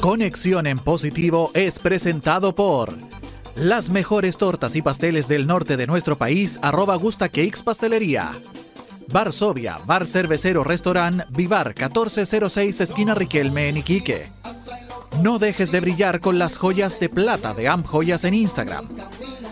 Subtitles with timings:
[0.00, 2.96] Conexión en Positivo es presentado por
[3.54, 8.32] las mejores tortas y pasteles del norte de nuestro país, arroba Gusta Cakes Pastelería.
[9.12, 14.39] Varsovia, Bar Cervecero Restaurant, Vivar 1406 Esquina Riquelme en Iquique.
[15.22, 18.88] No dejes de brillar con las joyas de plata de Amp Joyas en Instagram.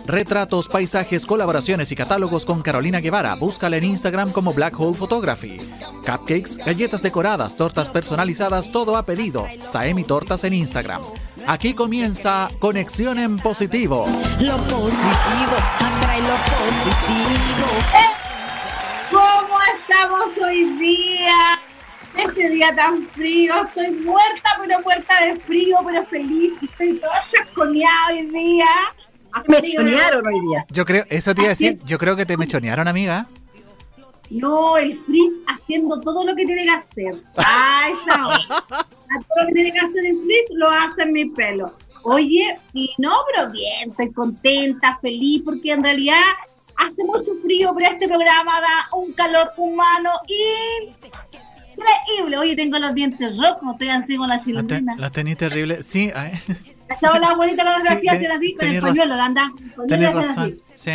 [0.07, 3.35] Retratos, paisajes, colaboraciones y catálogos con Carolina Guevara.
[3.35, 5.59] Búscala en Instagram como Black Hole Photography.
[6.07, 9.47] Cupcakes, galletas decoradas, tortas personalizadas, todo a pedido.
[9.61, 11.03] Saemi Tortas en Instagram.
[11.47, 14.07] Aquí comienza Conexión en Positivo.
[14.41, 17.69] Lo positivo, atrae lo positivo.
[19.11, 21.58] ¿Cómo estamos hoy día?
[22.19, 26.53] Este día tan frío, estoy muerta, pero muerta de frío, pero feliz.
[26.61, 28.67] Estoy toda chasconeada hoy día.
[29.47, 30.67] Me chonearon hoy día.
[30.71, 33.29] Yo creo, eso te iba a decir, yo creo que te mechonearon, amiga.
[34.31, 37.15] No, el Frizz haciendo todo lo que tiene que hacer.
[37.37, 38.65] Ah, esa hora.
[38.71, 41.73] A todo lo que tiene que hacer el Frizz lo hace en mi pelo.
[42.03, 46.21] Oye, y no, pero bien, estoy contenta, feliz, porque en realidad
[46.77, 50.11] hace mucho frío, pero este programa da un calor humano
[51.79, 52.39] increíble.
[52.39, 54.97] Oye, tengo los dientes rojos, estoy así con la chilindrina.
[54.97, 55.87] los tenéis terribles.
[55.87, 56.33] Sí, ay,
[56.89, 59.53] Estaba la abuelita la desgracia, Sí, hacen así, con el pañuelo, anda.
[59.89, 60.57] tenés razón.
[60.75, 60.93] Sí.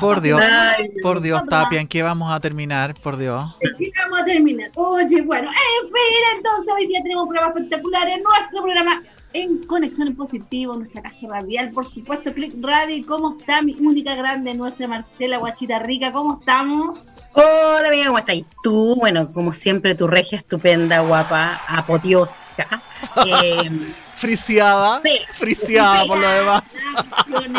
[0.00, 0.40] Por Dios,
[1.02, 1.42] por Dios.
[1.48, 2.94] Tapia, ¿en qué vamos a terminar?
[2.94, 3.44] Por Dios.
[3.74, 4.70] Aquí vamos a terminar.
[4.74, 9.02] Oye, bueno, en fin, entonces hoy día tenemos un programa espectacular en nuestro programa
[9.34, 13.04] en Conexión en Positivo, nuestra casa radial, por supuesto, Click Radio.
[13.06, 16.12] ¿Cómo está mi única grande, nuestra Marcela Guachita Rica?
[16.12, 17.00] ¿Cómo estamos?
[17.34, 18.36] Hola, amiga, ¿cómo estás?
[18.36, 22.82] Y tú, bueno, como siempre, tu regia estupenda, guapa, apoteósica.
[23.26, 23.70] Eh,
[24.24, 25.02] Friciada.
[25.04, 25.20] Sí.
[25.34, 26.62] Friciada por lo demás.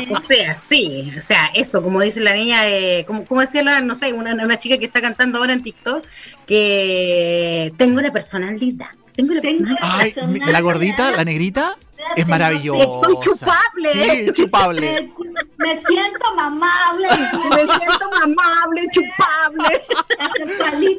[0.10, 3.82] o sea, sí, o sea, eso, como dice la niña, eh, como, como decía la,
[3.82, 6.04] no sé, una, una chica que está cantando ahora en TikTok,
[6.48, 8.88] que tengo una personalidad.
[9.16, 10.48] Tengo una Tengo personalidad.
[10.48, 11.78] Ay, la gordita, la negrita,
[12.16, 12.84] es maravillosa.
[12.84, 13.92] Estoy chupable.
[13.94, 15.14] Sí, chupable.
[15.60, 17.08] Me, me siento mamable.
[17.52, 19.84] Me siento mamable, chupable.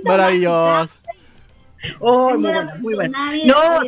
[0.04, 1.00] Maravilloso.
[1.98, 3.18] Oh, muy bueno, muy bueno.
[3.44, 3.82] No,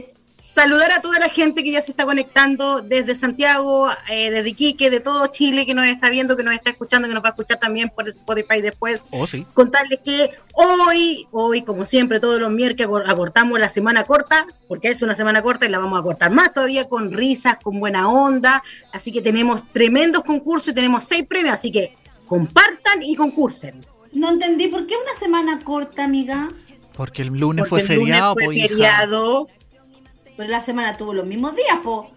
[0.63, 4.91] saludar a toda la gente que ya se está conectando desde Santiago, eh, desde Iquique,
[4.91, 7.31] de todo Chile, que nos está viendo, que nos está escuchando, que nos va a
[7.31, 9.07] escuchar también por Spotify después.
[9.13, 9.47] Oh, sí.
[9.55, 14.89] Contarles que hoy, hoy, como siempre, todos los miércoles acor- acortamos la semana corta, porque
[14.89, 18.09] es una semana corta y la vamos a cortar más todavía con risas, con buena
[18.09, 18.63] onda.
[18.93, 21.95] Así que tenemos tremendos concursos y tenemos seis premios, así que
[22.27, 23.85] compartan y concursen.
[24.13, 26.49] No entendí, ¿por qué una semana corta, amiga?
[26.95, 28.67] Porque el lunes Porque fue el lunes feriado, fue po, hija.
[30.39, 32.11] Pero la semana tuvo los mismos días, po.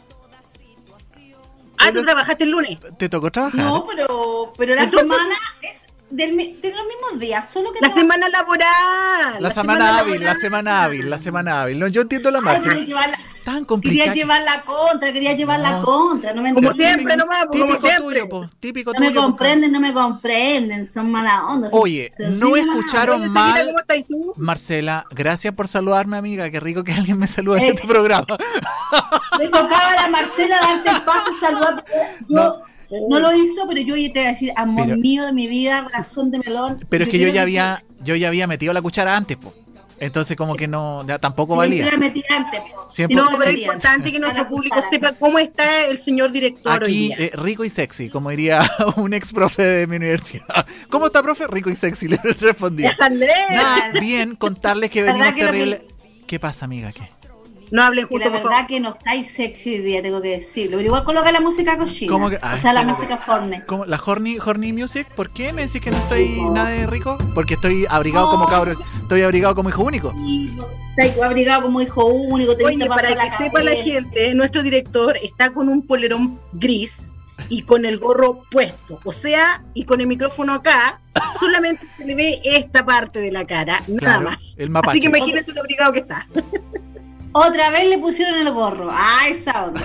[1.79, 2.77] Ah, tú trabajaste el lunes.
[2.99, 3.59] Te tocó trabajar.
[3.59, 5.81] No, pero, pero la Entonces- semana es
[6.11, 9.35] del, mi- de los mismos días, solo que La no- semana laboral.
[9.39, 11.79] La, semana, hábil, la semana hábil, la semana hábil.
[11.79, 14.13] No, yo entiendo la quería llevarla- Tan Quería complicado.
[14.13, 17.73] llevar la contra, quería llevar la No, contra, no me Como siempre, nomás, pues, como
[17.73, 18.19] Típico siempre.
[18.19, 18.50] tuyo, po.
[18.59, 19.19] Típico No me tuyo.
[19.21, 19.25] po.
[19.27, 21.69] comprenden, no me comprenden, son mala onda.
[21.71, 23.66] Oye, son no escucharon mal.
[23.66, 24.33] ¿Cómo estás tú?
[24.38, 26.51] Marcela, gracias por saludarme, amiga.
[26.51, 27.69] Qué rico que alguien me salude en Eh.
[27.69, 28.27] este programa.
[29.39, 31.83] Le tocaba a la Marcela darte el paso, saludar.
[32.27, 32.61] Yo
[33.09, 35.84] no, lo hizo, pero yo te voy a decir, amor Pero- mío de mi vida,
[35.84, 36.85] corazón de melón.
[36.90, 39.53] Pero es que yo ya había, yo ya había metido la cuchara antes, po.
[40.00, 41.84] Entonces como que no, ya tampoco valía.
[41.84, 42.90] Siempre la metí antes, po.
[42.90, 46.90] Siempre- No, pero es importante que nuestro público sepa cómo está el señor director hoy
[46.90, 47.16] Aquí, día.
[47.19, 50.66] eh, rico y sexy, como diría un ex profe de mi universidad.
[50.90, 51.46] ¿Cómo está, profe?
[51.47, 52.84] Rico y sexy, le respondí.
[52.84, 55.81] Nada, bien, contarles que ¿Verdad venimos que terrible.
[56.25, 56.91] ¿Qué pasa, amiga?
[56.91, 57.09] ¿Qué?
[57.71, 58.67] No hablen Que la verdad favor.
[58.67, 60.77] que no estáis sexy hoy día, tengo que decirlo.
[60.77, 62.11] Pero igual coloca la música cochina.
[62.11, 63.63] ¿Cómo que- o Ay, sea, la música forne.
[63.65, 63.85] ¿Cómo?
[63.85, 65.07] ¿La horny, horny music?
[65.15, 67.17] ¿Por qué me decís que no estoy nada de rico?
[67.33, 70.13] Porque estoy abrigado como cabro, estoy abrigado como hijo único.
[70.97, 72.55] Está abrigado como hijo único.
[72.57, 77.17] te Oye, para que sepa la gente, nuestro director está con un polerón gris
[77.47, 78.99] y con el gorro puesto.
[79.05, 80.99] O sea, y con el micrófono acá,
[81.39, 84.55] solamente se le ve esta parte de la cara, nada Claro, más.
[84.57, 84.69] el.
[84.83, 86.27] Así que imagínense lo abrigado que está.
[87.34, 88.89] Otra vez le pusieron el gorro.
[88.92, 89.81] Ah, esa onda.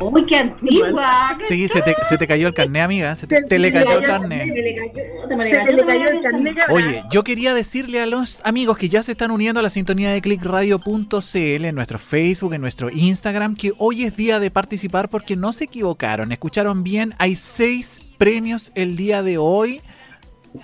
[0.00, 1.36] Uy, qué antigua.
[1.38, 3.14] qué Sí, se te, se te cayó el carné, amiga.
[3.14, 4.46] Se te, Se- te le cayó el carné.
[4.46, 6.56] Se le cayó, el carnet.
[6.70, 10.10] Oye, yo quería decirle a los amigos que ya se están uniendo a la sintonía
[10.10, 15.36] de clickradio.cl en nuestro Facebook, en nuestro Instagram, que hoy es día de participar porque
[15.36, 19.80] no se equivocaron, escucharon bien, hay seis premios el día de hoy.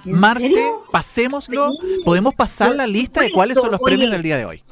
[0.04, 0.82] ¿En Marce, serio?
[0.90, 1.70] pasémoslo.
[2.04, 3.92] Podemos pasar la lista de cuáles son los Oye.
[3.92, 4.62] premios del día de hoy.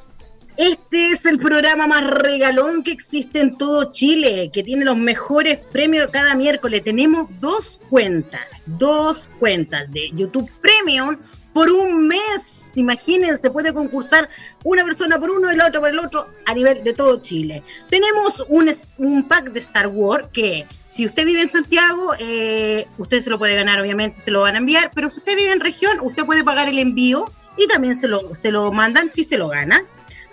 [0.57, 5.59] Este es el programa más regalón que existe en todo Chile, que tiene los mejores
[5.59, 6.85] premios cada miércoles.
[6.85, 11.17] Tenemos dos cuentas, dos cuentas de YouTube Premium
[11.55, 12.73] por un mes.
[12.75, 14.29] Imagínense, puede concursar
[14.63, 17.63] una persona por uno y la otra por el otro a nivel de todo Chile.
[17.89, 23.21] Tenemos un, un pack de Star Wars que si usted vive en Santiago, eh, usted
[23.21, 25.61] se lo puede ganar, obviamente se lo van a enviar, pero si usted vive en
[25.61, 29.39] región, usted puede pagar el envío y también se lo, se lo mandan si se
[29.39, 29.83] lo gana.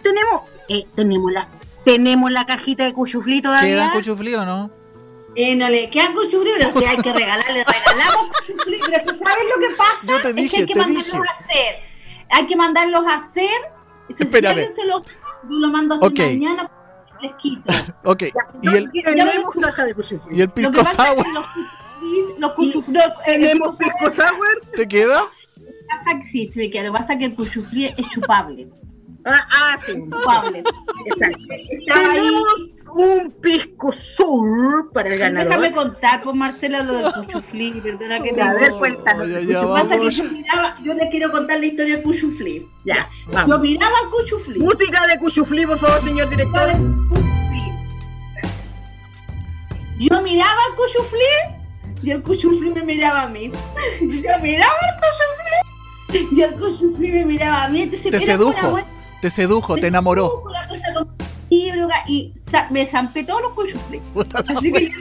[0.04, 1.48] Tenemos, eh, tenemos la
[1.86, 3.92] tenemos la cajita de cuchuflí ¿Quedan todavía.
[3.94, 4.70] cuchuflí o no?
[5.36, 8.78] Eh, no le quedan cuchuflí, pero si hay que regalarle, regalamos cuchuflí.
[8.86, 9.98] Pero es que ¿sabes lo que pasa?
[10.08, 11.18] Yo te es dije, que hay que mandarlos dije.
[11.18, 11.76] a hacer.
[12.32, 13.50] Hay que mandarlos a hacer.
[14.18, 15.06] Si se lo yo
[15.50, 16.20] lo mando a hacer Ok.
[16.20, 16.70] mañana,
[17.22, 17.74] les quito.
[18.04, 18.24] Ok.
[18.62, 20.38] ¿Y el, tenemos caja de cuchuflí.
[20.38, 21.46] y el Lo pisco que pasa es sour que los
[22.40, 24.62] los cuchuflí, Tenemos pisco sour.
[24.76, 25.24] te queda?
[25.90, 28.68] pasa que sí, Tricky, lo que pasa es que el cuchuflí es chupable.
[29.26, 29.94] Ah, ah, sí.
[29.94, 30.64] Chupable.
[31.06, 31.38] Exacto.
[31.86, 35.74] Tenemos un pisco sour para el Déjame ganador.
[35.74, 39.30] contar, pues Marcela, lo del cuchuflí, perdona que te A ver, cuéntanos.
[39.30, 42.68] Ya, Lo ya, pasa que yo miraba, yo le quiero contar la historia del cuchuflí.
[42.86, 43.10] Ya,
[43.48, 44.60] Yo miraba el cuchuflí.
[44.60, 46.72] Música de cuchuflí, por favor, señor director.
[50.00, 53.52] Yo miraba el cuchuflí y el cuchuflí me miraba a mí.
[54.00, 57.82] Yo miraba el cuchuflí y el cuchuflí me miraba a mí.
[57.82, 58.80] Entonces, Te era sedujo.
[59.22, 60.44] Te sedujo, te enamoró.
[60.44, 64.02] cosa y sa- me zampé todos los la
[64.36, 64.92] Así que.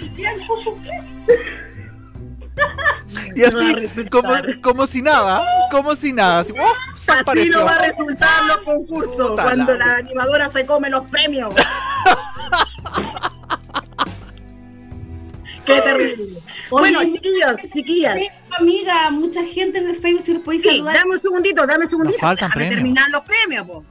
[3.37, 4.31] Y así, como,
[4.63, 6.41] como si nada, como si nada.
[6.41, 6.75] Así, ¡oh!
[7.21, 7.59] apareció.
[7.61, 11.55] no va a resultar los concursos Puta cuando la- la animadora se come los premios.
[15.65, 16.41] Qué terrible.
[16.71, 18.17] Bueno, Oye, chiquillos, chiquillas.
[18.59, 20.95] amiga, mucha gente en el Facebook, si los podéis Sí, saludar.
[20.97, 22.17] dame un segundito, dame un segundito.
[22.17, 22.75] Nos faltan Déjame premios.
[22.77, 23.85] terminar los premios, po.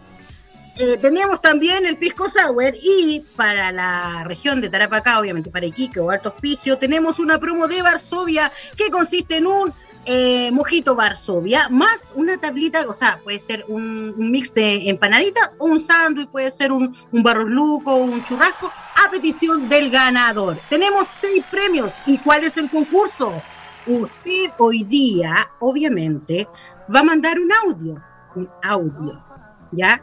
[0.79, 6.00] Eh, teníamos también el Pisco Sour y para la región de Tarapacá, obviamente para Iquique
[6.00, 9.74] o Alto Hospicio, tenemos una promo de Varsovia que consiste en un
[10.06, 15.65] eh, mojito Varsovia más una tablita, o sea, puede ser un, mix de empanaditas o
[15.65, 18.71] un sándwich, puede ser un, un barros luco, un churrasco,
[19.03, 20.59] a petición del ganador.
[20.69, 21.91] Tenemos seis premios.
[22.06, 23.41] ¿Y cuál es el concurso?
[23.88, 26.47] Usted hoy día, obviamente,
[26.94, 28.01] va a mandar un audio,
[28.35, 29.23] un audio,
[29.71, 30.01] ¿ya?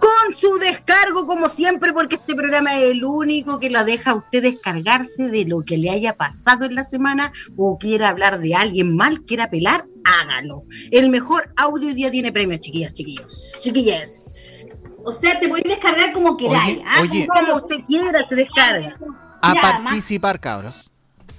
[0.00, 4.14] Con su descargo, como siempre, porque este programa es el único que lo deja a
[4.14, 8.54] usted descargarse de lo que le haya pasado en la semana o quiera hablar de
[8.54, 10.64] alguien mal, quiera pelar, hágalo.
[10.90, 13.52] El mejor audio hoy día tiene premios, chiquillas, chiquillos.
[13.60, 14.66] Chiquillas.
[15.04, 16.78] O sea, te podéis descargar como queráis.
[16.78, 17.00] Oye, ¿ah?
[17.02, 17.26] oye.
[17.26, 18.98] Como usted quiera, se descarga.
[19.42, 20.89] A participar, cabros.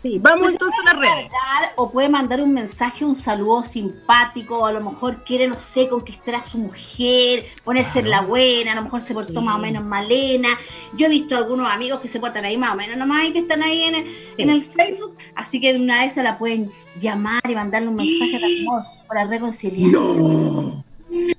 [0.02, 1.14] Sí, vamos entonces a las redes.
[1.32, 5.60] mandar o puede mandar un mensaje, un saludo simpático, o a lo mejor quiere, no
[5.60, 9.46] sé, conquistar a su mujer, ponerse en la buena, a lo mejor se portó Sí.
[9.46, 10.50] más o menos malena.
[10.98, 13.40] Yo he visto algunos amigos que se portan ahí más o menos nomás y que
[13.40, 16.72] están ahí en el, en el Facebook, así que de una vez se la pueden
[17.00, 19.92] llamar y mandarle un mensaje tan hermoso para reconciliar.
[19.92, 20.84] No.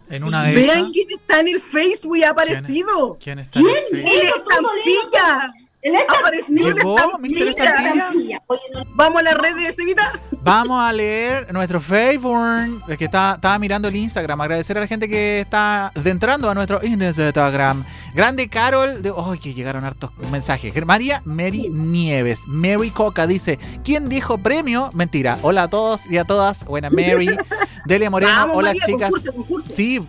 [0.08, 0.90] En una de Vean esas.
[0.92, 3.16] quién está en el Facebook y ha aparecido.
[3.20, 4.02] ¿Quién está en el ¿Quién?
[4.06, 4.12] Facebook?
[4.12, 5.54] El estampilla.
[5.82, 7.48] El hecho Apareció el Llegó, Mr.
[7.48, 7.90] estampilla.
[7.90, 8.42] Estampilla.
[8.46, 10.20] Oye, no, Vamos a las redes, Evita.
[10.44, 12.82] Vamos a leer nuestro Facebook.
[12.88, 14.40] Es que está, estaba mirando el Instagram.
[14.40, 17.84] Agradecer a la gente que está entrando a nuestro Instagram.
[18.12, 19.02] Grande Carol.
[19.02, 20.74] De, ¡Ay, que llegaron hartos mensajes!
[20.84, 22.40] María Mary Nieves.
[22.48, 24.90] Mary Coca dice: ¿Quién dijo premio?
[24.94, 25.38] Mentira.
[25.42, 26.64] Hola a todos y a todas.
[26.64, 27.36] Buena Mary.
[27.86, 28.32] Delia Moreno.
[28.32, 29.10] Vamos, Hola, María, chicas.
[29.10, 29.72] concurso, concurso.
[29.72, 30.00] Sí,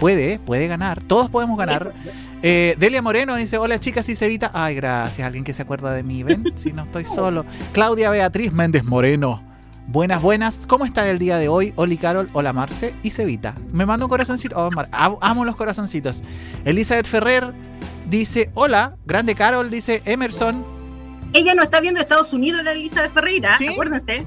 [0.00, 1.02] puede, puede ganar.
[1.04, 1.92] Todos podemos ganar.
[2.42, 4.50] Eh, Delia Moreno dice, hola chicas y Cevita.
[4.54, 6.50] Ay, gracias, alguien que se acuerda de mí, ¿ven?
[6.56, 7.44] Si no estoy solo.
[7.72, 9.51] Claudia Beatriz Méndez Moreno.
[9.88, 10.66] Buenas, buenas.
[10.66, 11.72] ¿Cómo está el día de hoy?
[11.76, 13.54] Oli Carol, hola Marce y Cevita.
[13.72, 14.56] Me manda un corazoncito.
[14.56, 16.22] Oh, Mar- amo, los corazoncitos.
[16.64, 17.52] Elizabeth Ferrer
[18.08, 18.96] dice, hola.
[19.04, 20.64] Grande Carol dice, Emerson.
[21.34, 23.68] Ella no está viendo Estados Unidos, la Elizabeth Ferreira, ¿Sí?
[23.68, 24.26] acuérdense.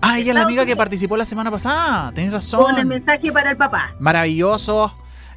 [0.00, 0.78] Ah, ella es la amiga que Unidos.
[0.78, 2.12] participó la semana pasada.
[2.12, 2.62] Tenés razón.
[2.64, 3.94] Con el mensaje para el papá.
[4.00, 4.92] Maravilloso.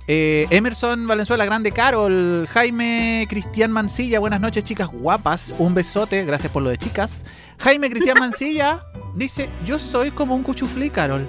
[0.10, 6.50] Eh, Emerson Valenzuela, grande Carol, Jaime Cristian Mancilla, buenas noches chicas guapas, un besote, gracias
[6.52, 7.26] por lo de chicas.
[7.58, 8.86] Jaime Cristian Mancilla
[9.16, 11.28] dice, yo soy como un cuchuflí, Carol.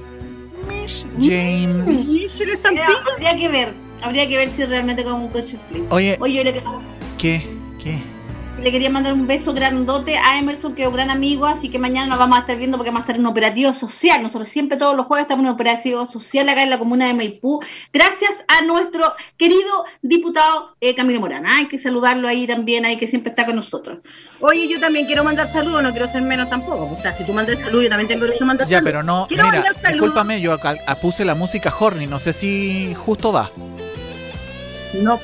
[0.69, 2.09] Mish James.
[2.09, 2.87] Y el estampilla.
[3.13, 5.93] habría que ver, habría que ver si realmente como un coche flip.
[5.93, 6.63] Oye, Oye,
[7.19, 7.45] ¿qué?
[7.83, 8.18] ¿Qué?
[8.63, 11.79] Le quería mandar un beso grandote a Emerson, que es un gran amigo, así que
[11.79, 14.21] mañana nos vamos a estar viendo porque vamos a estar en un operativo social.
[14.23, 17.15] Nosotros siempre todos los jueves estamos en un operativo social acá en la comuna de
[17.15, 17.61] Maipú,
[17.93, 21.47] gracias a nuestro querido diputado eh, Camilo Morán.
[21.47, 23.99] Hay que saludarlo ahí también, ahí que siempre está con nosotros.
[24.41, 26.91] Oye, yo también quiero mandar saludos, no quiero ser menos tampoco.
[26.93, 28.89] O sea, si tú mandas saludos, yo también tengo derecho a mandar Ya, saludos.
[28.93, 29.93] pero no, Quiero mira, mandar saludos.
[29.93, 33.51] discúlpame, yo acá puse la música horny, no sé si justo va.
[35.03, 35.21] No,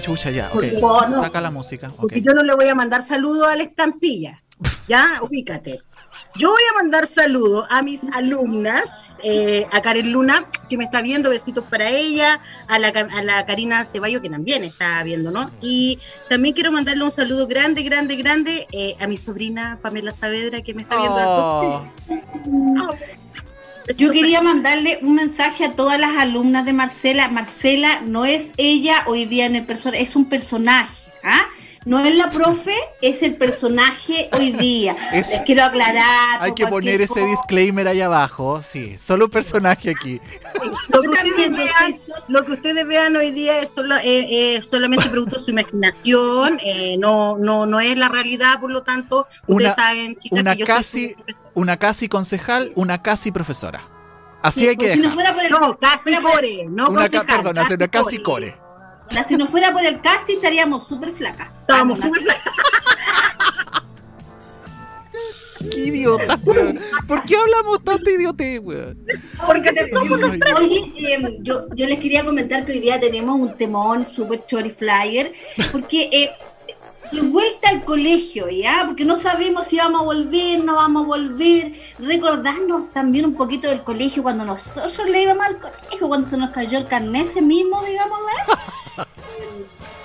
[0.00, 0.52] Chucha, ya, ok.
[0.52, 1.22] Porque- no.
[1.22, 4.42] Saca la música, porque yo no le voy a mandar saludos a la estampilla.
[4.88, 5.80] Ya, ubícate.
[6.36, 11.02] Yo voy a mandar saludos a mis alumnas, eh, a Karen Luna, que me está
[11.02, 15.50] viendo, besitos para ella, a la, a la Karina Ceballo, que también está viendo, ¿no?
[15.60, 15.98] Y
[16.28, 20.74] también quiero mandarle un saludo grande, grande, grande eh, a mi sobrina Pamela Saavedra, que
[20.74, 21.16] me está viendo.
[21.18, 22.94] Oh.
[23.96, 27.28] Yo quería mandarle un mensaje a todas las alumnas de Marcela.
[27.28, 31.46] Marcela no es ella hoy día en el personaje, es un personaje, ¿ah?
[31.86, 34.96] No es la profe, es el personaje hoy día.
[35.12, 36.38] Es- Les quiero aclarar.
[36.40, 37.26] Hay que poner ese cosa.
[37.26, 40.20] disclaimer ahí abajo, sí, solo personaje aquí.
[40.88, 41.94] Lo que, ustedes vean,
[42.28, 44.02] lo que ustedes vean hoy día es solo, eh,
[44.56, 48.82] eh, solamente producto de su imaginación, eh, no, no, no es la realidad, por lo
[48.82, 51.16] tanto, Una- ustedes saben, chicas, una que yo soy casi-.
[51.54, 53.88] Una casi concejal, una casi profesora.
[54.42, 56.90] Así Sí, hay que si no fuera por el, No, casi fuera por- core, no
[56.90, 58.65] Una concejal, una casi core.
[59.10, 61.54] La- si no fuera por el casi estaríamos súper flacas.
[61.56, 62.22] Estábamos súper
[65.70, 66.78] Qué idiota, weón.
[67.06, 68.98] ¿Por qué hablamos tanta idiotez, weón?
[69.46, 73.56] Porque somos los Oye, eh, yo, yo les quería comentar que hoy día tenemos un
[73.56, 75.32] temón super chori flyer,
[75.72, 76.30] porque eh,
[77.12, 78.82] de vuelta al colegio, ¿ya?
[78.86, 81.72] Porque no sabemos si vamos a volver, no vamos a volver.
[82.00, 86.50] Recordarnos también un poquito del colegio cuando nosotros le íbamos al colegio, cuando se nos
[86.50, 88.18] cayó el carnet ese mismo, digamos,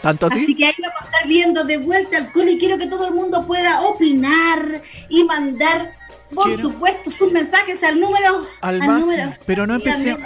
[0.01, 0.55] ¿Tanto Así así?
[0.55, 3.13] que ahí vamos a estar viendo de vuelta al cole y quiero que todo el
[3.13, 5.93] mundo pueda opinar y mandar,
[6.33, 8.45] por Quiero- supuesto, sus mensajes al número.
[8.61, 10.17] Al máximo, número- pero no empecé.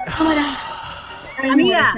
[1.51, 1.93] amiga,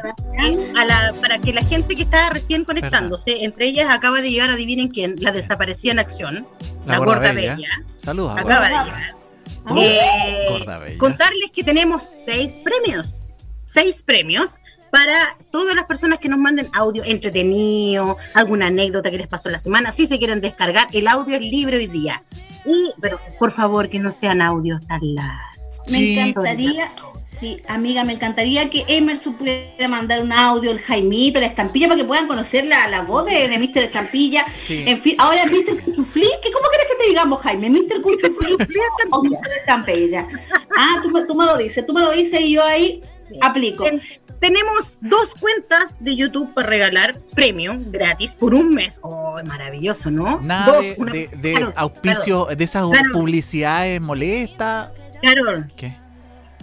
[0.75, 4.49] a la, para que la gente que está recién conectándose, entre ellas acaba de llegar,
[4.49, 6.47] adivinen quién, la desaparecida en acción,
[6.85, 7.57] la, gorda bella,
[7.97, 9.09] Saludos, a acaba de llegar.
[9.65, 10.97] Ah, Eh, Gorda bella.
[10.97, 13.19] contarles que tenemos seis premios,
[13.65, 14.57] seis premios
[14.91, 19.53] para todas las personas que nos manden audio entretenido, alguna anécdota que les pasó en
[19.53, 22.23] la semana, si se quieren descargar, el audio es libre hoy día.
[22.65, 25.91] Y, pero por favor que no sean audios tan largos.
[25.91, 26.91] Me encantaría,
[27.39, 32.01] sí, amiga, me encantaría que Emerson pudiera mandar un audio, el Jaimito, la estampilla, para
[32.01, 33.77] que puedan conocer la, la voz de, de Mr.
[33.83, 34.45] Estampilla.
[34.55, 34.83] Sí.
[34.85, 35.81] En fin, ahora Mr.
[35.81, 37.69] Cuchuflí, ¿qué, ¿cómo quieres que te digamos, Jaime?
[37.69, 38.01] ¿Mr.
[38.01, 38.55] Cuchuflí
[39.11, 39.51] o Mr.
[39.59, 40.27] Estampilla?
[40.77, 43.01] Ah, tú, me- tú me lo dices, tú me lo dices y yo ahí
[43.41, 43.83] aplico.
[43.85, 44.01] Ten-
[44.39, 48.99] tenemos dos cuentas de YouTube para regalar premio gratis por un mes.
[49.01, 50.39] Oh, maravilloso, ¿no?
[50.41, 54.89] Nada Dos, de, una- de- de Carol, auspicio, de esas publicidades molestas.
[55.21, 55.95] Carol, ¿Qué?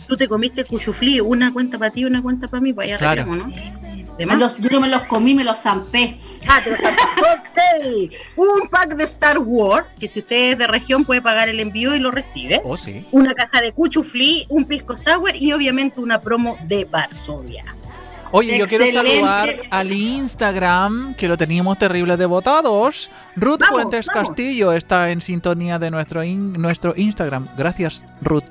[0.07, 3.23] tú te comiste cuchuflí, una cuenta para ti una cuenta para mí, para allá Claro.
[3.23, 3.84] arreglamos, ¿no?
[4.19, 4.39] ¿De más?
[4.39, 6.19] los- yo no me los comí, me los zampé.
[6.49, 7.03] Ah, te lo saco.
[7.35, 8.13] Ok.
[8.37, 11.95] Un pack de Star Wars, que si usted es de región puede pagar el envío
[11.95, 12.61] y lo recibe.
[12.65, 13.07] Oh, sí.
[13.13, 17.65] Una caja de cuchuflí, un pisco sour y obviamente una promo de Varsovia.
[18.33, 23.09] Oye, yo quiero saludar al Instagram, que lo teníamos terrible de votados.
[23.37, 24.29] Ruth Vamos, Fuentes vamos.
[24.31, 27.47] Castillo está en sintonía de nuestro, in- nuestro Instagram.
[27.57, 28.45] Gracias, Ruth.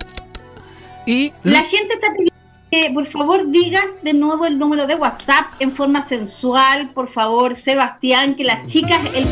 [1.06, 2.34] Y La gente está pidiendo
[2.74, 7.56] que por favor digas de nuevo el número de WhatsApp en forma sensual, por favor,
[7.56, 9.28] Sebastián, que las chicas, el.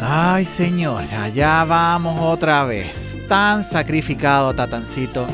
[0.00, 3.18] Ay, señora, ya vamos otra vez.
[3.28, 5.26] Tan sacrificado, Tatancito.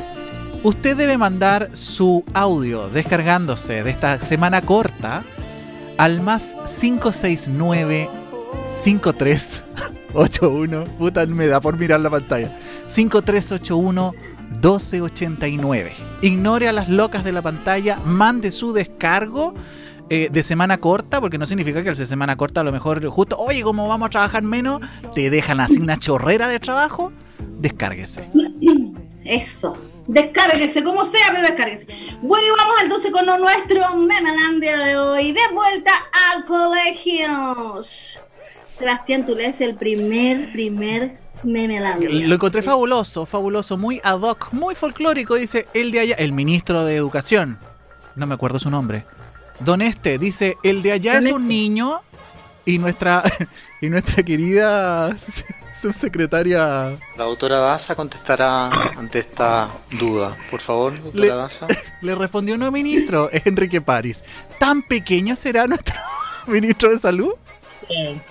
[0.65, 5.23] Usted debe mandar su audio descargándose de esta semana corta
[5.97, 8.11] al más 569
[8.83, 10.85] 5381.
[10.99, 12.51] Puta, me da por mirar la pantalla.
[12.89, 15.93] 5381 1289.
[16.23, 19.55] Ignore a las locas de la pantalla, mande su descargo
[20.11, 23.05] eh, de semana corta, porque no significa que el de semana corta a lo mejor
[23.07, 24.81] justo, oye, como vamos a trabajar menos,
[25.15, 27.13] te dejan así una chorrera de trabajo,
[27.59, 28.29] descárguese.
[29.25, 29.73] Eso.
[30.09, 31.87] Descárguese, como sea, pero descárguese.
[32.23, 35.33] Bueno, y vamos entonces con nuestro Memelandia de hoy.
[35.33, 35.93] De vuelta
[36.33, 37.81] al colegio.
[38.67, 42.09] Sebastián, tú lees el primer, primer Memelandia.
[42.11, 46.85] Lo encontré fabuloso, fabuloso, muy ad hoc, muy folclórico, dice el de allá, el ministro
[46.85, 47.59] de Educación,
[48.17, 49.05] no me acuerdo su nombre.
[49.61, 51.49] Don Este dice, el de allá Don es un Este.
[51.55, 52.01] niño
[52.65, 53.23] y nuestra
[53.81, 55.15] y nuestra querida
[55.73, 59.69] subsecretaria La doctora Daza contestará ante esta
[59.99, 60.37] duda.
[60.51, 61.67] Por favor, doctora Le- Daza.
[62.03, 64.23] le respondió no ministro, Enrique París.
[64.59, 65.97] ¿Tan pequeño será nuestro
[66.47, 67.33] ministro de salud?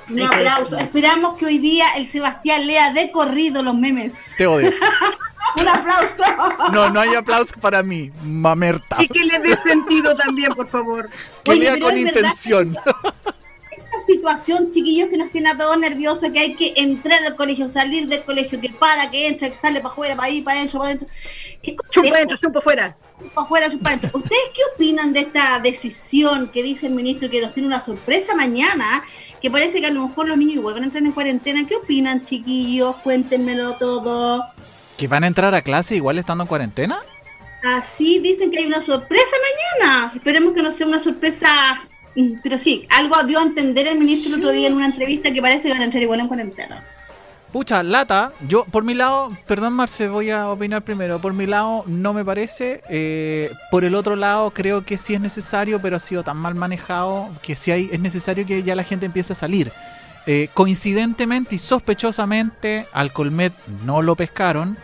[0.09, 0.77] Un aplauso.
[0.77, 4.13] Esperamos que hoy día el Sebastián lea de corrido los memes.
[4.37, 4.71] Te odio.
[5.57, 6.71] Un aplauso.
[6.71, 8.97] No, no hay aplausos para mí, mamerta.
[8.99, 11.09] Y que le dé sentido también, por favor.
[11.43, 12.77] Que Oye, lea con intención.
[13.71, 17.67] Esta situación, chiquillos, que nos tiene a todos nerviosos, que hay que entrar al colegio,
[17.67, 20.79] salir del colegio, que para, que entra, que sale para afuera, para ahí, para adentro,
[20.79, 21.07] para adentro.
[21.89, 22.95] Chupa adentro, chupa afuera.
[23.33, 24.11] para afuera, chupa adentro.
[24.13, 28.35] ¿Ustedes qué opinan de esta decisión que dice el ministro que nos tiene una sorpresa
[28.35, 29.03] mañana?
[29.41, 31.65] Que parece que a lo mejor los niños igual van a entrar en cuarentena.
[31.67, 32.95] ¿Qué opinan, chiquillos?
[32.97, 34.43] Cuéntenmelo todo.
[34.97, 36.99] ¿Que van a entrar a clase igual estando en cuarentena?
[37.63, 39.35] Así dicen que hay una sorpresa
[39.79, 40.11] mañana.
[40.15, 41.81] Esperemos que no sea una sorpresa.
[42.15, 45.31] mm, Pero sí, algo dio a entender el ministro el otro día en una entrevista
[45.31, 46.83] que parece que van a entrar igual en cuarentena.
[47.51, 48.31] Pucha, lata.
[48.47, 51.19] Yo, por mi lado, perdón, Marce, voy a opinar primero.
[51.19, 52.81] Por mi lado, no me parece.
[52.89, 56.55] Eh, por el otro lado, creo que sí es necesario, pero ha sido tan mal
[56.55, 59.71] manejado que sí hay, es necesario que ya la gente empiece a salir.
[60.27, 63.53] Eh, coincidentemente y sospechosamente, al Colmet
[63.85, 64.77] no lo pescaron.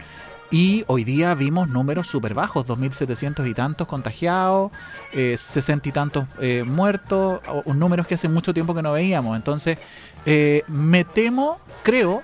[0.49, 4.71] Y hoy día vimos números súper bajos, 2.700 y tantos contagiados,
[5.11, 9.35] eh, 60 y tantos eh, muertos, números que hace mucho tiempo que no veíamos.
[9.35, 9.77] Entonces,
[10.25, 12.23] eh, me temo, creo,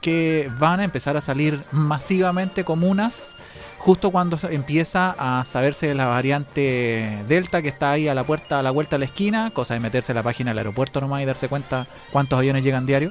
[0.00, 3.36] que van a empezar a salir masivamente comunas
[3.78, 8.58] justo cuando empieza a saberse de la variante Delta que está ahí a la puerta,
[8.58, 11.22] a la vuelta de la esquina, cosa de meterse en la página del aeropuerto nomás
[11.22, 13.10] y darse cuenta cuántos aviones llegan diario.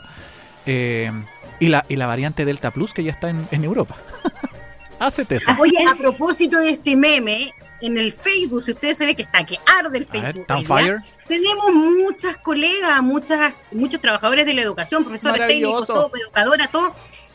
[0.66, 1.12] Eh,
[1.60, 3.96] y, la, y la variante Delta Plus que ya está en, en Europa.
[5.00, 5.52] Hacete eso.
[5.60, 9.46] Oye, a propósito de este meme, en el Facebook, si ustedes se ve que está,
[9.46, 11.02] que arde el ver, Facebook.
[11.28, 16.94] Tenemos muchas colegas, muchas, muchos trabajadores de la educación, profesores técnicos, todo, educadoras, todo.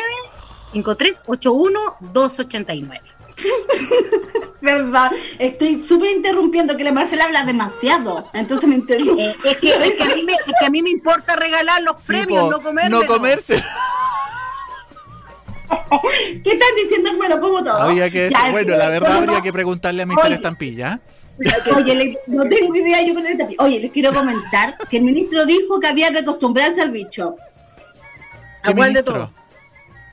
[0.73, 3.01] 5381-289.
[4.61, 5.11] ¿Verdad?
[5.39, 8.29] Estoy súper interrumpiendo que la Marcela habla demasiado.
[8.35, 9.31] Entonces me interrumpe.
[9.31, 11.83] Eh, es, que, es, que a mí me, es que a mí me importa regalar
[11.83, 12.91] los Sí, premios, po, no comerme.
[12.91, 13.63] No comerse.
[16.45, 17.83] ¿Qué están diciendo que me lo como todo?
[17.83, 20.19] Habría que Ya, bueno, la verdad habría que preguntarle a Mr.
[20.27, 20.35] Oye.
[20.35, 21.01] Estampilla.
[21.75, 25.05] Oye, le- no tengo idea yo con el tapi- Oye, les quiero comentar que el
[25.05, 27.37] ministro dijo que había que acostumbrarse al bicho.
[28.63, 29.31] ¿A cuál de todos?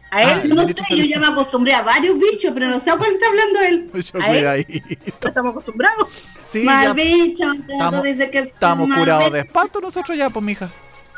[0.10, 0.48] ¿A Ah, él?
[0.50, 3.12] Yo no sé, yo ya me acostumbré a varios bichos, pero no sé a cuál
[3.12, 3.90] está hablando él.
[4.14, 4.32] Yo ¿A él?
[4.38, 4.96] cuidadito.
[5.22, 6.08] ¿No estamos acostumbrados?
[6.48, 10.70] Sí, Mal ya bicho, estamos- dice que estamos curados de espanto nosotros ya, pues, mija.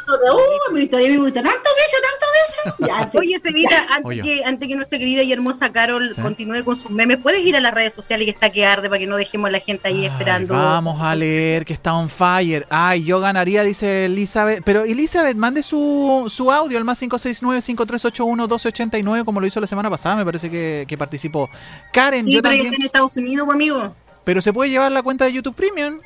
[0.09, 2.75] Uh, me me tanto bicho, tanto bicho.
[2.87, 3.17] Ya, sí.
[3.17, 4.21] Oye, Sevita, antes Oye.
[4.21, 6.21] que, antes que nuestra querida y hermosa Carol Sí.
[6.21, 8.99] continúe con sus memes, ¿puedes ir a las redes sociales que está que arde para
[8.99, 10.53] que no dejemos a la gente ahí Ay, esperando?
[10.53, 12.65] Vamos a leer que está on fire.
[12.69, 14.63] Ay, yo ganaría, dice Elizabeth.
[14.63, 20.15] Pero Elizabeth, mande su, su audio al más 569-5381-1289, como lo hizo la semana pasada,
[20.15, 21.49] me parece que, que participó.
[21.93, 22.67] Karen, Sí, yo pero también.
[22.67, 23.95] está en Estados Unidos, pues, amigo.
[24.23, 25.99] Pero se puede llevar la cuenta de YouTube Premium.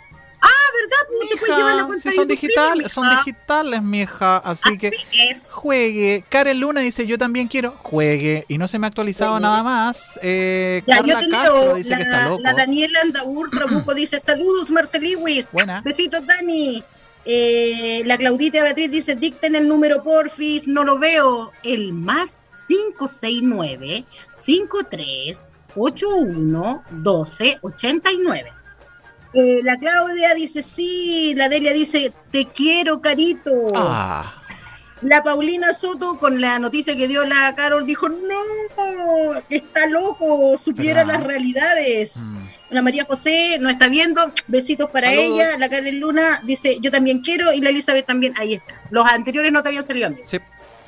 [0.46, 1.30] Ah, ¿verdad?
[1.30, 4.38] Te puedes llevar la Mija, cuenta si son digitales, Premium, son digitales, mija.
[4.38, 4.92] Así, Así que
[5.30, 5.48] es.
[5.50, 6.26] juegue.
[6.28, 7.72] Karen Luna dice, yo también quiero.
[7.82, 8.46] Juegue.
[8.50, 10.20] Y no se me ha actualizado nada más.
[10.22, 12.42] Eh, Ya, Carla Castro dice La, que está loco.
[12.44, 15.48] la Daniela Andaur Trabuco dice: Saludos, Marceliwis.
[15.52, 15.82] Buena.
[15.82, 16.84] Besitos, Dani.
[17.26, 21.52] Eh, la Claudita Beatriz dice: Dicten el número porfis, no lo veo.
[21.64, 24.04] El más 569
[24.34, 28.52] 53 81 12 89.
[29.34, 33.52] Eh, la Claudia dice sí, la Delia dice te quiero carito.
[33.76, 34.42] Ah,
[35.02, 40.58] La Paulina Soto, con la noticia que dio la Carol, dijo, no, que está loco,
[40.64, 42.16] supiera las realidades.
[42.18, 42.48] mm.
[42.70, 45.58] La María José nos está viendo, besitos para ella.
[45.58, 48.74] La Karen Luna dice, yo también quiero, y la Elizabeth también, ahí está.
[48.90, 50.22] Los anteriores no te habían mí.
[50.24, 50.40] Sí.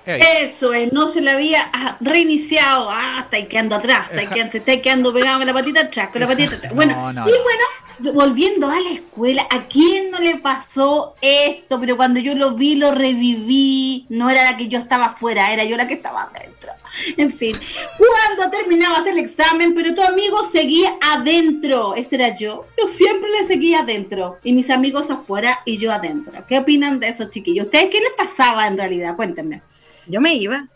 [0.06, 0.22] Ahí.
[0.42, 2.90] Eso es, no se le había ah, reiniciado.
[2.90, 6.28] Ah, está quedando atrás, está quedando, está quedando pegado con la patita atrás, con la
[6.28, 6.74] patita atrás.
[6.74, 7.38] Bueno, No, no, y no.
[7.44, 11.80] bueno, volviendo a la escuela, ¿a quién no le pasó esto?
[11.80, 14.06] Pero cuando yo lo vi, lo reviví.
[14.10, 16.72] No era la que yo estaba afuera, era yo la que estaba adentro.
[17.18, 17.56] En fin,
[17.98, 21.96] cuando terminabas el examen, pero tu amigo seguía adentro.
[21.96, 22.66] Ese era yo.
[22.78, 24.38] Yo siempre le seguía adentro.
[24.44, 26.46] Y mis amigos afuera y yo adentro.
[26.48, 27.66] ¿Qué opinan de eso, chiquillos?
[27.66, 29.16] ¿Ustedes qué les pasaba en realidad?
[29.16, 29.62] Cuéntenme.
[30.08, 30.68] Yo me iba.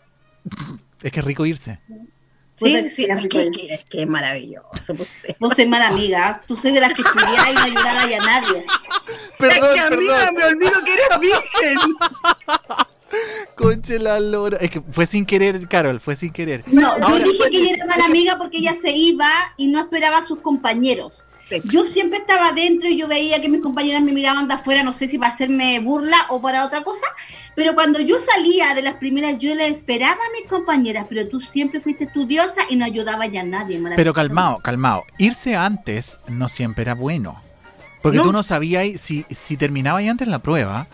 [1.02, 1.78] Es que es rico irse.
[2.56, 3.50] Sí, es rico que, es.
[3.56, 4.94] que- es que es maravilloso.
[4.94, 5.08] pues.
[5.38, 6.42] Vos sois mala amiga.
[6.46, 8.64] Tú sois de las que estudiaba y no ayudaba a nadie.
[9.38, 10.34] Perdón, es que amiga, perdón.
[10.34, 11.78] me olvido que eres virgen.
[13.56, 14.58] Conche la lora.
[14.60, 16.62] Es que fue sin querer, Carol, fue sin querer.
[16.66, 20.18] No, yo dije que ella era mala amiga porque ella se iba y no esperaba
[20.18, 21.24] a sus compañeros.
[21.64, 24.92] Yo siempre estaba adentro y yo veía que mis compañeras me miraban de afuera, no
[24.92, 27.06] sé si para hacerme burla o para otra cosa,
[27.54, 31.40] pero cuando yo salía de las primeras, yo le esperaba a mis compañeras, pero tú
[31.40, 33.80] siempre fuiste estudiosa y no ayudabas ya a nadie.
[33.96, 35.04] Pero calmado, calmado.
[35.18, 37.40] Irse antes no siempre era bueno.
[38.02, 38.24] Porque No.
[38.24, 40.86] tú no sabías si, si terminabas antes la prueba.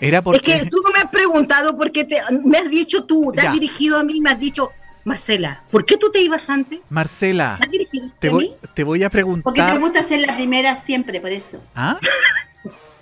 [0.00, 0.40] Era Es porque.
[0.60, 3.48] que tú no me has preguntado porque te, me has dicho tú, te Ya.
[3.48, 4.70] has dirigido a mí, me has dicho,
[5.08, 6.80] Marcela, ¿por qué tú te ibas antes?
[6.90, 8.56] Marcela, ¿Me has dirigido te a voy, mí?
[8.74, 9.80] te voy a Porque te preguntar.
[9.80, 11.58] gusta ser la primera siempre, por eso.
[11.74, 11.98] ¿Ah?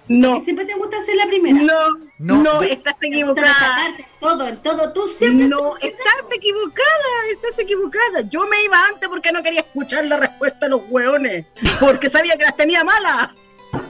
[0.09, 1.59] No, Siempre te gusta ser la primera.
[1.61, 3.79] no, No, no, estás equivocada.
[4.21, 4.93] todo, en todo.
[4.93, 5.49] Tú siempre.
[5.49, 8.21] No, estás equivocada, estás equivocada.
[8.31, 11.47] Yo me iba antes porque no quería escuchar la respuesta de los hueones,
[11.81, 13.31] porque sabía que las tenía malas.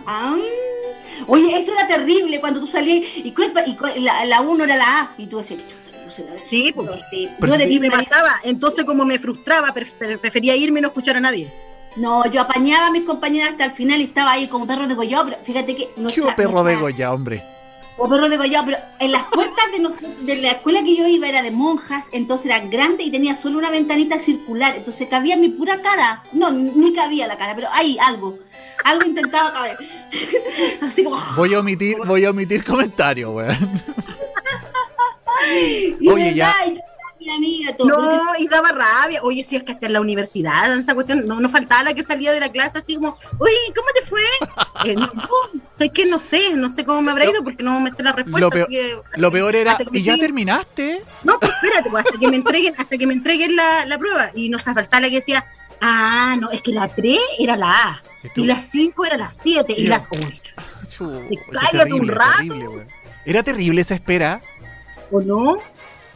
[0.07, 0.38] Ah.
[1.26, 3.35] Oye, eso era terrible cuando tú salías y,
[3.96, 5.61] y la, la uno era la A y tú decías,
[6.46, 6.88] Sí, pues.
[7.11, 7.29] sí.
[7.40, 10.88] Pero Yo de si me pasaba, entonces como me frustraba, pref- prefería irme y no
[10.88, 11.48] escuchar a nadie.
[11.96, 14.94] No, yo apañaba a mis compañeras hasta el final y estaba ahí como perro de
[14.94, 17.42] gollado, pero fíjate que no ¿Qué perro de Goya, hombre?
[17.98, 21.07] O perro de gollado, pero en las puertas de, nosotros- de la escuela que yo
[21.07, 25.38] iba era de monjas, entonces era grande y tenía solo una ventanita circular, entonces cabía
[25.38, 26.22] mi pura cara.
[26.35, 28.38] No, ni cabía la cara, pero ahí algo.
[28.85, 29.79] Algo intentaba caber.
[30.83, 31.18] Así como.
[31.35, 33.57] Voy a omitir, voy a omitir comentarios, weón.
[36.01, 36.55] Y Oye, ya.
[37.37, 37.88] amiga, todo.
[37.88, 39.20] No, y daba rabia.
[39.22, 41.94] Oye, si es que hasta en la universidad, en esa cuestión, no, no faltaba la
[41.94, 44.20] que salía de la clase así como, oye, ¿cómo te fue?
[44.90, 45.29] Eh, no, no,
[45.75, 48.12] sé que no sé, no sé cómo me habrá ido porque no me sé la
[48.12, 48.40] respuesta.
[48.40, 49.77] Lo peor, así que- lo peor era.
[49.92, 51.03] ¿Y ya terminaste?
[51.25, 54.31] No, pues espérate, pues, hasta que me entreguen, hasta que me entreguen la, la prueba.
[54.35, 55.44] Y nos faltaba la que decía,
[55.81, 58.03] ah, no, es que la 3 era la A,
[58.37, 60.07] Y la 5 era la 7, y Y- las.
[60.12, 60.40] Uy,
[60.88, 62.37] Chu, Sí, qué cállate un rato.
[62.38, 62.87] terrible.
[63.25, 64.40] Era terrible esa espera.
[65.11, 65.59] ¿O no?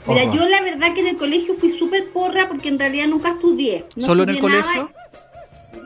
[0.07, 3.31] Mira, yo la verdad que en el colegio fui súper porra porque en realidad nunca
[3.31, 3.85] estudié.
[3.96, 4.42] No ¿Solo en el nada.
[4.62, 4.90] colegio?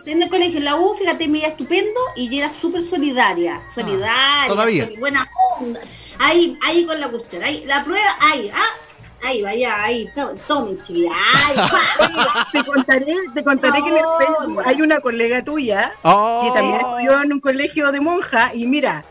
[0.06, 3.60] En el colegio, en la U, fíjate, me iba estupendo y yo era súper solidaria.
[3.74, 4.12] Solidaria.
[4.14, 4.84] Ah, todavía.
[4.84, 5.26] soli- buena
[5.58, 5.80] onda.
[6.18, 7.42] Ahí, ahí con la cuestión.
[7.42, 9.26] Ahí, la prueba, ahí, ah.
[9.26, 10.06] Ahí, vaya, ahí.
[10.14, 11.10] to- Tome, chiquilla.
[11.34, 11.56] Ay.
[12.52, 16.40] Te contaré, te contaré que en el Facebook hay una colega tuya Oh.
[16.44, 19.04] que también estudió en un colegio de monja y mira,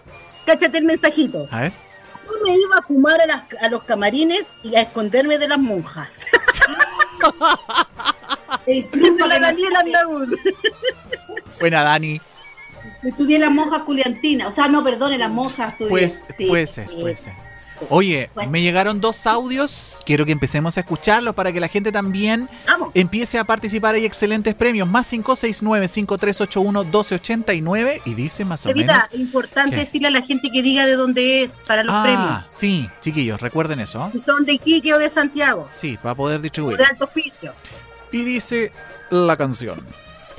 [0.46, 1.48] cáchate el mensajito.
[1.52, 1.74] A ver.
[2.40, 5.60] Yo me iba a fumar a, las- a los camarines y a esconderme de las
[5.60, 6.10] monjas.
[8.66, 9.80] El Esa es la Daniela.
[9.80, 10.28] Andaur.
[11.60, 12.22] Buena, Dani.
[13.04, 14.48] Estudié las monjas culiantinas.
[14.48, 15.90] O sea, no, perdone, las monjas estudié.
[15.90, 16.96] Pues, Sí, puede ser, sí.
[17.00, 17.34] puede ser.
[17.90, 19.98] Oye, me llegaron dos audios.
[20.06, 22.92] Quiero que empecemos a escucharlos para que la gente también Vamos.
[22.94, 23.96] empiece a participar.
[23.96, 24.88] Hay excelentes premios.
[24.88, 28.02] Más 569-5381-1289.
[28.06, 28.84] Y dice más o menos.
[28.84, 29.78] Evita, importante ¿Qué?
[29.82, 32.50] decirle a la gente que diga de dónde es para los ah, premios.
[32.54, 34.10] sí, chiquillos, recuerden eso.
[34.14, 36.78] Si son de Iquique o de Santiago, Sí, para poder o distribuir.
[36.78, 37.54] de Alto Oficio.
[38.12, 38.72] Y dice
[39.10, 39.80] la canción.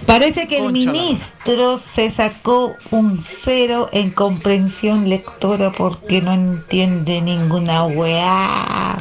[0.06, 7.84] Parece que el ministro se sacó un cero en comprensión lectora porque no entiende ninguna
[7.84, 9.00] weá.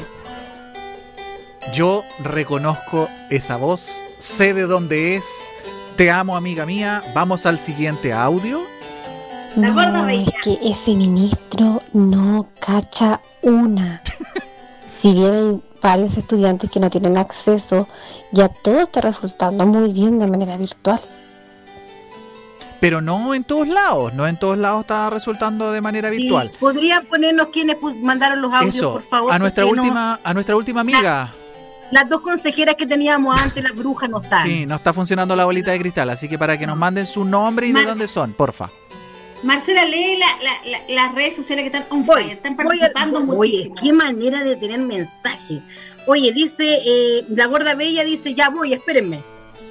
[1.73, 3.87] Yo reconozco esa voz,
[4.19, 5.23] sé de dónde es.
[5.97, 7.03] Te amo, amiga mía.
[7.13, 8.61] Vamos al siguiente audio.
[9.55, 14.01] No, es que ese ministro no cacha una.
[14.89, 17.87] Si bien varios estudiantes que no tienen acceso,
[18.31, 21.01] ya todo está resultando muy bien de manera virtual.
[22.79, 26.51] Pero no en todos lados, no en todos lados está resultando de manera virtual.
[26.53, 29.31] Y ¿Podrían ponernos quienes mandaron los audios, Eso, por favor?
[29.33, 31.31] a nuestra no- última, a nuestra última amiga.
[31.91, 34.47] las dos consejeras que teníamos antes, las brujas, no están.
[34.47, 37.23] Sí, no está funcionando la bolita de cristal, así que para que nos manden su
[37.23, 38.69] nombre y de dónde son, porfa.
[39.43, 42.33] Marcela, lee la- la- la- las redes sociales que están on Voy, fire.
[42.37, 43.75] Están voy participando oye, muchísimo.
[43.81, 45.61] qué manera de tener mensaje.
[46.07, 49.21] Oye, dice, eh, la gorda bella dice, ya voy, espérenme.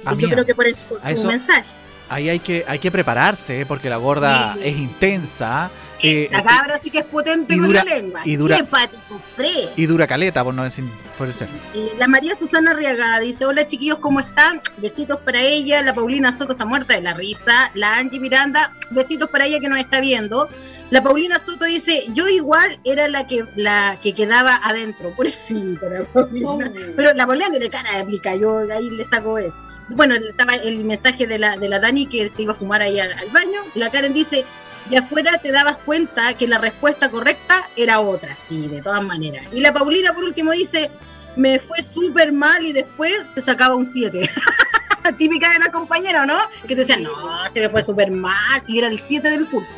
[0.05, 1.65] Ah, Yo creo que por el su eso- mensaje.
[2.09, 3.65] Ahí hay que, hay que prepararse, ¿eh?
[3.65, 4.59] porque la gorda Sí.
[4.63, 5.71] es intensa.
[6.03, 8.21] Eh, La cabra sí que es potente y con dura- la lengua.
[8.25, 10.85] y dura- Qué y dura caleta, por no decir,
[11.17, 11.47] por ser.
[11.73, 14.61] Eh, la María Susana Arriaga dice, hola chiquillos, ¿cómo están?
[14.77, 15.81] Besitos para ella.
[15.81, 17.71] La Paulina Soto está muerta de la risa.
[17.73, 20.47] La Angie Miranda, besitos para ella que nos está viendo.
[20.91, 25.13] La Paulina Soto dice, yo igual era la que la que quedaba adentro.
[25.15, 26.49] Pobrecita la Paulina.
[26.49, 26.59] Oh.
[26.95, 29.51] Pero la Paulina tiene cara de aplica, yo ahí le saco él.
[29.89, 32.99] Bueno, estaba el mensaje de la, de la Dani que se iba a fumar ahí
[32.99, 33.59] al, al baño.
[33.75, 34.45] La Karen dice,
[34.89, 39.45] y afuera te dabas cuenta que la respuesta correcta era otra, sí, de todas maneras.
[39.53, 40.91] Y la Paulina por último dice,
[41.35, 44.29] me fue súper mal y después se sacaba un 7.
[45.17, 46.37] Típica de la compañera, ¿no?
[46.61, 47.11] Que te decían, no,
[47.51, 49.73] se me fue súper mal y era el 7 del curso.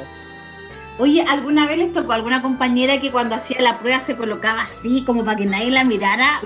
[0.98, 4.62] Oye, ¿alguna vez les tocó a alguna compañera que cuando hacía la prueba se colocaba
[4.62, 6.40] así, como para que nadie la mirara?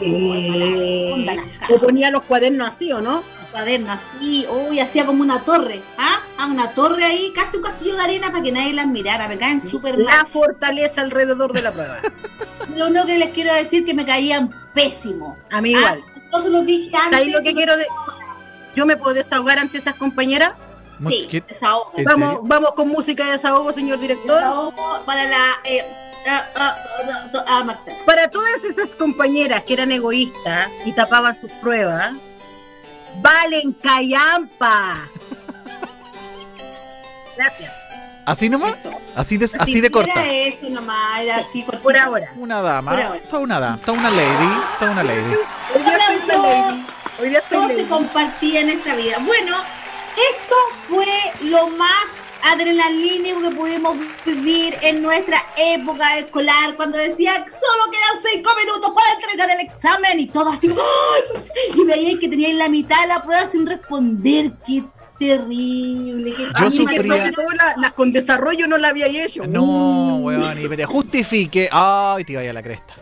[1.69, 3.23] O ponía los cuadernos así, ¿o no?
[3.51, 6.19] Cuaderno así, uy, hacía como una torre, ¿ah?
[6.37, 9.37] Ah, una torre ahí, casi un castillo de arena para que nadie las mirara, me
[9.37, 10.27] caen súper La mal.
[10.27, 11.97] fortaleza alrededor de la prueba.
[12.75, 15.35] Lo único que les quiero decir que me caían pésimo.
[15.51, 16.01] A mí igual.
[16.05, 17.19] Ah, entonces lo dije antes.
[17.19, 17.85] ¿Sabes lo que quiero de...
[18.75, 20.53] Yo me puedo desahogar ante esas compañeras.
[21.07, 21.41] Sí, ¿qué?
[21.41, 21.93] desahogo.
[21.97, 22.41] ¿En Vamos, serio?
[22.45, 24.35] vamos con música de desahogo, señor director.
[24.37, 25.45] Desahogo para la...
[25.63, 25.83] Eh,
[26.27, 27.97] ah, ah, ah, ah, ah, Marcela.
[28.05, 32.13] Para todas esas compañeras que eran egoístas y tapaban sus pruebas,
[33.21, 34.97] valen callampa.
[37.37, 37.73] Gracias.
[38.25, 38.77] ¿Así nomás?
[39.15, 40.11] ¿Así de, así de corta?
[40.11, 41.65] Era eso nomás, era así.
[41.81, 42.31] Por ahora.
[42.35, 45.35] Una dama, toda una dama, toda una lady, toda una lady.
[45.75, 46.85] Hoy día soy la lady.
[47.19, 49.17] Hoy día soy todo se compartía en esta vida.
[49.19, 49.57] Bueno,
[50.31, 50.55] esto
[50.87, 51.07] fue
[51.41, 52.03] lo más
[52.43, 59.13] adrenalínico que pudimos vivir en nuestra época escolar, cuando decía solo quedan cinco minutos para
[59.13, 61.41] entregar el examen y todo así, ¡ay!
[61.75, 64.83] y veía que teníais la mitad de la prueba sin responder, qué
[65.19, 66.33] terrible.
[66.35, 69.45] qué Yo que sufría- sobre todo la- las con desarrollo no la había hecho.
[69.45, 70.21] No, Uh.
[70.23, 71.69] weón, y te justifique.
[71.71, 72.95] Ay, te vaya a la cresta.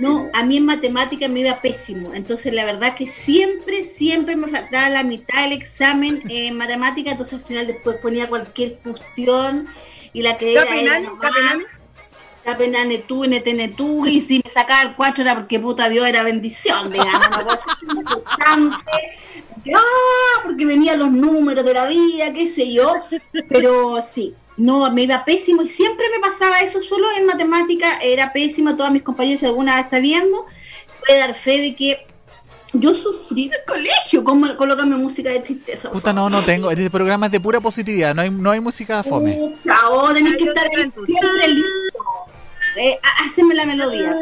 [0.00, 2.14] No, a mí en matemática me iba pésimo.
[2.14, 7.12] Entonces, la verdad que siempre, siempre me faltaba la mitad del examen en matemática.
[7.12, 9.66] Entonces, al final, después ponía cualquier cuestión
[10.12, 10.62] y la que era.
[10.74, 11.00] era
[12.46, 12.98] Capenane, nomás, Capenane.
[12.98, 14.06] Capenane tú, NTN tú.
[14.06, 17.26] Y si me sacaba el 4 era porque puta Dios era bendición, digamos.
[17.26, 18.76] Una cosa importante.
[19.74, 22.94] Ah, porque venían los números de la vida, qué sé yo.
[23.48, 28.32] Pero sí, no, me iba pésimo y siempre me pasaba eso, solo en matemática era
[28.32, 30.46] pésimo, todas mis compañeros, si alguna vez está viendo,
[31.04, 32.06] puede dar fe de que
[32.72, 35.90] yo sufrí en el colegio, como colócame música de tristeza.
[35.90, 36.70] Puta, no, no tengo.
[36.70, 38.14] Este programa es de pura positividad.
[38.14, 39.34] No hay, no hay música fome.
[39.34, 41.98] Puta, oh, tenés Ay, que estar siempre listo.
[42.76, 42.98] Eh,
[43.54, 44.14] la melodía.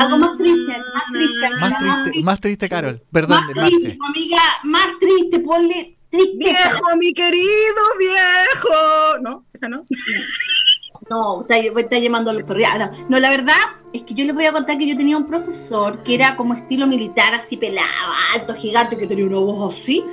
[0.00, 1.50] Algo más triste, más triste.
[1.60, 3.02] Más triste, más triste, Carol.
[3.12, 3.98] Perdón, más triste, Marce.
[4.08, 6.36] amiga, más triste, ponle triste.
[6.38, 9.18] Viejo, mi querido viejo.
[9.22, 9.84] No, esa no.
[11.08, 12.62] No, está, está llamando a los perros.
[12.78, 13.56] No, no, la verdad
[13.92, 16.54] es que yo les voy a contar que yo tenía un profesor que era como
[16.54, 17.88] estilo militar, así pelado,
[18.34, 20.04] alto, gigante, que tenía una voz así.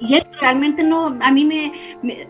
[0.00, 1.72] Y él realmente no, a mí me,
[2.02, 2.28] me-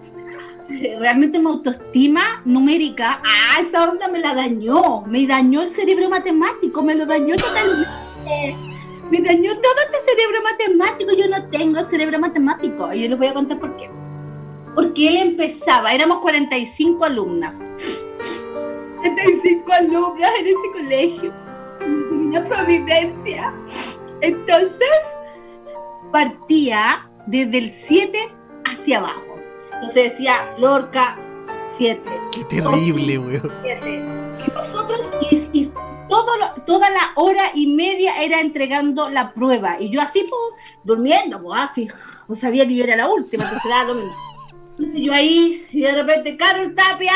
[0.69, 6.83] realmente mi autoestima numérica, ah, esa onda me la dañó, me dañó el cerebro matemático,
[6.83, 7.89] me lo dañó totalmente.
[9.11, 12.93] Me dañó todo este cerebro matemático, yo no tengo cerebro matemático.
[12.93, 13.89] Y yo les voy a contar por qué.
[14.75, 17.57] Porque él empezaba, éramos 45 alumnas.
[19.01, 21.33] 35 alumnas en ese colegio.
[22.13, 23.55] Una providencia.
[24.21, 24.89] Entonces,
[26.13, 28.19] partía desde el 7
[28.67, 29.28] hacia abajo.
[29.81, 31.17] Entonces decía Lorca
[31.79, 33.53] 7, Qué terrible, weón.
[33.63, 34.05] 7.
[34.47, 35.73] Y nosotros, y, y
[36.09, 39.81] todo lo- toda la hora y media era entregando la prueba.
[39.81, 40.39] Y yo así fue
[40.85, 41.89] durmiendo, pues así.
[42.29, 44.15] No sabía que yo era la última, entonces era lo mismo.
[44.79, 47.13] Entonces yo ahí, y de repente, Carol Tapia,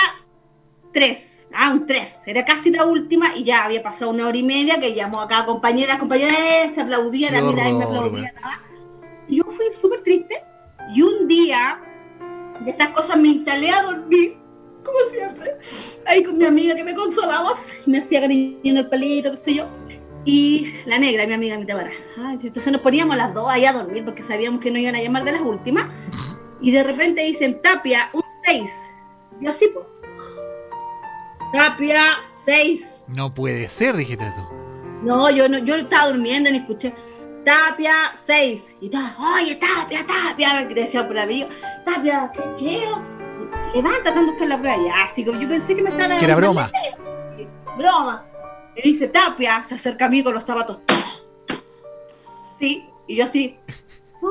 [0.93, 1.29] 3.
[1.55, 2.21] Ah, un 3.
[2.27, 5.45] Era casi la última y ya había pasado una hora y media que llamó acá
[5.45, 8.61] compañeras, compañeras, eh, se aplaudían, a mí nadie me horror, aplaudía nada.
[9.29, 10.43] Y yo fui súper triste
[10.95, 11.79] y un día
[12.61, 14.39] de estas cosas me instalé a dormir,
[14.85, 15.57] como siempre,
[16.07, 17.55] ahí con mi amiga que me consolaba,
[17.87, 19.67] y me hacía cariño en el pelito, qué sé yo.
[20.25, 21.91] Y la negra, mi amiga, mi tabara.
[22.17, 25.03] Ay, entonces nos poníamos las dos ahí a dormir porque sabíamos que no iban a
[25.03, 25.91] llamar de las últimas.
[26.61, 28.71] Y de repente dicen Tapia, un 6.
[29.41, 29.85] Yo así, pues.
[31.53, 32.03] Tapia,
[32.45, 33.05] 6.
[33.09, 34.43] No puede ser, dijiste tú.
[35.03, 36.95] No, yo no, yo estaba durmiendo ni escuché.
[37.45, 37.93] Tapia
[38.27, 38.63] 6.
[38.81, 41.49] Y estaba, oye, Tapia, Tapia, que decía por ahí.
[41.85, 43.03] Tapia, ¿qué creo?
[43.75, 44.77] Levanta tanto que la prueba.
[44.87, 46.19] Ya, así como yo pensé que me estaba.
[46.19, 46.71] Que era broma.
[47.77, 48.25] Broma.
[48.77, 50.79] Y dice Tapia, se acerca a mí con los zapatos.
[52.59, 53.57] Sí, y yo así.
[54.21, 54.29] "Uh".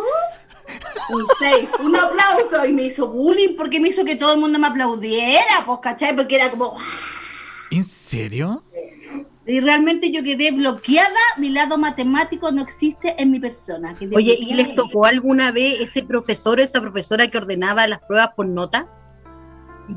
[1.13, 2.65] Un 6, un aplauso.
[2.65, 6.15] Y me hizo bullying porque me hizo que todo el mundo me aplaudiera, pues, ¿cachai?
[6.15, 6.77] Porque era como.
[7.71, 8.63] ¿En serio?
[9.47, 13.95] Y realmente yo quedé bloqueada, mi lado matemático no existe en mi persona.
[13.95, 18.01] Quedé Oye, ¿y les tocó alguna vez ese profesor o esa profesora que ordenaba las
[18.03, 18.87] pruebas por nota?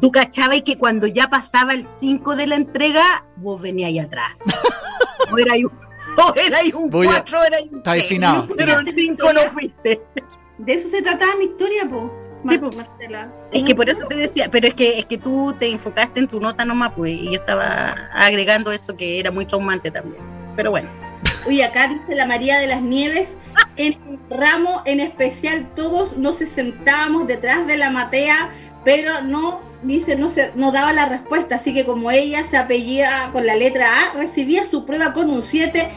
[0.01, 4.31] ¿Tú cachabas que cuando ya pasaba el 5 de la entrega, vos venías ahí atrás?
[5.33, 7.93] O era ahí un, o era ahí un Voy a- 4, era ahí un Está
[7.93, 8.03] 3.
[8.03, 8.49] definado.
[8.57, 10.03] Pero el 5 no fuiste.
[10.59, 12.13] De eso se trataba mi historia, po.
[12.45, 13.33] Marcela.
[13.53, 16.29] Es que por eso te decía, pero es que es que tú te enfocaste en
[16.29, 20.23] tu nota nomás, pues, y yo estaba agregando eso que era muy traumante también.
[20.57, 20.89] Pero bueno,
[21.47, 23.29] Oye, acá dice la María de las Nieves,
[23.77, 28.51] en un ramo en especial todos nos sentábamos detrás de la matea,
[28.83, 33.31] pero no, dice, no, se, no daba la respuesta, así que como ella se apellida
[33.33, 35.91] con la letra A, recibía su prueba con un 7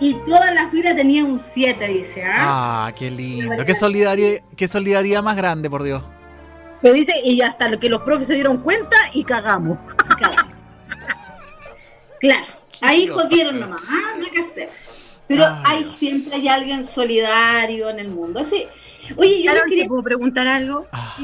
[0.00, 2.24] y toda la fila tenía un 7, dice.
[2.24, 2.86] ¿ah?
[2.86, 3.64] Ah, qué lindo.
[3.64, 6.02] Qué solidaridad, qué solidaridad más grande, por Dios.
[6.82, 9.78] Me dice, y hasta lo que los profes se dieron cuenta y cagamos.
[12.20, 12.44] Claro,
[12.82, 14.12] ahí jodieron nomás, ¿ah?
[14.18, 14.68] no hay que hacer.
[15.26, 15.96] Pero Ay, hay Dios.
[15.98, 18.40] siempre hay alguien solidario en el mundo.
[18.40, 18.66] Así,
[19.16, 19.88] oye, yo Carol, les ¿te quería...
[19.88, 20.86] puedo preguntar algo?
[20.92, 21.16] Ah,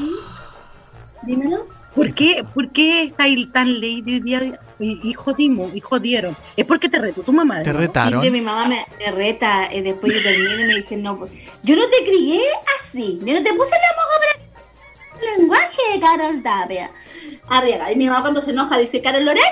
[1.21, 1.67] Dímelo.
[1.97, 6.37] ¿Por qué, ¿Por qué estáis tan lady hoy día y, y jodimos y jodieron?
[6.55, 7.57] ¿Es porque te retó tu mamá?
[7.57, 7.87] de ¿Te nuevo?
[7.87, 8.31] retaron?
[8.31, 11.31] Mi mamá me, me reta y después yo termino y me dice, no, pues,
[11.63, 12.39] yo no te crié
[12.79, 16.91] así, yo no te puse la moja para el lenguaje, Carol Tapia.
[17.49, 19.47] Arriba, y mi mamá cuando se enoja dice, Carol Lorena,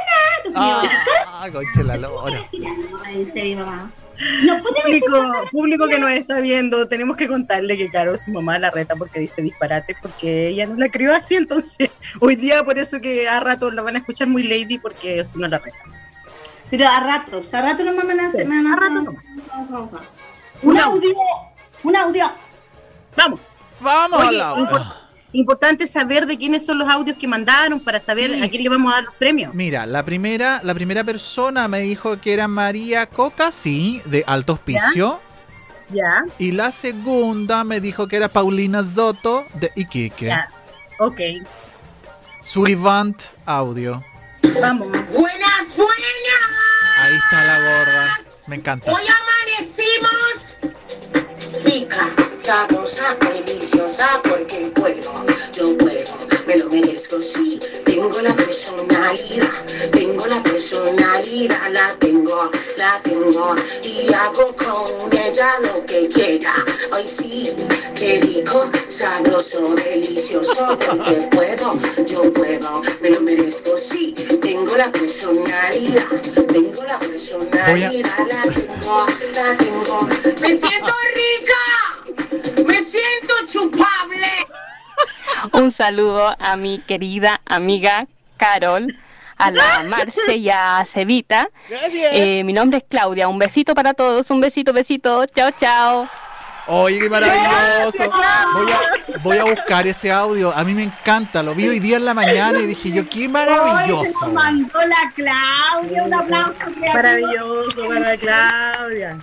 [0.45, 2.43] entonces mi mamá dice, ah, conche la lora.
[2.51, 3.91] Dice mi mamá.
[4.43, 8.57] No puede Público, público que nos está viendo, tenemos que contarle que Carol, su mamá,
[8.59, 11.89] la reta porque dice disparate, porque ella no la crió así, entonces
[12.21, 15.37] hoy día por eso que a rato la van a escuchar muy lady porque si
[15.37, 15.77] no la reta.
[16.69, 19.23] Pero a ratos, a ratos nomás me van a Sí, me van a rato nomás.
[19.47, 20.07] vamos, vamos, vamos.
[20.63, 21.15] Un audio,
[21.83, 22.31] un audio.
[23.17, 23.39] Vamos,
[23.81, 24.94] Vamos Oye, a la- impor-
[25.37, 28.43] importante saber de quiénes son los audios que mandaron para saber Sí.
[28.43, 29.53] a quién le vamos a dar los premios.
[29.53, 34.53] Mira, la primera, la primera persona me dijo que era María Coca, sí, de Alto
[34.53, 35.19] Hospicio.
[35.89, 40.25] Ya, Y la segunda me dijo que era Paulina Zoto, de Iquique.
[40.27, 40.49] ya,
[40.99, 41.19] ok,
[42.41, 44.03] Suivant Audio.
[44.61, 44.87] vamos.
[44.87, 45.95] Buenas, buenas.
[46.97, 48.19] Ahí está la gorda.
[48.47, 48.91] Me encanta.
[48.91, 49.01] Hoy
[49.59, 50.55] amanecimos
[51.63, 55.11] rica, sabrosa, deliciosa, porque puedo,
[55.53, 57.59] yo puedo, me lo merezco, sí.
[57.85, 65.85] Tengo la personalidad, tengo la personalidad, la tengo, la tengo, y hago con ella lo
[65.85, 66.53] que quiera.
[66.91, 67.43] Ay, sí,
[67.95, 74.13] qué rico, sabroso, delicioso, porque puedo, yo puedo, me lo merezco, sí.
[74.41, 76.07] Tengo la personalidad,
[76.47, 80.07] tengo la personalidad, la tengo, la tengo.
[80.41, 84.34] Me siento rica, me siento chupable.
[85.53, 88.93] Un saludo a mi querida amiga Carol,
[89.37, 91.49] a la Marce y a Cevita.
[91.69, 93.27] Eh, mi nombre es Claudia.
[93.27, 95.25] Un besito para todos, un besito, besito.
[95.27, 96.07] Chao, chao.
[96.67, 98.11] Oye, qué maravilloso.
[98.53, 100.51] Voy a, voy a buscar ese audio.
[100.51, 101.43] A mí me encanta.
[101.43, 104.25] Lo vi hoy día en la mañana y dije yo, qué Hoy se maravilloso.
[104.25, 106.53] nos mandó la Claudia, un aplauso.
[106.91, 109.17] Maravilloso para Claudia.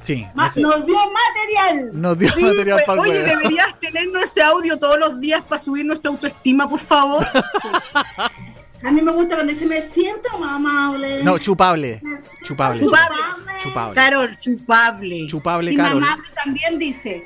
[0.00, 1.90] Sí, Ma- Nos dio material.
[1.92, 5.60] nos dio Sí, material pues, para Oye, deberías tenernos ese audio todos los días para
[5.60, 7.26] subir nuestra autoestima, por favor.
[8.82, 11.22] A mí me gusta cuando dice me siento amable.
[11.22, 12.00] No, chupable.
[12.44, 12.80] Chupable.
[12.80, 13.16] Chupable.
[13.62, 13.94] Chupable.
[13.94, 15.26] Carol, chupable.
[15.26, 16.02] Chupable, y Carol.
[16.42, 17.24] también dice.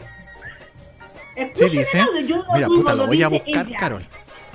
[1.37, 1.99] Sí, Escuchen dice.
[1.99, 3.79] el audio, yo Mira, puta, lo voy a dice buscar, ella.
[3.79, 4.07] Carol.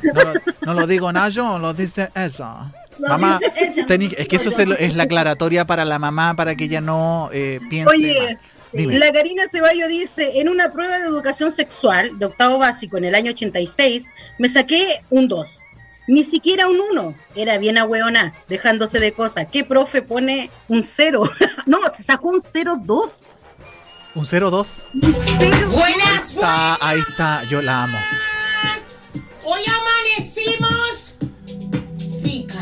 [0.04, 2.72] No, lo- no lo digo nada yo, lo dice ella.
[3.08, 3.40] Mamá,
[3.88, 4.56] tení- es que eso yo.
[4.56, 7.90] se lo- es la aclaratoria para la mamá para que ella no eh, piense.
[7.90, 8.38] Oye.
[8.72, 9.00] Dime.
[9.00, 13.16] la Karina Ceballo dice, en una prueba de educación sexual de octavo básico en el
[13.16, 14.08] año 86,
[14.38, 15.62] me saqué un 2.
[16.08, 17.16] Ni siquiera un 1.
[17.36, 19.48] Era bien ahueona, dejándose de cosas.
[19.52, 21.24] ¿Qué profe pone un 0?
[21.66, 23.10] no, se sacó un 0-2.
[24.16, 24.84] Un 0-2.
[25.72, 27.98] Buenas, Está, ahí está, yo la amo.
[29.46, 31.16] Hoy amanecimos
[32.24, 32.60] rica,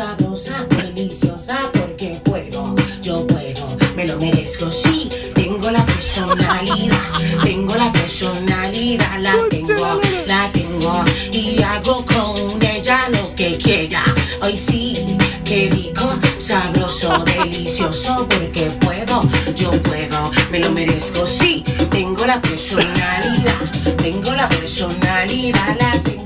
[0.00, 5.10] sabrosa, deliciosa, porque puedo, yo puedo, me lo merezco, sí.
[5.34, 6.98] Tengo la personalidad,
[7.42, 14.02] tengo la personalidad, la tengo, la tengo, y hago con ella lo que quiera.
[14.42, 14.94] Hoy sí,
[15.44, 16.08] qué rico,
[16.38, 19.20] sabroso, delicioso, porque puedo,
[19.54, 21.62] yo puedo, me lo merezco, sí.
[21.90, 23.60] Tengo la personalidad,
[23.98, 26.19] tengo la personalidad, la tengo,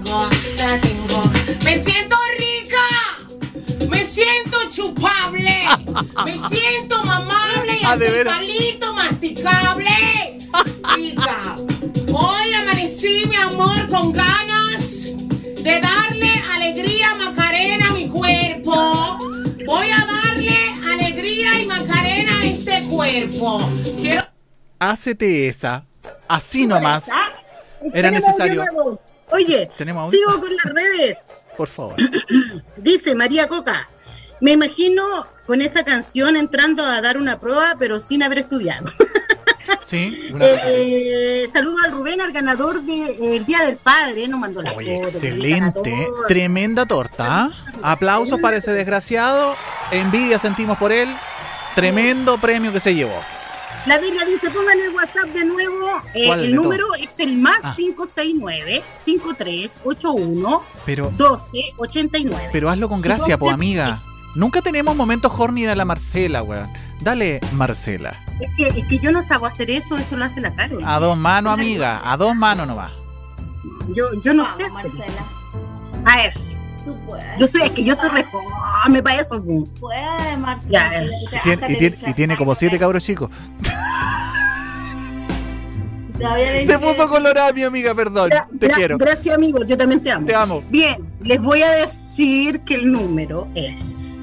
[7.94, 8.36] Ah, ¿de veras?
[8.36, 9.86] palito masticable.
[10.96, 11.54] Rica.
[12.12, 15.14] Hoy amanecí, mi amor, con ganas
[15.62, 19.16] de darle alegría a Macarena a mi cuerpo.
[19.64, 23.60] Voy a darle alegría y Macarena a este cuerpo.
[24.00, 24.22] Quiero
[24.80, 25.86] Hácete esa.
[26.26, 27.08] Así nomás.
[27.92, 28.64] Era necesario.
[29.30, 31.26] Oye, ¿Tenemos sigo con las redes.
[31.56, 31.94] Por favor.
[32.76, 33.88] Dice María Coca,
[34.40, 38.90] me imagino con esa canción entrando a dar una prueba, pero sin haber estudiado.
[39.82, 40.44] Sí, una.
[40.46, 45.08] Eh, saludo al Rubén, al ganador del Día del Padre, nos mandó la Oye, foto,
[45.08, 46.06] excelente.
[46.28, 47.46] Tremenda torta.
[47.46, 47.50] ¿ah?
[47.82, 49.54] Aplausos para ese desgraciado.
[49.90, 51.08] Envidia sentimos por él.
[51.74, 53.18] Tremendo premio que se llevó.
[53.86, 55.88] La Delia dice, pongan el WhatsApp de nuevo.
[56.14, 57.76] Eh, ¿Cuál de el número es el más Ah.
[57.78, 60.60] 569-5381-1289.
[60.86, 61.12] Pero,
[62.52, 64.00] pero hazlo con gracia, po, amiga.
[64.34, 66.68] Nunca tenemos momentos horny de la Marcela, weón.
[67.00, 68.18] Dale, Marcela.
[68.40, 70.82] Es que, es que yo no sabo hacer eso, eso lo hace la Carol.
[70.84, 72.00] A dos manos, amiga.
[72.04, 72.90] A dos manos nomás.
[73.94, 74.98] Yo, yo no sé Vamos, hacerlo.
[74.98, 75.24] Marcela.
[76.06, 76.54] A.
[76.84, 77.24] Tú puedes.
[77.38, 79.42] Yo soy, es que yo soy reforme para eso.
[79.42, 79.64] po.
[79.80, 80.90] Puedes, Marcela.
[80.90, 81.08] Ya, Y
[81.42, 83.30] tiene, y tiene- dice, y tiene como siete "Ay, cabros chicos.
[86.66, 88.30] Se puso colorada mi amiga, perdón.
[88.30, 88.98] Gra- Te gra- quiero.
[88.98, 89.66] Gracias, amigos.
[89.66, 90.26] Yo también te amo.
[90.26, 90.62] Te amo.
[90.70, 94.13] Bien, les voy a decir que el número es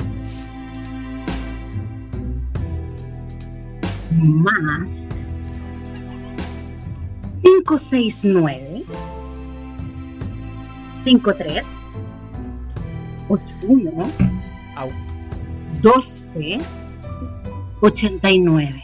[4.12, 5.64] más
[7.41, 8.84] 569
[11.03, 11.66] 53
[13.30, 14.12] 81
[14.76, 14.89] Au.
[15.82, 16.62] 12
[17.82, 18.84] 89.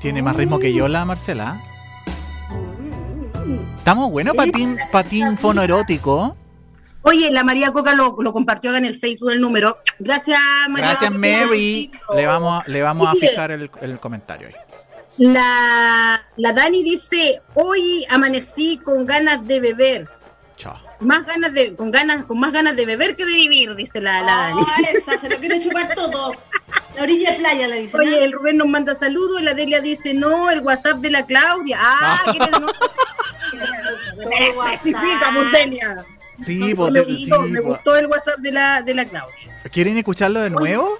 [0.00, 1.60] Tiene más ritmo que yo la Marcela.
[3.76, 6.36] Estamos buenos, patín, patín fonoerótico.
[7.08, 9.78] Oye, la María Coca lo, lo compartió acá en el Facebook el número.
[9.98, 10.38] Gracias,
[10.68, 10.90] María.
[10.90, 11.18] Gracias, Coca.
[11.20, 11.90] Mary.
[12.14, 14.54] Le vamos, a- le vamos a fijar el, el comentario ahí.
[15.18, 20.08] La, la Dani dice, hoy amanecí con ganas de beber.
[20.56, 20.76] Chao.
[21.00, 24.22] Más ganas de, con ganas, con más ganas de beber que de vivir, dice la,
[24.22, 24.62] la Dani.
[24.66, 26.32] Ah, esa, se lo quiere chupar todo.
[26.96, 27.96] La orilla de playa le dice.
[27.96, 31.78] Oye, el Rubén nos manda saludos, la Delia dice, no, el WhatsApp de la Claudia.
[31.80, 32.68] Ah, que no.
[34.72, 36.04] Especifica, Delia.
[36.44, 39.60] Sí, pues, me, sí, gustó, me gustó el WhatsApp de la, de la Claudia.
[39.72, 40.96] ¿Quieren escucharlo de nuevo?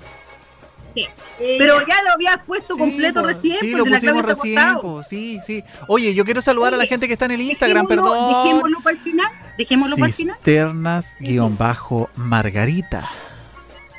[0.95, 1.07] Sí.
[1.39, 5.39] Pero ya lo habías puesto completo pues, recién, Sí, pues, lo pusimos recién, pues, sí,
[5.47, 5.62] sí.
[5.86, 8.45] Oye, yo quiero saludar a la gente que está en el Instagram, Dejémoslo- perdón.
[8.45, 9.30] Dejémoslo para el final.
[9.57, 10.36] Dejémoslo para el final.
[10.39, 13.09] Cisternas-Margarita.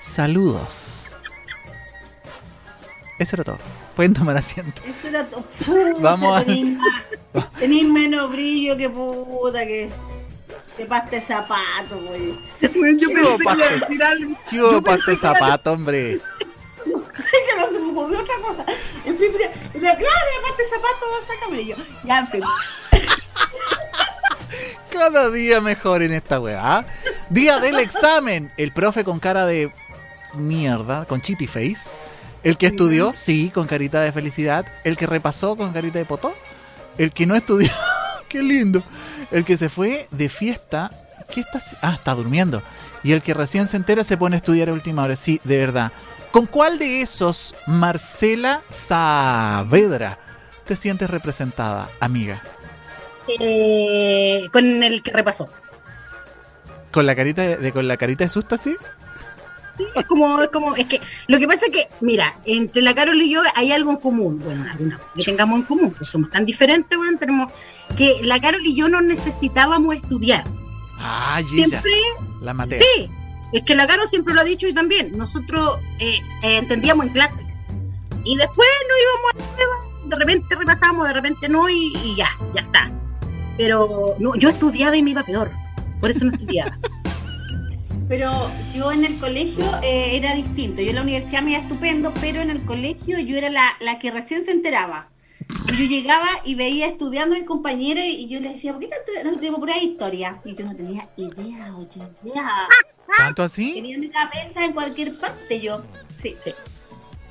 [0.02, 0.96] Saludos.
[3.18, 3.58] Eso era todo.
[3.96, 4.82] Pueden tomar asiento.
[4.86, 5.44] Eso era todo.
[6.00, 6.46] Vamos a-
[7.60, 9.90] tenéis menos brillo que puta que.
[10.80, 12.30] Que pasta de zapato, güey.
[12.30, 13.80] Yo ¿Qué pensé que iba a paste?
[13.82, 14.36] decir algo.
[14.49, 16.13] ¿Qué hubo que era- zapato, hombre?
[16.15, 18.65] sé que no se me ocurrió otra cosa.
[19.05, 21.75] En fin, mira, mira, claro, y aparte zapato, sácame yo.
[22.05, 22.41] Ya, en fin.
[24.89, 26.86] Cada día mejor en esta weá.
[27.30, 28.51] Día del examen.
[28.57, 29.71] El profe con cara de
[30.34, 31.89] mierda, con chitty face.
[32.43, 34.65] El que estudió, sí, con carita de felicidad.
[34.86, 36.34] El que repasó con carita de potó.
[36.97, 37.69] El que no estudió,
[38.30, 38.82] qué lindo.
[39.32, 40.91] El que se fue de fiesta,
[41.30, 42.61] ¿qué está Ah, está durmiendo.
[43.03, 45.15] Y el que recién se entera se pone a estudiar a última hora.
[45.15, 45.91] Sí, de verdad.
[46.32, 50.19] ¿Con cuál de esos, Marcela Saavedra,
[50.65, 52.41] te sientes representada, amiga?
[53.39, 55.49] Eh, con el que repasó.
[56.91, 58.75] ¿Con la carita de, de- con la carita de susto así?
[59.80, 62.93] Sí, Es como, es como, es que lo que pasa es que, mira, entre la
[62.93, 64.41] Carol y yo hay algo en común.
[64.43, 67.34] Bueno, alguna que tengamos en común, pues somos tan diferentes, bueno, pero
[67.95, 70.43] que la Carol y yo no necesitábamos estudiar.
[70.97, 71.91] Ah, y ella, Siempre,
[72.41, 72.77] la maté.
[72.77, 73.09] sí,
[73.53, 75.17] es que la Carol siempre lo ha dicho y también.
[75.17, 77.45] Nosotros eh, eh, entendíamos en clase.
[78.25, 79.75] Y después nos íbamos a la prueba,
[80.07, 82.91] de repente repasábamos, de repente no, y, y ya, ya está.
[83.55, 85.51] Pero no, yo estudiaba y me iba peor.
[86.01, 86.77] Por eso no estudiaba.
[88.10, 90.82] Pero yo en el colegio eh, era distinto.
[90.82, 93.99] Yo en la universidad me iba estupendo, pero en el colegio yo era la, la
[93.99, 95.07] que recién se enteraba.
[95.72, 98.88] Y Yo llegaba y veía estudiando a mi compañera y yo le decía, ¿por qué
[98.88, 100.38] tanto no tengo pura historia?
[100.43, 102.68] Y yo no tenía idea, oye, idea.
[103.18, 103.74] ¿Tanto así?
[103.76, 105.84] Tenía mi cabeza en cualquier parte yo.
[106.22, 106.51] Sí, sí.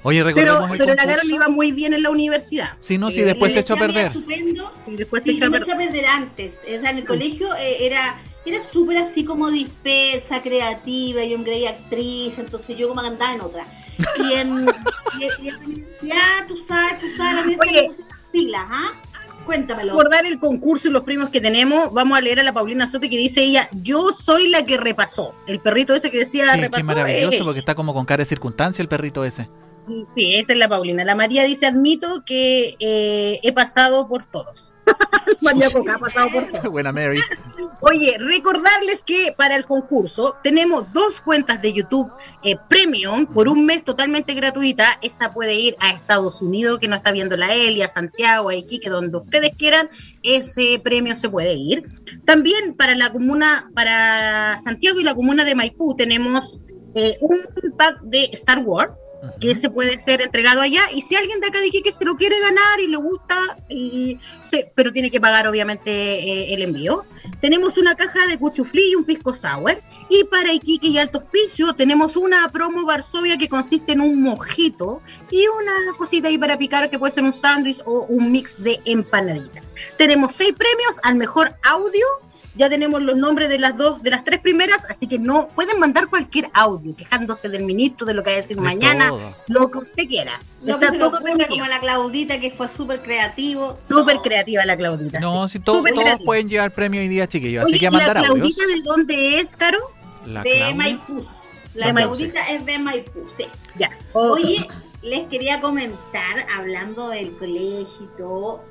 [0.04, 1.06] Oye, Pero, recordemos el pero la.
[1.06, 2.70] Carol iba muy bien en la universidad.
[2.80, 4.06] Sí, no, sí, después se echó a perder.
[4.06, 4.70] Estupendo.
[4.84, 6.54] Sí, después se Sí, echó a perder antes.
[6.64, 8.16] O sea, en el colegio eh, era
[8.46, 13.40] era súper así como dispersa, creativa, yo me creía actriz, entonces yo como andaba en
[13.42, 13.64] otra.
[14.18, 14.66] Y en,
[15.18, 17.90] y, en- y en la universidad, tú sabes, tú sabes, la Oye.
[18.32, 18.92] pilas, ¿ah?
[19.44, 19.92] Cuéntamelo.
[19.92, 23.08] recordar el concurso y los premios que tenemos, vamos a leer a la Paulina Soto
[23.08, 25.34] que dice ella, yo soy la que repasó.
[25.46, 26.76] El perrito ese que decía Sí, repasó.
[26.80, 29.48] qué maravilloso, eh, porque está como con cara de circunstancia el perrito ese.
[30.14, 31.04] Sí, esa es la Paulina.
[31.04, 34.74] La María dice, admito que eh, he pasado por todos.
[35.42, 36.70] María Coca ha pasado por todos.
[36.70, 37.20] Buena Mary.
[37.80, 42.10] Oye, recordarles que para el concurso tenemos dos cuentas de YouTube
[42.42, 44.98] eh, Premium por un mes totalmente gratuita.
[45.02, 48.54] Esa puede ir a Estados Unidos, que no está viendo la Elia, a Santiago, a
[48.54, 49.88] Iquique, donde ustedes quieran.
[50.22, 51.84] Ese premio se puede ir.
[52.24, 56.60] También para la comuna, para Santiago y la comuna de Maipú tenemos
[56.94, 57.40] eh, un
[57.76, 58.92] pack de Star Wars
[59.40, 62.16] que se puede ser entregado allá y si alguien de acá de Iquique se lo
[62.16, 67.04] quiere ganar y le gusta, y se- pero tiene que pagar obviamente eh, el envío.
[67.40, 71.72] Tenemos una caja de cuchuflí y un pisco sour y para Iquique y Alto Hospicio
[71.74, 76.88] tenemos una promo Varsovia que consiste en un mojito y una cosita ahí para picar
[76.90, 79.74] que puede ser un sándwich o un mix de empanaditas.
[79.96, 82.06] Tenemos seis premios al mejor audio
[82.58, 85.78] Ya tenemos los nombres de las dos, de las tres primeras, así que no pueden
[85.78, 89.36] mandar cualquier audio quejándose del ministro, de lo que va a decir De mañana, todo.
[89.46, 90.40] lo que usted quiera.
[90.62, 91.48] No, Está todo permitido.
[91.50, 93.76] como la Claudita que fue súper creativo.
[93.78, 94.22] Súper No.
[94.22, 95.20] creativa la Claudita.
[95.20, 95.52] No, sí.
[95.52, 96.18] si to- todos creativa.
[96.24, 97.64] pueden llevar premio hoy día, chiquillos.
[97.64, 98.34] Oye, Así que a ¿y la mandar audios.
[98.56, 99.78] Claudita de dónde es, Caro?
[100.26, 100.74] La de Claudia.
[100.74, 101.26] Maipú.
[101.74, 103.44] La Claudita es de Maipú, sí.
[103.76, 103.90] Ya.
[104.14, 104.66] Oye,
[105.02, 108.64] les quería comentar, hablando del colegio y todo,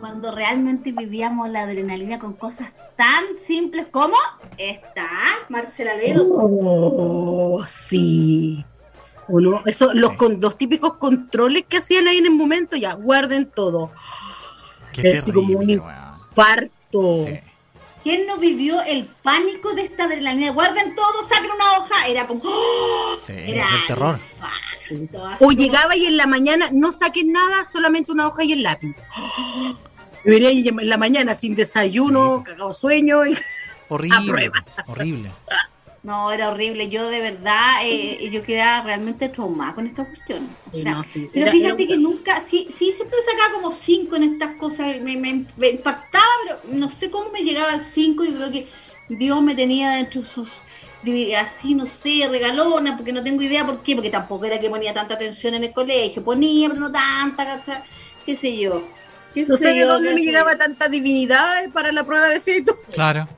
[0.00, 4.16] cuando realmente vivíamos la adrenalina con cosas tan simples como
[4.56, 5.08] esta,
[5.48, 6.24] Marcela Ledo.
[6.30, 8.64] Oh, sí.
[9.28, 9.62] ¿O no?
[9.66, 13.90] Eso, los, con, los típicos controles que hacían ahí en el momento, ya, guarden todo.
[14.92, 16.70] Qué así como un terrible.
[16.90, 17.47] Sí.
[18.08, 20.50] ¿Quién no vivió el pánico de esta adrenalina?
[20.52, 22.06] Guarden todo, saquen una hoja.
[22.06, 22.40] Era como.
[22.42, 23.16] ¡oh!
[23.18, 24.18] Sí, Era el terror.
[25.40, 28.96] O llegaba y en la mañana no saquen nada, solamente una hoja y el lápiz.
[30.24, 33.26] Ahí en la mañana sin desayuno, cagado sueño.
[33.26, 33.36] Y...
[33.90, 34.26] Horrible.
[34.32, 34.64] prueba.
[34.86, 35.30] Horrible.
[36.02, 36.88] No, era horrible.
[36.88, 40.48] Yo de verdad, eh, yo quedaba realmente traumada con esta cuestión.
[40.68, 43.54] O Sí, sea, no, sí, Pero era- fíjate era- que nunca, sí, sí, siempre sacaba
[43.54, 47.72] como cinco en estas cosas, me, me, me impactaba, pero no sé cómo me llegaba
[47.72, 48.68] al 5 y creo que
[49.08, 50.50] Dios me tenía dentro de sus,
[51.02, 54.70] de- así, no sé, regalona, porque no tengo idea por qué, porque tampoco era que
[54.70, 57.82] ponía tanta atención en el colegio, ponía, pero no tanta, ¿cachai?
[58.24, 58.82] qué sé yo.
[59.34, 60.58] ¿Qué No sé de yo, dónde me sé llegaba yo.
[60.58, 62.78] tanta divinidad para la prueba de cierto.
[62.92, 63.28] Claro.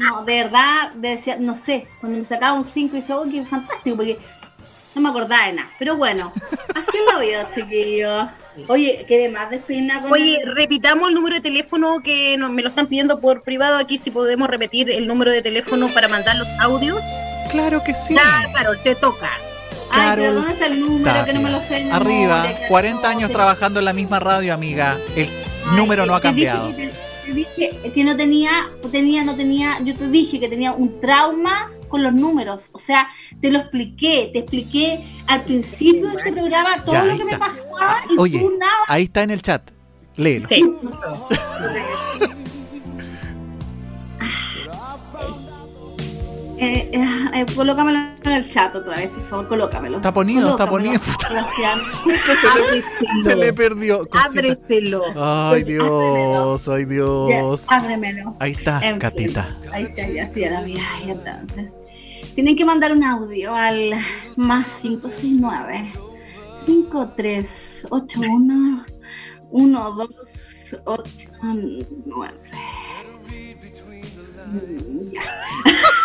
[0.00, 3.44] No, de verdad, decía, no sé, cuando me sacaba un 5 y decía, oh, qué
[3.44, 4.18] fantástico, porque
[4.94, 5.68] no me acordaba de nada.
[5.78, 6.32] Pero bueno,
[6.74, 8.26] así es la vida, chiquillos.
[8.68, 12.62] Oye, quedé más despeinada con Oye, el- repitamos el número de teléfono que nos- me
[12.62, 16.36] lo están pidiendo por privado aquí, si podemos repetir el número de teléfono para mandar
[16.36, 16.98] los audios.
[17.50, 18.14] Claro que sí.
[18.14, 19.30] Ya, Carol, te toca.
[19.90, 21.24] Ay, pero Carol ¿dónde está el número?
[21.26, 21.74] Que no me lo sé.
[21.74, 24.96] de memoria, Arriba, que 40 no, años trabajando en la misma radio, amiga.
[25.14, 26.72] El Ay, número no ha cambiado.
[27.26, 28.50] Te- te dije que no tenía,
[28.90, 32.68] tenía, no tenía, yo te dije que tenía un trauma con los números.
[32.72, 33.08] O sea,
[33.40, 37.38] te lo expliqué, te expliqué al principio de este programa todo Ya, lo que me
[37.38, 38.72] pasaba y Oye, tú nada.
[38.88, 39.70] ahí está en el chat.
[40.16, 40.48] Léelo.
[40.48, 40.62] Sí.
[46.58, 47.04] Eh, eh,
[47.34, 49.96] eh, colócamelo en el chat otra vez, por favor, colócamelo.
[49.96, 50.98] Está ponido, está ponido.
[51.28, 51.80] Sebastián.
[53.24, 54.08] Se le perdió.
[54.12, 55.02] Ábreselo.
[55.16, 57.66] Ay, Dios, ay, Dios.
[57.68, 58.34] Ya, ábremelo.
[58.40, 59.00] Ahí está, En fin.
[59.00, 59.54] Catita.
[59.70, 60.82] Ahí está, ya, sí, la mía.
[61.06, 61.72] Y entonces,
[62.34, 63.92] tienen que mandar un audio al
[64.36, 65.92] más 569
[66.64, 68.84] 5381
[69.52, 72.34] 1289.
[74.46, 75.22] Mm, Ya.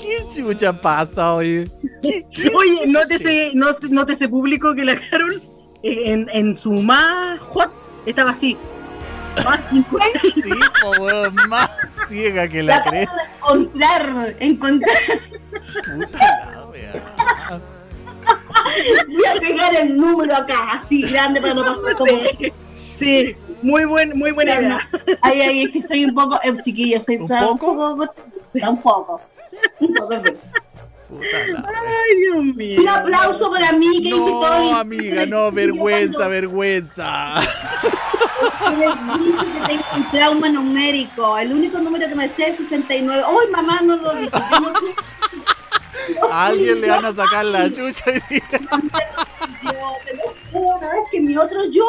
[0.00, 1.68] ¿Qué chucha pasa, oye?
[2.02, 5.42] Oye, nótese, no- nótese público que la Carol
[5.82, 7.70] eh, en, en su más hot
[8.06, 8.56] estaba así.
[9.44, 10.20] Más 50.
[10.20, 10.42] Sí,
[10.82, 11.70] po, weón, más
[12.08, 13.02] ciega que la La cree.
[13.04, 14.96] acabo de encontrar, encontrar.
[15.96, 16.18] Puta
[16.52, 17.14] la wea.
[19.08, 22.10] Voy a pegar el número acá, así grande para no pasar como.
[22.10, 22.52] Sí,
[22.94, 24.88] sí, muy buen, muy buena idea.
[25.22, 27.70] Ay, ay, es que soy un poco, eh, chiquillo, soy ¿Un poco?
[27.92, 28.14] un poco,
[28.50, 29.20] cortita, un poco.
[29.80, 30.36] Un poco, en fin.
[31.08, 32.00] Puta la wea.
[32.04, 32.80] Ay, Dios mío.
[32.80, 37.34] Un aplauso para mí que hice todo No, amiga, no, vergüenza, vergüenza.
[38.68, 41.36] que les dije que tengo un trauma numérico.
[41.38, 43.24] El único número que me sé es 69.
[43.26, 44.30] ¡Ay, mamá, no lo dije!
[44.60, 44.72] No
[46.30, 51.20] A alguien le van a sacar la chucha y yo, te lo juro, es que
[51.20, 51.84] mi otro yo,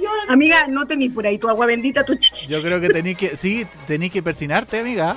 [0.00, 2.14] yo Amiga, no tenís por ahí tu agua bendita, tu
[2.48, 5.16] Yo creo que tenéis que, sí, tenéis que persinarte, amiga.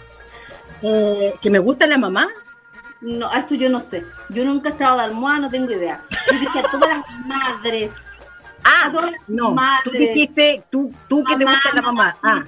[0.83, 2.29] Eh, que me gusta la mamá.
[3.01, 4.05] No, eso yo no sé.
[4.31, 6.03] Yo nunca he estado de almohada, no tengo idea.
[6.33, 7.91] Yo dije a todas las madres,
[8.65, 12.17] Ah, A todas las no, tú dijiste, tú, tú que te Mamá, gusta la mamá.
[12.23, 12.45] Ah,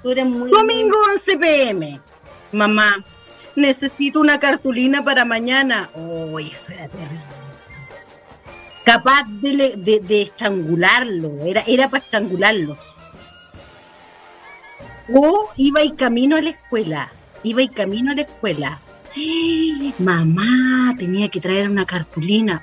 [0.00, 2.00] Tú eres muy domingo 11 pm.
[2.54, 3.04] Mamá,
[3.56, 5.90] necesito una cartulina para mañana.
[5.94, 7.20] Uy, eso era terrible.
[8.84, 12.78] Capaz de, le- de, de estrangularlo, era, era para estrangularlos.
[15.14, 17.10] O iba y camino a la escuela,
[17.42, 18.78] iba y camino a la escuela.
[19.98, 22.62] Mamá, tenía que traer una cartulina.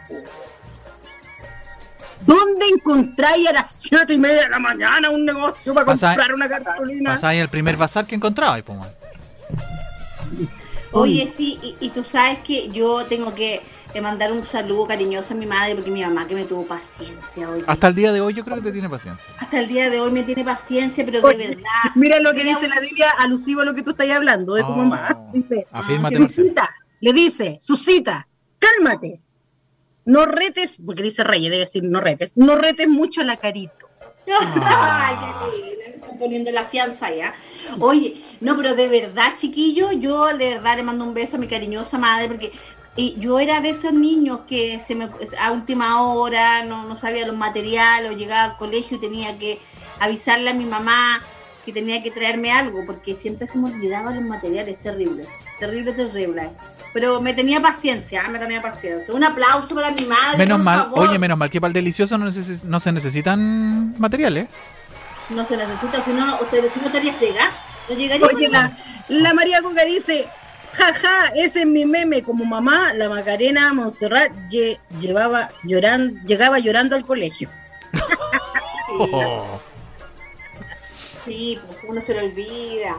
[2.26, 6.48] ¿Dónde encontráis a las siete y media de la mañana un negocio para comprar una
[6.48, 7.16] cartulina?
[7.24, 8.60] En el primer bazar que encontraba.
[8.60, 8.78] Y, pues.
[10.94, 13.62] Oye, sí, y, y tú sabes que yo tengo que
[14.02, 17.64] mandar un saludo cariñoso a mi madre porque mi mamá que me tuvo paciencia hoy.
[17.68, 19.34] Hasta el día de hoy yo creo que te tiene paciencia.
[19.38, 21.92] Hasta el día de hoy me tiene paciencia, pero Oye, de verdad.
[21.96, 24.68] Mira lo que dice la Biblia alusivo a lo que tú estás hablando de tu
[24.70, 24.76] Oh.
[24.78, 25.18] mamá.
[25.34, 26.48] Dice, Afírmate, Marcelo.
[26.48, 26.70] Suscita,
[27.02, 28.28] le dice, suscita,
[28.60, 29.20] cálmate.
[30.06, 33.88] No retes, porque dice Reyes, debe decir no retes, no retes mucho la carito.
[34.28, 37.34] Ay, qué lindo, me están poniendo la fianza ya.
[37.80, 41.48] Oye, no, pero de verdad, chiquillo, yo de verdad le mando un beso a mi
[41.48, 42.52] cariñosa madre porque
[42.96, 45.10] y yo era de esos niños que se me,
[45.40, 49.60] a última hora no, no sabía los materiales o llegaba al colegio y tenía que
[50.00, 51.22] avisarle a mi mamá
[51.66, 55.26] que tenía que traerme algo porque siempre se me olvidaban los materiales, terrible,
[55.60, 56.50] terrible, terrible.
[56.94, 59.14] Pero me tenía paciencia, me tenía paciencia.
[59.14, 60.40] Un aplauso para mi madre.
[60.40, 61.00] Menos por mal, favor.
[61.08, 64.48] oye, menos mal que para el delicioso no, neces- no se necesitan materiales.
[65.32, 67.52] No se necesita, si no, ustedes si no estaría fregada.
[67.90, 68.72] No llegaría Oye, la,
[69.08, 70.28] la María Coca dice,
[70.74, 76.96] jaja, ese es mi meme, como mamá, la Macarena Montserrat lle- llevaba llorando, llegaba llorando
[76.96, 77.50] al colegio.
[79.00, 79.60] Oh.
[81.24, 82.98] Sí, pues uno se lo olvida.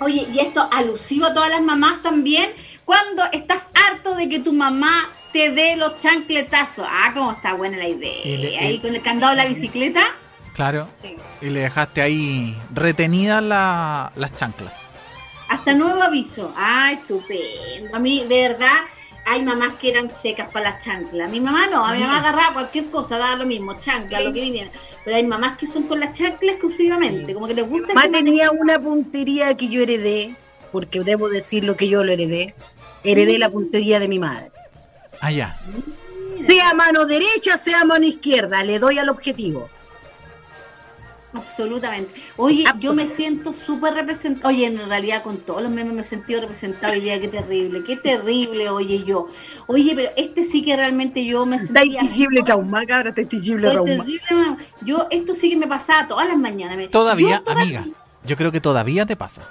[0.00, 2.52] Oye, y esto alusivo a todas las mamás también,
[2.86, 6.86] cuando estás harto de que tu mamá te dé los chancletazos.
[6.88, 8.24] Ah, cómo está buena la idea.
[8.26, 10.00] Y le- Ahí y- con el candado de la bicicleta.
[10.54, 10.88] Claro.
[11.02, 11.16] Sí.
[11.42, 14.86] Y le dejaste ahí retenidas la- las chanclas.
[15.48, 16.52] Hasta nuevo aviso.
[16.56, 17.94] Ah, estupendo.
[17.94, 18.72] A mí, de verdad,
[19.26, 21.28] hay mamás que eran secas para las chanclas.
[21.30, 24.40] Mi mamá no, a mi mamá agarraba cualquier cosa, daba lo mismo, chancla, lo que
[24.40, 24.70] viniera.
[25.04, 27.88] Pero hay mamás que son con las chanclas exclusivamente, como que les gusta.
[27.88, 30.34] Mamá ese tenía una puntería que yo heredé,
[30.72, 32.54] porque debo decir lo que yo lo heredé.
[33.04, 34.50] Heredé la puntería de mi madre.
[35.20, 35.56] Allá.
[36.48, 39.68] Sea mano derecha, sea mano izquierda, le doy al objetivo.
[41.32, 42.10] Absolutamente.
[42.36, 44.48] Oye, Sí, yo me siento súper representada.
[44.48, 47.20] Oye, en realidad con todos los memes me he sentido representada hoy día.
[47.20, 49.28] Qué terrible, qué terrible, oye, yo.
[49.66, 52.00] Oye, pero este sí que realmente yo me Está sentía...
[52.00, 54.56] intigible trauma, cabra, está intigible Estoy trauma.
[54.82, 56.90] Yo, esto sí que me pasaba todas las mañanas.
[56.90, 57.84] Todavía, yo amiga.
[58.24, 59.42] Yo creo que todavía te pasa.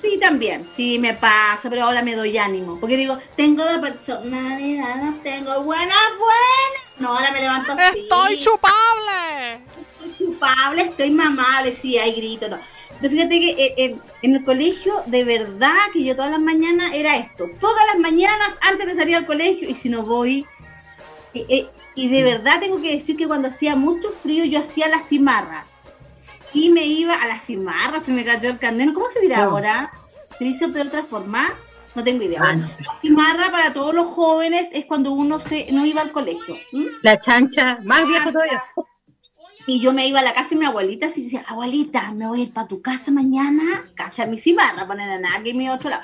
[0.00, 2.78] Sí, también, sí me pasa, pero ahora me doy ánimo.
[2.80, 6.80] Porque digo, tengo la personalidad, tengo buena, buena.
[6.98, 8.06] No, ahora me levanto así.
[8.38, 9.60] chupable!
[10.04, 12.58] Estoy chupable, estoy mamable, sí, hay grito, no.
[13.00, 16.90] Pero fíjate que eh, en, en el colegio, de verdad, que yo todas las mañanas
[16.92, 17.46] era esto.
[17.60, 20.46] Todas las mañanas, antes de salir al colegio, y si no voy...
[21.32, 24.88] eh, eh, y de verdad tengo que decir que cuando hacía mucho frío, yo hacía
[24.88, 25.64] la cimarra.
[26.52, 28.94] Y me iba a la cimarra, se me cayó el candeno.
[28.94, 29.90] ¿Cómo se dirá ahora?
[30.38, 31.52] ¿Se dice de otra forma?
[31.94, 32.40] No tengo idea.
[32.42, 32.66] Ah, no.
[32.66, 36.56] La cimarra para todos los jóvenes es cuando uno se no iba al colegio.
[37.02, 38.62] La chancha, más viejo todavía.
[39.66, 42.40] Y yo me iba a la casa de mi abuelita y decía, abuelita, me voy
[42.40, 43.62] a ir para tu casa mañana,
[43.94, 46.02] casa de mi cimarra, poner a nada que mi otro lado.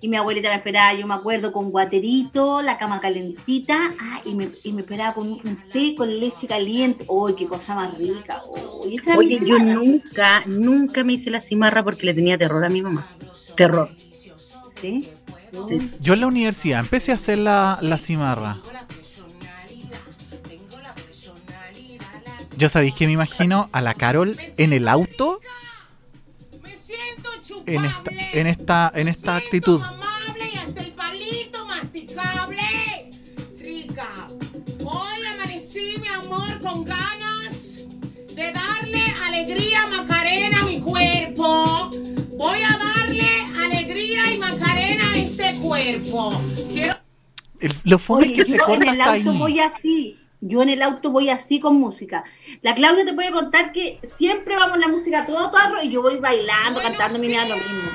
[0.00, 4.34] Y mi abuelita me esperaba, yo me acuerdo, con guaterito, la cama calentita, ah, y,
[4.34, 7.04] me, y me esperaba con un té con leche caliente.
[7.08, 8.42] ¡Uy, qué cosa más rica!
[8.82, 12.38] Uy, esa era mi Oye, yo nunca, nunca me hice la cimarra porque le tenía
[12.38, 13.06] terror a mi mamá.
[13.54, 13.94] Terror.
[14.80, 15.08] ¿Sí?
[15.68, 15.90] Sí.
[16.00, 18.60] Yo en la universidad empecé a hacer la, la cimarra.
[22.56, 25.40] Yo sabéis que me imagino a la Carol en el auto
[26.62, 27.30] Me siento
[27.66, 28.28] en esta, chupable.
[28.40, 29.80] en esta, en esta Me actitud.
[29.82, 33.10] siento amable y hasta el palito masticable.
[33.60, 34.08] Rica.
[34.84, 37.84] Hoy amanecí, mi amor, con ganas
[38.34, 41.90] de darle alegría Macarena a mi cuerpo.
[42.36, 43.28] Voy a darle
[43.64, 46.40] alegría y Macarena a este cuerpo.
[46.72, 46.94] Quiero
[47.58, 49.38] El- lo fome es Oye, que se corta el hasta auto ahí.
[49.38, 50.18] voy así.
[50.46, 52.22] Yo en el auto voy así con música.
[52.60, 56.02] La Claudia te puede contar que siempre vamos la música a todo tarro y yo
[56.02, 57.90] voy bailando, cantando, mi me da lo mismo.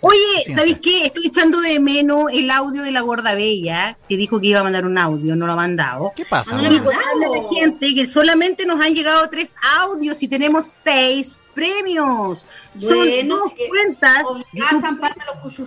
[0.00, 0.52] Oye.
[0.52, 1.06] ¿sabéis qué?
[1.06, 4.64] Estoy echando de menos el audio de la gorda bella, que dijo que iba a
[4.64, 6.12] mandar un audio, no lo ha mandado.
[6.16, 6.56] ¿Qué pasa?
[6.56, 12.46] No a la gente que solamente nos han llegado tres audios y tenemos seis premios.
[12.76, 15.58] Son Bueno, dos eh, cuentas O de ya YouTube, zampan a los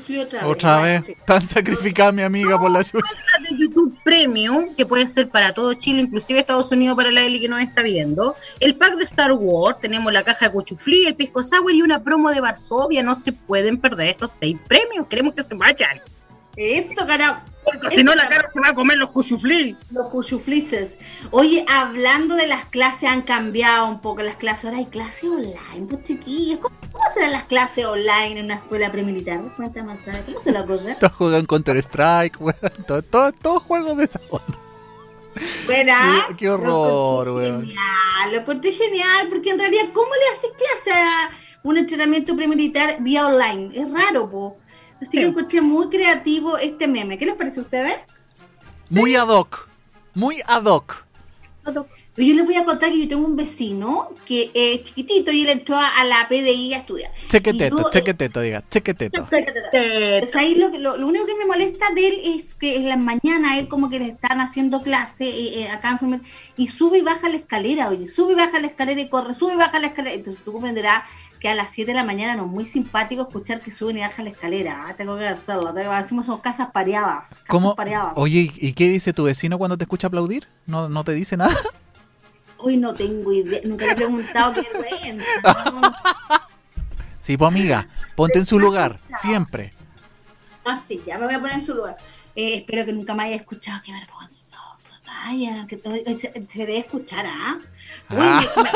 [0.47, 1.05] otra vez.
[1.05, 1.17] Vez.
[1.25, 2.99] Tan sacrificada mi amiga por la chucha.
[2.99, 7.23] cuentas de YouTube Premium, que puede ser para todo Chile, inclusive Estados Unidos para la
[7.23, 8.35] Eli que nos está viendo.
[8.59, 12.01] El pack de Star Wars, tenemos la caja de Cuchuflí, el pisco sour y una
[12.03, 13.03] promo de Varsovia.
[13.03, 15.07] No se pueden perder estos seis premios.
[15.07, 15.99] Queremos que se vayan.
[16.57, 19.75] Esto, cara, Porque si no, la cara se va a comer los Cuchuflí.
[19.91, 20.95] los cuchuflices.
[21.31, 24.65] Oye, hablando de las clases, han cambiado un poco las clases.
[24.65, 26.59] Ahora hay clases online, pues chiquillos.
[26.59, 29.39] ¿Cómo, cómo serán las clases online en una escuela premilitar?
[29.55, 29.95] Cuéntame.
[30.25, 30.95] ¿Cómo se la cosa?
[30.99, 32.55] Todos juegan Counter Strike, weón.
[32.87, 34.57] Todos todo, todo juegos de esa onda.
[35.67, 36.25] ¿Verdad?
[36.29, 37.61] Qué- qué horror, Lo weón.
[37.61, 41.29] Genial, lo encontré genial, porque en realidad, ¿cómo le haces clase a
[41.63, 43.71] un entrenamiento premilitar vía online?
[43.73, 44.57] Es raro, po.
[45.01, 45.27] Así que Sí.
[45.29, 47.17] encontré muy creativo este meme.
[47.17, 47.95] ¿Qué les parece a ustedes?
[48.89, 49.67] Muy ad hoc.
[50.13, 51.05] Muy ad hoc.
[51.63, 55.43] Pero yo les voy a contar que yo tengo un vecino que es chiquitito y
[55.43, 57.11] él entró a, la PDI a estudiar.
[57.29, 58.63] Chequeteto, chequeteto, diga.
[58.69, 59.29] Chequeteto.
[60.33, 62.99] Ahí lo, que- lo, lo único que me molesta de él es que en las
[63.01, 66.21] mañanas él como que le están haciendo clase eh, eh, acá en
[66.57, 69.53] y sube y baja la escalera, oye, sube y baja la escalera y corre, sube
[69.53, 70.15] y baja la escalera.
[70.15, 71.03] Entonces tú comprenderás
[71.41, 74.01] que a las 7 de la mañana no es muy simpático escuchar que suben y
[74.01, 74.85] bajan la escalera.
[74.87, 77.29] Ah, tengo que hacerlo, tengo que decimos son casas pareadas.
[77.29, 77.75] Casas ¿Cómo?
[77.75, 78.13] pareadas.
[78.15, 80.47] Oye, ¿y qué dice tu vecino cuando te escucha aplaudir?
[80.67, 81.55] ¿No, no te dice nada?
[82.57, 85.25] Hoy no tengo idea, nunca le he preguntado qué vergüenza.
[87.21, 89.69] Sí, pues amiga, ponte en su lugar, siempre.
[90.65, 91.95] Ah, sí, ya me voy a poner en su lugar.
[92.35, 93.79] Eh, espero que nunca me haya escuchado.
[93.85, 94.95] Qué vergonzoso.
[95.05, 97.57] Vaya, que todo, se, se debe escuchar, ¿ah?
[98.09, 98.69] Uy, me- me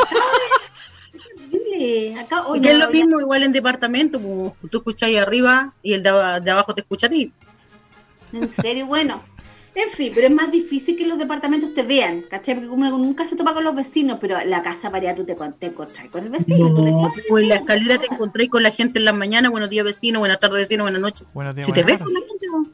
[2.17, 5.93] Acá, hoy que es lo mismo igual en departamento, como tú escuchas ahí arriba y
[5.93, 6.11] el de,
[6.43, 7.31] de abajo te escucha a ti.
[8.33, 9.21] En serio, bueno.
[9.75, 12.55] En fin, pero es más difícil que los departamentos te vean, ¿cachai?
[12.55, 15.65] Porque como nunca se topa con los vecinos, pero la casa pareada tú te, te
[15.65, 16.73] encontrás con el vecino.
[16.73, 19.51] tú No, dices, pues en la escalera te encontré con la gente en las mañanas,
[19.51, 21.27] buenos días vecino, buenas tardes vecino, buenas noches.
[21.33, 22.65] Buenos días, Si te ves con la gente, no.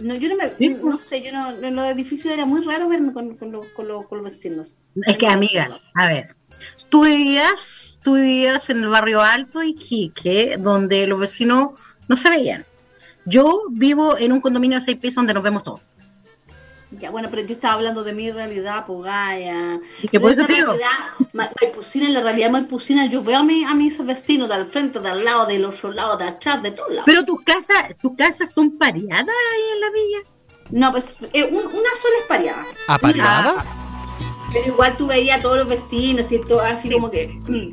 [0.00, 2.88] No, yo no me, Sí, no sé, yo no, en los edificios era muy raro
[2.88, 4.76] verme con, con, los, con, los, con los vecinos.
[5.06, 6.36] Es que amiga, a ver,
[6.88, 11.70] tú vivías, tú vivías en el barrio Alto Iquique, donde los vecinos
[12.08, 12.64] no se veían.
[13.24, 15.80] Yo vivo en un condominio de seis pisos donde nos vemos todos.
[16.92, 19.78] Ya, bueno, pero yo estaba hablando de mi realidad, Gaya.
[20.02, 20.88] Y que por eso Esa te digo, realidad,
[21.34, 24.66] Ma- Maipucina, en la realidad Maipucina, yo veo a, mi, a mis vecinos de al
[24.68, 27.02] frente, de al lado, del otro lado, de atrás, de todos lados.
[27.04, 30.18] pero tus casas, tus casas son pareadas ahí en la villa.
[30.70, 31.04] no, pues
[31.34, 32.66] eh, un- una sola es pareada.
[32.86, 33.68] ¿Apareadas?
[34.52, 37.28] Pero igual tú veías a todos los vecinos y todo así como que.
[37.28, 37.72] mm.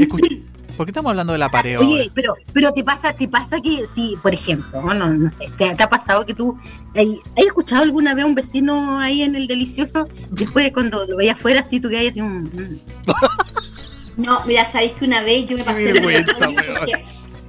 [0.00, 0.42] Escu-
[0.76, 2.10] ¿Por qué estamos hablando de la pared Oye, ahora?
[2.14, 5.82] pero, pero te pasa, te pasa que, si, por ejemplo, no, no, sé, te, te
[5.84, 6.58] ha pasado que tú,
[6.96, 10.08] hay- ¿has escuchado alguna vez a un vecino ahí en el delicioso?
[10.30, 12.44] Después cuando lo veías afuera, así tú que así un...
[12.44, 12.80] mm.
[14.16, 17.02] No, mira, sabéis que una vez yo me Qué pasé vergüenza, porque weón.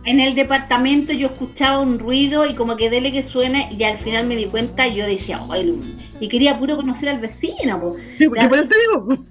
[0.05, 3.97] En el departamento yo escuchaba un ruido y como que dele que suene y al
[3.97, 5.75] final me di cuenta y yo decía, "Ay,
[6.19, 7.95] y quería puro conocer al vecino, po.
[8.19, 9.25] Sí, porque por eso te digo.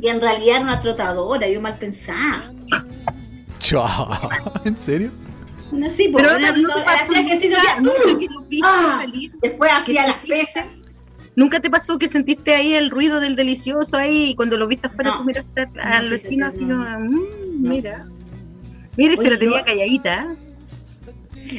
[0.00, 2.50] y en realidad era una trotadora, yo mal pensaba.
[3.58, 4.08] Chao.
[4.64, 5.10] ¿En serio?
[5.70, 8.66] No, sí, Pero una- no, no te pasó que nunca, ya, nunca que lo viste
[8.68, 8.98] Ah.
[9.02, 9.32] salir.
[9.40, 10.66] Después hacía ¿Qué las pesas.
[11.34, 14.88] ¿Nunca te pasó que sentiste ahí el ruido del delicioso ahí y cuando lo viste
[14.88, 15.18] afuera No.
[15.18, 17.70] tú miraste al No, vecino así como, "Mm, No.
[17.70, 18.06] mira.
[18.96, 20.34] Mira, y se la tenía yo- calladita.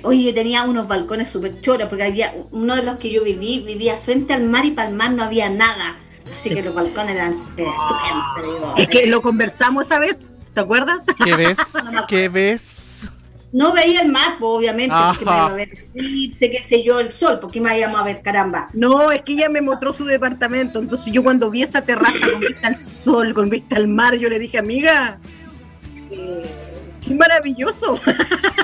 [0.04, 3.60] Oye, yo tenía unos balcones súper choros porque había uno de los que yo viví,
[3.60, 5.98] vivía frente al mar y para el mar no había nada.
[6.34, 6.56] Así Sí.
[6.56, 8.74] que los balcones eran eh, estupendos.
[8.80, 10.24] Es que lo conversamos esa vez,
[10.54, 11.06] ¿te acuerdas?
[11.24, 11.58] ¿Qué ves?
[12.08, 12.70] ¿Qué ves?
[13.52, 15.40] No veía el mar, pues, obviamente, porque me Ajá.
[15.44, 18.70] iba a ver eclipse, qué sé yo, el sol, porque me íbamos a ver, caramba.
[18.74, 22.40] No, es que ella me mostró su departamento, entonces yo cuando vi esa terraza con
[22.40, 25.20] vista al sol, con vista al mar, yo le dije, amiga,
[26.10, 26.46] eh,
[27.06, 28.00] qué maravilloso.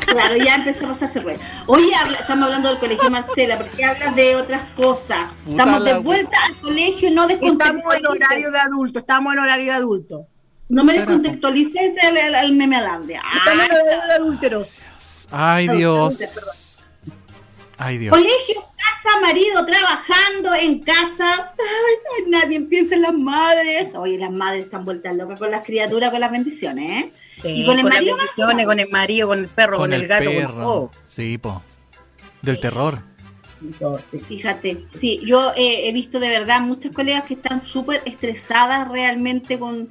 [0.07, 1.23] Claro, ya empezó a pasarse.
[1.67, 5.33] Oye, habla- estamos hablando del colegio Marcela, porque hablas de otras cosas.
[5.45, 9.65] Puta estamos de vuelta al colegio, no Estamos en horario de adulto, estamos en horario
[9.65, 10.27] de adulto.
[10.67, 13.21] No me descontextualices el, el, el meme alandia.
[13.37, 14.81] Estamos en horario de adúlteros.
[15.31, 16.68] Ay, Dios.
[17.80, 18.11] Ay, Dios.
[18.11, 21.53] Colegio, casa, marido, trabajando en casa.
[21.57, 23.95] Ay, ay, nadie piensa en las madres.
[23.95, 27.11] Oye, las madres están vueltas locas con las criaturas, con las bendiciones, ¿eh?
[27.41, 28.25] Sí, ¿Y con el las marido más?
[28.25, 30.53] bendiciones, con el marido, con el perro, con, el, gato, con perro.
[30.63, 30.91] todo.
[31.05, 31.63] Sí, po.
[32.41, 32.99] Del terror.
[34.09, 34.19] Sí.
[34.19, 39.59] Fíjate, sí, yo eh, he visto de verdad muchas colegas que están súper estresadas realmente
[39.59, 39.89] con,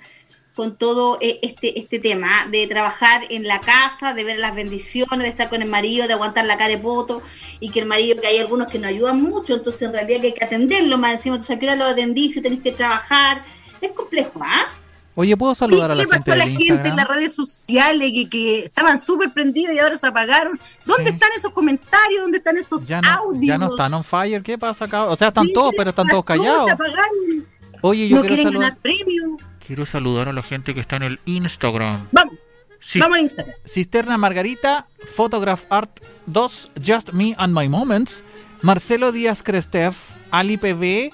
[0.58, 5.20] con todo eh, este, este tema de trabajar en la casa, de ver las bendiciones,
[5.20, 7.22] de estar con el marido, de aguantar la cara de poto
[7.60, 10.26] y que el marido, que hay algunos que no ayudan mucho, entonces en realidad que
[10.26, 13.42] hay que atenderlo más encima, entonces a qué hora lo atendí si tenés que trabajar,
[13.80, 14.66] es complejo, ¿ah?
[15.14, 18.10] Oye, ¿puedo saludar a ¿Qué la le pasó a la gente en las redes sociales
[18.12, 20.58] que, que estaban súper prendidos y ahora se apagaron?
[20.84, 21.14] ¿Dónde Sí.
[21.14, 22.22] están esos comentarios?
[22.22, 23.46] ¿Dónde están esos Ya no, audios?
[23.46, 24.42] ya no están on fire.
[24.42, 25.04] ¿Qué pasa acá?
[25.04, 26.66] O sea, están Sí, todos, ¿qué pero están todos callados.
[26.66, 27.46] Se apagaron.
[27.82, 28.70] Oye, yo no quiero quieren saludar.
[28.70, 29.22] ganar premio.
[29.64, 32.06] Quiero saludar a la gente que está en el Instagram.
[32.12, 32.34] Vamos,
[32.80, 32.98] Sí.
[33.00, 33.54] vamos a Instagram.
[33.66, 35.90] Cisterna Margarita, Photograph Art
[36.26, 38.22] 2, Just Me and My Moments,
[38.62, 39.96] Marcelo Díaz Crestef,
[40.30, 41.10] Ali PB,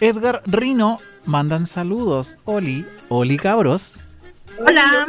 [0.00, 2.36] Edgar Rino, mandan saludos.
[2.44, 4.00] Oli, Oli cabros.
[4.58, 5.06] Hola.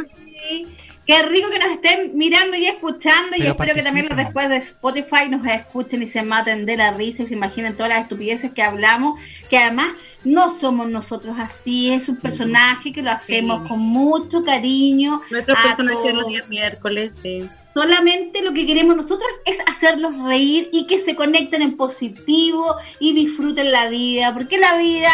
[1.06, 4.48] Qué rico que nos estén mirando y escuchando y Pero espero que también los después
[4.48, 8.02] de Spotify nos escuchen y se maten de la risa y se imaginen todas las
[8.02, 13.62] estupideces que hablamos, que además no somos nosotros así, es un personaje que lo hacemos
[13.62, 13.68] Sí.
[13.68, 15.22] con mucho cariño.
[15.30, 17.48] Nuestros personajes de los días miércoles, sí.
[17.72, 23.12] Solamente lo que queremos nosotros es hacerlos reír y que se conecten en positivo y
[23.12, 25.10] disfruten la vida, porque la vida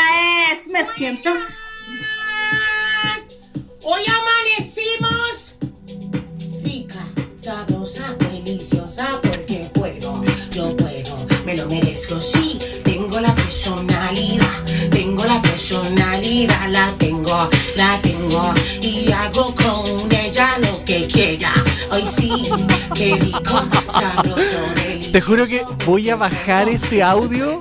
[0.52, 1.30] es, me siento,
[3.84, 5.41] Hoy amanecimos
[7.42, 10.22] sabrosa, deliciosa, porque puedo,
[10.52, 14.46] yo puedo, me lo merezco, sí, tengo la personalidad,
[14.92, 21.50] tengo la personalidad, la tengo, la tengo, y hago con ella lo que quiera.
[21.90, 22.30] Hoy sí,
[22.94, 25.10] qué rico, sabroso, delicioso.
[25.12, 27.58] Te juro que voy a bajar este audio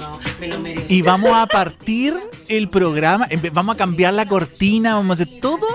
[0.89, 2.15] y vamos a partir
[2.47, 3.25] el programa.
[3.27, 5.65] vez- Vamos a cambiar la cortina, vamos a hacer todo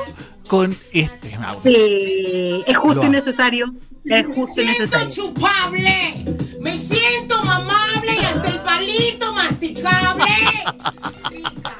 [0.47, 1.61] con este audio.
[1.61, 3.75] Sí, es justo y necesario.
[4.09, 5.09] Es justo y siento necesario.
[5.09, 6.13] chupable,
[6.61, 10.25] me siento mamable y hasta el palito masticable.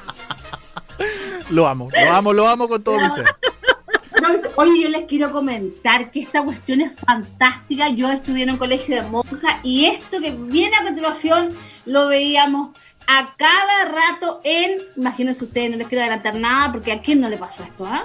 [1.49, 3.25] Lo amo, lo amo, lo amo con todo mi ser.
[4.55, 7.89] Oye, yo les quiero comentar que esta cuestión es fantástica.
[7.89, 11.49] Yo estudié en un colegio de monjas y esto que viene a continuación
[11.85, 12.75] lo veíamos
[13.07, 14.79] a cada rato en.
[14.97, 18.03] Imagínense ustedes, no les quiero adelantar nada porque a quién no le pasó esto, ¿ah?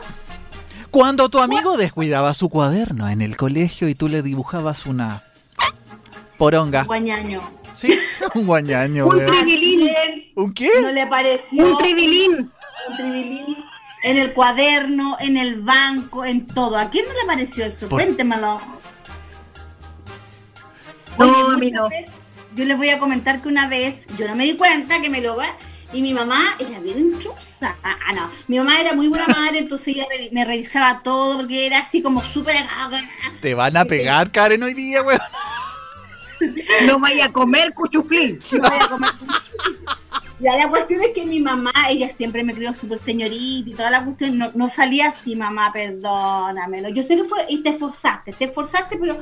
[0.92, 5.22] Cuando tu amigo descuidaba su cuaderno en el colegio y tú le dibujabas una
[6.38, 6.84] poronga.
[6.84, 7.40] Guañaño.
[7.74, 7.98] Sí,
[8.34, 9.06] un guañaño.
[9.06, 9.90] Un tribilín.
[10.36, 10.68] ¿Un qué?
[10.80, 11.64] No le pareció.
[11.66, 12.50] Un tribilín.
[12.90, 13.56] un tribilín
[14.04, 16.76] en el cuaderno, en el banco, en todo.
[16.76, 17.88] ¿A quién no le pareció eso?
[17.88, 18.60] Por- Cuéntemelo.
[21.18, 21.88] No, Oye, a mí muchas no.
[21.88, 22.10] veces-
[22.54, 25.20] Yo les voy a comentar que una vez yo no me di cuenta que me
[25.22, 25.56] lo va
[25.92, 27.40] y mi mamá era bien enchuza.
[27.62, 28.30] Ah, ah, no.
[28.48, 32.22] Mi mamá era muy buena madre, entonces ella me revisaba todo porque era así como
[32.22, 32.56] súper.
[33.40, 35.20] Te van a pegar, Karen, hoy día, weón.
[36.86, 38.40] No vaya a comer cuchuflín.
[38.50, 39.10] No voy a comer.
[40.40, 43.90] Ya la cuestión es que mi mamá, ella siempre me crió súper señorita y toda
[43.90, 46.88] la cuestión, no, no salía así, mamá, perdónamelo.
[46.88, 49.20] Yo sé que fue, y te esforzaste, te esforzaste, pero,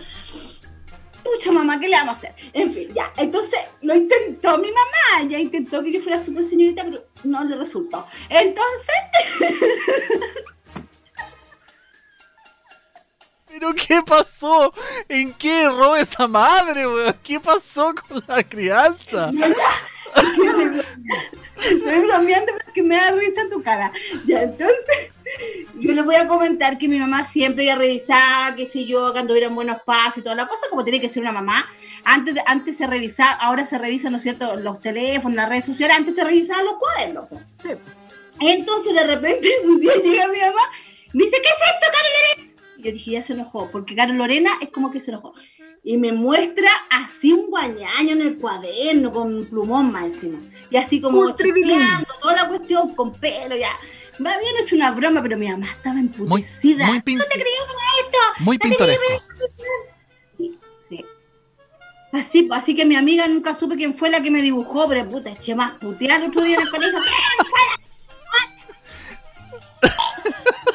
[1.33, 2.35] pucha mamá, ¿qué le vamos a hacer?
[2.53, 6.85] En fin, ya, entonces lo intentó mi mamá, ya intentó que yo fuera súper señorita,
[6.85, 8.07] pero no le resultó.
[8.29, 8.95] Entonces,
[13.47, 14.73] ¿Pero qué pasó?
[15.09, 17.17] ¿En qué erró esa madre, weón?
[17.23, 19.31] ¿Qué pasó con la crianza?
[21.61, 23.93] Estoy bromeando porque me da risa tu cara.
[24.25, 25.13] Ya, entonces,
[25.75, 29.13] yo les voy a comentar que mi mamá siempre iba a revisar, qué sé yo,
[29.13, 31.67] cuando hubieran buenos pasos y toda la cosa, como tiene que ser una mamá.
[32.05, 35.97] Antes, antes se revisaba, ahora se revisan, ¿no es cierto?, los teléfonos, las redes sociales,
[35.97, 37.27] antes se revisaban los cuadernos.
[38.41, 40.63] Entonces, de repente, un día llega mi mamá,
[41.13, 42.55] me dice, ¿qué es esto, Carol Lorena?
[42.79, 45.35] Y yo dije, ya se enojó, porque Carol Lorena es como que se enojó.
[45.83, 50.39] Y me muestra así un guañaño en el cuaderno, con un plumón más encima.
[50.71, 53.71] Y así como toda la cuestión con pelo, ya.
[54.21, 56.87] Me habían hecho una broma, pero mi mamá estaba emputecida.
[56.87, 58.19] muy pin- ¿No te creo como esto?
[58.45, 59.05] Muy ¿No pintoresco.
[60.39, 61.05] Sí.
[62.13, 65.31] Así, así que mi amiga nunca supe quién fue la que me dibujó, pero puta,
[65.31, 66.99] eché más putear el otro día en el colegio.
[66.99, 67.60] ¿Quién fue?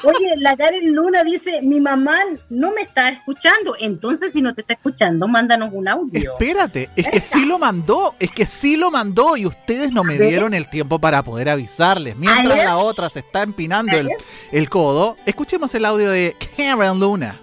[0.06, 2.18] Oye, la Karen Luna dice, mi mamá
[2.50, 3.76] no me está escuchando.
[3.80, 6.34] Entonces, si no te está escuchando, mándanos un audio.
[6.34, 10.18] Espérate, es que sí lo mandó, es que sí lo mandó y ustedes no me
[10.20, 12.16] dieron el tiempo para poder avisarles.
[12.18, 14.10] Mientras la otra se está empinando el,
[14.52, 17.40] el codo, escuchemos el audio de Karen Luna.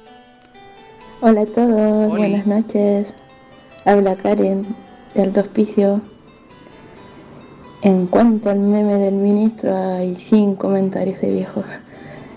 [1.21, 3.07] Hola a todos, buenas noches.
[3.85, 4.67] Habla Karen
[5.15, 6.01] del Hospicio.
[7.83, 11.65] En cuanto al meme del ministro, hay sin comentarios de viejo.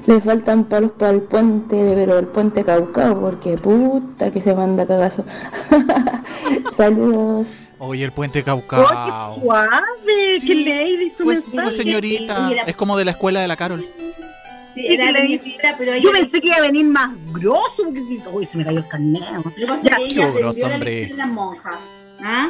[0.07, 4.85] Le faltan palos para el puente, pero el puente Caucao, porque puta que se manda
[4.85, 5.25] cagazo.
[6.77, 7.47] Saludos.
[7.79, 8.85] Oye, el puente ¡Oh, Caucao.
[9.35, 10.39] qué suave!
[10.39, 11.61] Sí, ¡Qué lady su Fue, mensaje!
[11.61, 13.85] fue señorita, era- es como de la escuela de la Carol.
[14.73, 17.83] Sí, era la niñita, pero ella Yo pensé que iba a venir más grosso.
[17.85, 18.01] Porque...
[18.31, 19.41] Uy, se me cayó el carneo.
[19.43, 21.13] Lo que pasa que qué ella grosso, la hombre.
[21.15, 21.75] las monjas.
[22.21, 22.49] ¿Ah?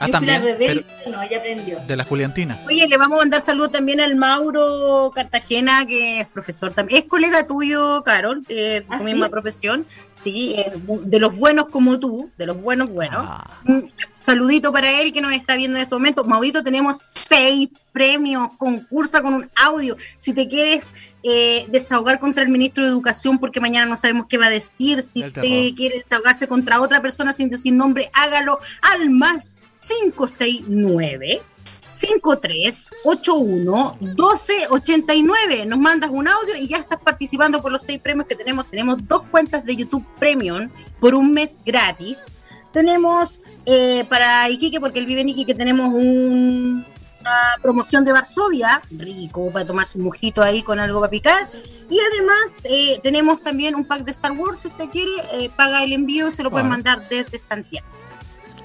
[0.00, 1.78] Ah, Yo también, fui la rebelde, no, ella aprendió.
[1.86, 2.58] De la Juliantina.
[2.66, 7.02] Oye, le vamos a mandar saludos también al Mauro Cartagena, que es profesor también.
[7.02, 9.04] Es colega tuyo, Carol, de tu ¿Ah, sí?
[9.04, 9.86] misma profesión.
[10.24, 13.20] Sí, bu- de los buenos como tú, de los buenos buenos.
[13.28, 16.24] Ah, Un saludito para él que nos está viendo en este momento.
[16.24, 19.96] Maurito, tenemos seis premios, concursa con un audio.
[20.16, 20.86] Si te quieres
[21.22, 25.02] eh, desahogar contra el ministro de Educación, porque mañana no sabemos qué va a decir,
[25.02, 28.58] si usted quiere desahogarse contra otra persona sin decir nombre, hágalo
[28.94, 29.53] al más
[29.86, 31.42] 569.
[31.94, 38.34] 5381 1289 nos mandas un audio y ya estás participando por los seis premios que
[38.34, 40.68] tenemos tenemos dos cuentas de YouTube Premium
[41.00, 42.24] por un mes gratis
[42.72, 46.84] tenemos eh, para Iquique, porque él vive en Iquique, tenemos un-
[47.20, 51.48] una promoción de Varsovia, rico, para tomarse un mojito ahí con algo para picar.
[51.88, 55.82] Y además eh, tenemos también un pack de Star Wars, si usted quiere, eh, paga
[55.84, 57.86] el envío y se lo pueden mandar desde Santiago.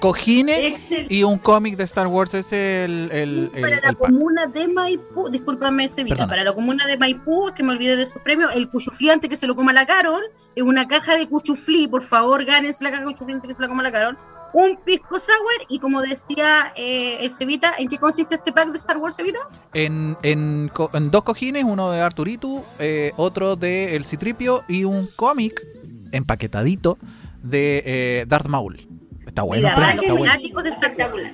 [0.00, 3.96] Cojines y un cómic de Star Wars es el, el, Y el- para la el
[3.96, 6.26] comuna de Maipú, discúlpame, Perdona.
[6.28, 9.28] para la comuna de Maipú, es que me olvidé de su premio, el cuchuflí antes
[9.30, 10.22] que se lo coma la Carol,
[10.56, 13.62] es una caja de cuchuflí, por favor, gánense la caja de cuchuflí antes que se
[13.62, 14.16] la coma la Carol,
[14.52, 18.78] un pisco sour, y como decía eh, el Sevita, ¿en qué consiste este pack de
[18.78, 19.38] Star Wars, Sevita?
[19.74, 24.82] En, en, co- en dos cojines, uno de Arturitu, eh, otro de El Citripio y
[24.84, 25.62] un cómic
[26.10, 26.98] empaquetadito
[27.42, 28.86] de eh, Darth Maul.
[29.30, 30.24] Está bueno, para está bueno.
[30.24, 30.66] Wars.
[30.66, 31.32] Espectacular.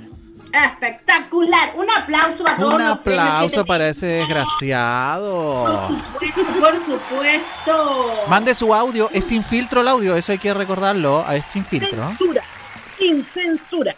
[0.53, 1.73] Espectacular.
[1.77, 5.65] Un aplauso para todos Un los aplauso para ese desgraciado.
[5.65, 8.25] Por supuesto, por supuesto.
[8.29, 12.07] Mande su audio, es sin filtro el audio, eso hay que recordarlo, es sin filtro.
[12.09, 12.43] Censura,
[12.99, 13.97] sin censura.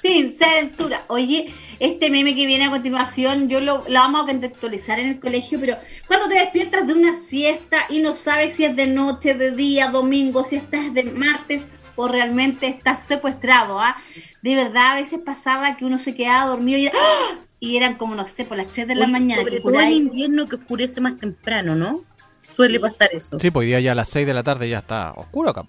[0.00, 1.02] Sin censura.
[1.08, 5.18] Oye, este meme que viene a continuación, yo lo, lo vamos a contextualizar en el
[5.18, 5.76] colegio, pero
[6.06, 9.88] cuando te despiertas de una siesta y no sabes si es de noche, de día,
[9.88, 11.66] domingo, si estás de martes
[11.96, 13.96] o realmente estás secuestrado, ¿ah?
[14.42, 17.38] De verdad, a veces pasaba que uno se quedaba dormido y, ¡ah!
[17.58, 19.42] y eran como, no sé, por las 3 de la Oye, mañana.
[19.42, 22.04] Sobre que todo por en invierno que oscurece más temprano, ¿no?
[22.50, 23.38] Suele pasar eso.
[23.40, 25.66] Sí, pues hoy día ya a las 6 de la tarde ya está oscuro acá.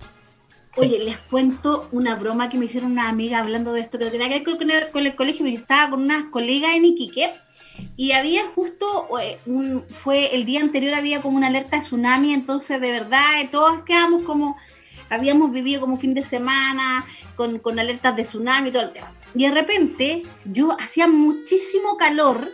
[0.78, 4.28] Oye, les cuento una broma que me hicieron una amiga hablando de esto, que tenía
[4.28, 7.32] que ver con el, con el colegio, pero yo estaba con unas colegas en Iquique
[7.96, 12.34] y había justo, eh, un, fue el día anterior había como una alerta de tsunami,
[12.34, 14.56] entonces de verdad eh, todos quedamos como,
[15.10, 17.06] habíamos vivido como fin de semana
[17.36, 19.14] con, con alertas de tsunami y todo el tema.
[19.36, 22.50] Y de repente yo hacía muchísimo calor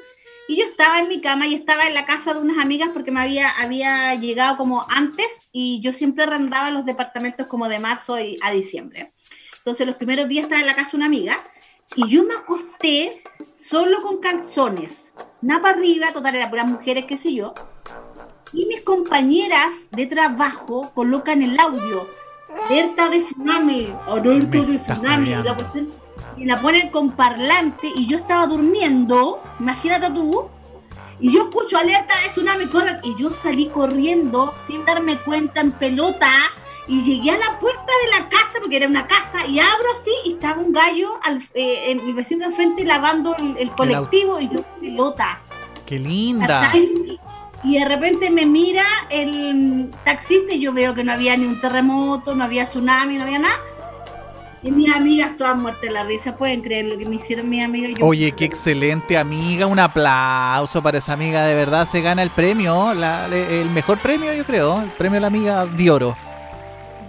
[0.47, 3.11] y yo estaba en mi cama y estaba en la casa de unas amigas porque
[3.11, 8.19] me había, había llegado como antes y yo siempre arrendaba los departamentos como de marzo
[8.19, 9.13] y- a diciembre.
[9.57, 11.37] Entonces los primeros días estaba en la casa de una amiga
[11.95, 13.23] y yo me acosté
[13.69, 17.53] solo con calzones, nada para arriba, total era puras mujeres, qué sé yo.
[18.51, 22.07] Y mis compañeras de trabajo colocan el audio,
[22.69, 25.91] alerta de tsunami, alerta de tsunami, la, cuestión-
[26.37, 30.47] y la ponen con parlante y yo estaba durmiendo, imagínate tú,
[31.19, 35.71] y yo escucho alerta de tsunami, corre, y yo salí corriendo sin darme cuenta en
[35.71, 36.29] pelota
[36.87, 40.11] y llegué a la puerta de la casa, porque era una casa, y abro así
[40.25, 44.49] y estaba un gallo, al, eh, en mi vecino enfrente lavando el, el colectivo y
[44.49, 45.41] yo en pelota.
[45.85, 46.47] ¡Qué linda!
[46.47, 47.19] ¿cachai?
[47.63, 51.61] Y de repente me mira el taxista y yo veo que no había ni un
[51.61, 53.55] terremoto, no había tsunami, no había nada.
[54.61, 57.63] Y mis amigas todas muertas de la risa, pueden creer lo que me hicieron mis
[57.63, 57.91] amigas.
[57.99, 62.29] Yo- Oye, qué excelente amiga, un aplauso para esa amiga, de verdad se gana el
[62.29, 66.15] premio, la- el mejor premio yo creo, el premio a la amiga de oro.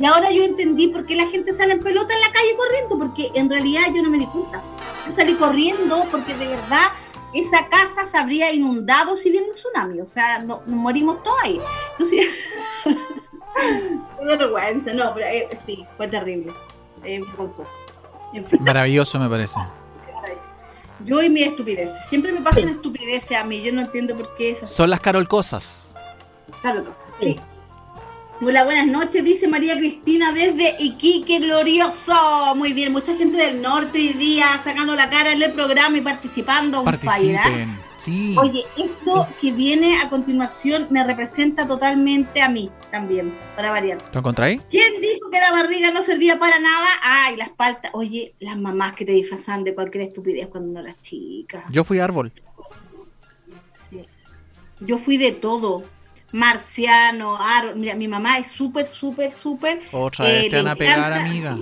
[0.01, 2.99] Y ahora yo entendí por qué la gente sale en pelota en la calle corriendo,
[2.99, 4.61] porque en realidad yo no me di cuenta.
[5.09, 6.87] Yo salí corriendo porque de verdad
[7.35, 11.37] esa casa se habría inundado si viene el tsunami, o sea, no, nos morimos todos
[11.43, 11.61] ahí.
[11.93, 12.27] Entonces,
[12.85, 16.53] qué vergüenza, no, pero eh, sí, fue terrible,
[17.03, 17.73] eh, vergonzoso.
[18.61, 19.61] Maravilloso me parece.
[21.05, 24.53] yo y mi estupidez, siempre me pasan estupideces a mí, yo no entiendo por qué
[24.53, 25.01] esas Son las
[26.63, 27.37] Carol cosas, sí.
[28.41, 32.55] Hola, buenas noches, dice María Cristina desde Iquique Glorioso.
[32.57, 36.01] Muy bien, mucha gente del norte hoy día sacando la cara en el programa y
[36.01, 36.83] participando.
[36.83, 37.43] fire, ¿ah?
[37.43, 37.79] Participen.
[37.97, 38.35] Sí.
[38.37, 43.99] Oye, esto que viene a continuación me representa totalmente a mí también, para variar.
[44.13, 44.61] ¿Lo encontráis?
[44.69, 46.89] ¿Quién dijo que la barriga no servía para nada?
[47.03, 47.91] Ay, la espalda.
[47.93, 51.65] Oye, las mamás que te disfrazan de cualquier estupidez cuando uno era chica.
[51.71, 52.33] Yo fui árbol.
[54.81, 55.85] Yo fui de todo.
[56.35, 57.39] Marciano.
[57.77, 59.79] Mira, mi mamá es súper, súper, súper.
[59.93, 61.57] Otra vez eh, te van a pegar, encanta- amiga.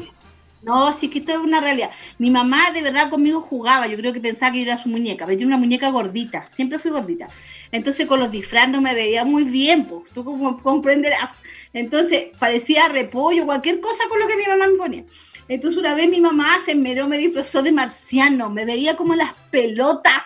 [0.62, 1.90] No, sí que esto es una realidad.
[2.18, 5.26] Mi mamá de verdad conmigo jugaba, yo creo que pensaba que yo era su muñeca,
[5.26, 7.26] pero yo era una muñeca gordita, siempre fui gordita.
[7.72, 11.32] Entonces con los disfraz no me veía muy bien, pues tú como comprenderás.
[11.72, 15.04] Entonces parecía repollo, cualquier cosa con lo que mi mamá me ponía.
[15.48, 19.34] Entonces una vez mi mamá se enmeró, me disfrazó de marciano, me veía como las
[19.50, 20.24] pelotas,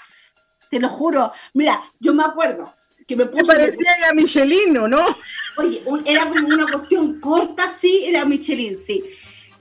[0.70, 1.32] te lo juro.
[1.54, 2.72] Mira, yo me acuerdo
[3.06, 3.46] que me Me puso...
[3.46, 5.00] parecía a Michelino, ¿no?
[5.58, 9.02] Oye, un- era como una cuestión corta, sí, era Michelin, sí.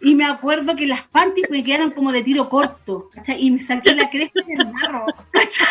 [0.02, 3.44] Y me acuerdo que las panties me quedaron como de tiro corto, ¿cachai?
[3.46, 5.68] Y me saqué la cresta del barro, ¿cachai?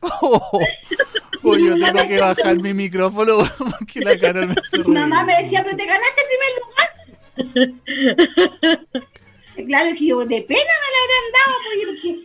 [0.00, 0.40] Oh,
[1.42, 5.62] oh, yo tengo que bajar mi micrófono porque la Carol me hace mamá me decía,
[5.64, 6.28] pero te ganaste el
[7.36, 9.06] primer lugar.
[9.66, 12.18] Claro, que yo de pena me la habrán dado, porque yo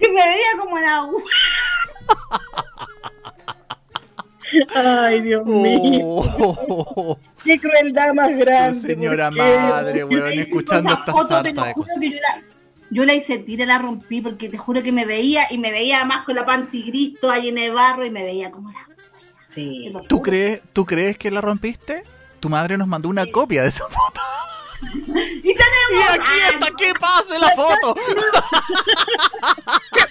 [0.00, 1.06] que, me veía como la
[4.74, 6.04] Ay, Dios mío.
[6.04, 8.80] Oh, Qué crueldad más grande.
[8.80, 12.00] señora madre, weón, escuchando esta foto, te lo sarta de juro cosas.
[12.00, 12.42] que yo la,
[12.90, 16.04] yo la hice tira, la rompí, porque te juro que me veía, y me veía
[16.04, 18.86] más con la panty gris toda llena de barro, y me veía como la...
[19.54, 19.92] Sí.
[20.08, 22.02] ¿Tú crees, ¿Tú crees que la rompiste?
[22.40, 24.20] Tu madre nos mandó una copia de esa foto.
[24.82, 24.86] Y
[25.50, 26.10] Y tenemos...
[26.10, 27.94] aquí ah, está, que pase la foto.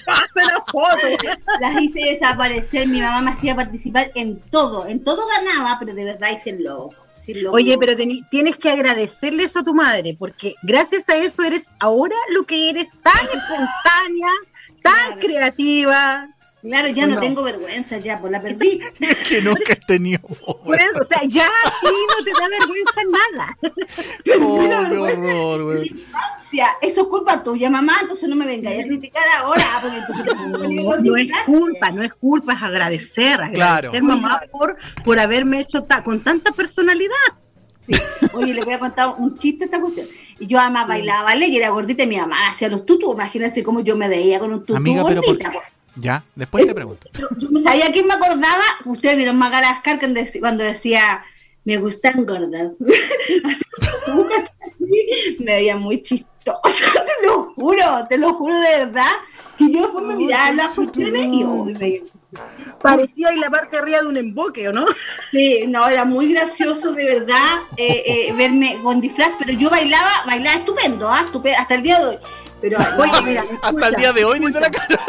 [0.05, 1.07] Pase la foto.
[1.59, 6.03] las hice desaparecer, mi mamá me hacía participar en todo, en todo ganaba, pero de
[6.03, 6.95] verdad hice el loco.
[7.51, 7.95] Oye, pero
[8.31, 12.69] tienes que agradecerle eso a tu madre, porque gracias a eso eres ahora lo que
[12.69, 14.29] eres, tan espontánea,
[14.81, 15.19] tan Claro.
[15.19, 16.29] creativa.
[16.61, 17.21] Claro, ya no, No.
[17.21, 18.79] tengo vergüenza, ya, pues la perdí.
[18.99, 20.19] Es que nunca he tenido.
[20.21, 23.57] Por eso, o sea, ya a ti no te da vergüenza nada.
[24.41, 24.97] Oh, Mira, qué
[25.33, 26.67] horror, infancia.
[26.81, 29.65] Eso es culpa tuya, mamá, entonces no me vengas a criticar ahora.
[29.81, 34.03] porque tú te pones No, no es culpa, no es culpa, es agradecer, agradecer Claro.
[34.03, 37.15] mamá por, por haberme hecho ta- con tanta personalidad.
[38.33, 40.07] Oye, le voy a contar un chiste a esta cuestión.
[40.39, 43.13] Y yo además bailaba ballet y era gordita y mi mamá hacía los tutus.
[43.13, 45.51] Imagínense cómo yo me veía con un tutú Amiga, pero ¿por gordita.
[45.99, 47.07] Ya, después te pregunto.
[47.13, 48.63] Yo, yo no sabía quién me acordaba.
[48.85, 51.23] Ustedes vieron Madagascar cuando dec- cuando decía,
[51.65, 52.73] me gustan gordas.
[55.39, 56.59] Me veía muy chistosa,
[57.21, 59.11] te lo juro, te lo juro de verdad.
[59.59, 62.01] Y yo después me miraba las cuestiones y oh, me veía-
[62.81, 64.85] Parecía ahí la parte de arriba de un emboque, ¿o no?
[65.31, 70.09] Sí, no, era muy gracioso de verdad eh, eh, verme con disfraz, pero yo bailaba,
[70.25, 71.25] bailaba estupendo, ¿ah?
[71.57, 72.17] Hasta el día de hoy.
[72.61, 74.99] Pero Oye, mira, Hasta el día de hoy, dice la Carol.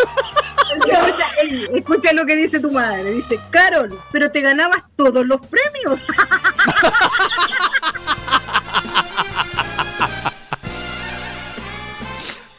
[1.00, 3.12] Escucha, ey, escucha lo que dice tu madre.
[3.12, 6.00] Dice, Carol, pero te ganabas todos los premios.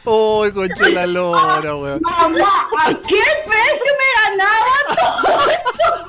[0.04, 2.00] Uy, conche la lora, weón.
[2.02, 6.02] Mamá, ¿a qué precio me ganaba todo esto?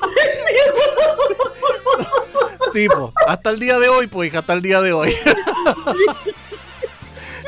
[2.72, 5.16] Sí, pues, hasta el día de hoy, pues, hija, hasta el día de hoy.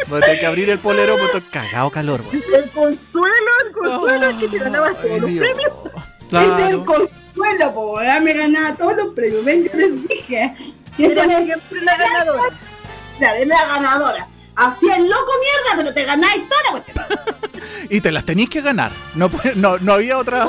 [0.08, 2.22] Voy a tener que abrir el polero, estoy cagado calor.
[2.32, 5.44] El consuelo, el consuelo es que te ganabas todos los Dios.
[5.46, 5.72] premios.
[5.86, 5.92] Es
[6.22, 6.84] el Claro.
[6.84, 10.54] consuelo, po, me ganaba todos los premios, ven, yo les dije.
[10.98, 12.42] Y eso Eres me siempre la ganadora.
[13.18, 14.28] Claro, es la ganadora.
[14.56, 17.06] Hacía el loco mierda, pero te ganáis toda la cuestión.
[17.88, 18.90] Y te las tenéis que ganar.
[19.14, 20.46] No, no, no había otra.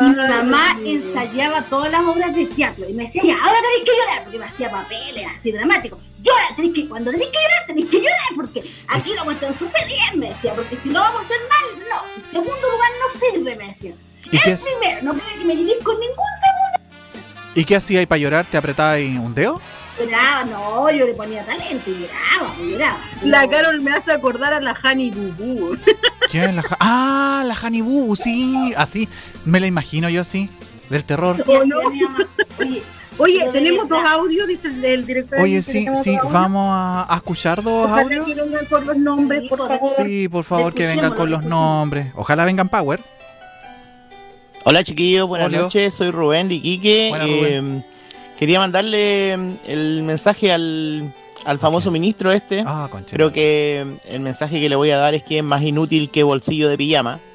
[0.00, 3.96] Mi mamá ensayaba todas las obras de teatro y me decía, ya, ahora tenéis que
[3.96, 5.98] llorar, porque me hacía papeles así dramáticos.
[6.22, 9.86] Llora, tenéis que, cuando tenéis que llorar, tenéis que llorar, porque aquí la cuestión súper
[9.86, 12.22] bien, me decía, porque si no vamos a hacer mal, no.
[12.22, 13.94] El segundo lugar no sirve, me decía.
[14.30, 17.22] ¿Y qué, El primero, no quiero que me lleguéis con ningún segundo.
[17.54, 18.44] ¿Y qué hacía ahí para llorar?
[18.46, 19.60] ¿Te apretaba ahí un dedo?
[19.98, 22.98] Lloraba, no, yo le ponía talento y lloraba, pues, lloraba.
[23.24, 23.50] La No.
[23.50, 25.76] Carol me hace acordar a la Hani Bubu.
[26.30, 28.72] ¿Quién es la Ah, la Hannibal, sí.
[28.76, 29.08] Así.
[29.44, 30.48] Me la imagino yo así.
[30.88, 31.44] Del terror.
[31.46, 32.82] Oye,
[33.18, 35.40] Oye, tenemos dos audios, dice el, el director.
[35.40, 36.16] Oye, sí, sí.
[36.30, 38.26] Vamos a, a escuchar dos Ojalá audios.
[38.26, 39.90] que vengan con los nombres, por favor.
[39.96, 42.06] Sí, por favor, que vengan con los nombres.
[42.16, 43.00] Ojalá vengan Power.
[44.64, 45.58] Hola chiquillos, buenas Hola.
[45.62, 47.08] noches, soy Rubén de Iquique.
[47.10, 47.82] Buenas, Eh,
[48.38, 51.12] quería mandarle mm, el mensaje al,
[51.44, 52.62] al famoso ministro este.
[52.66, 53.16] Ah, concha.
[53.16, 56.22] Creo que el mensaje que le voy a dar es que es más inútil que
[56.22, 57.18] bolsillo de pijama.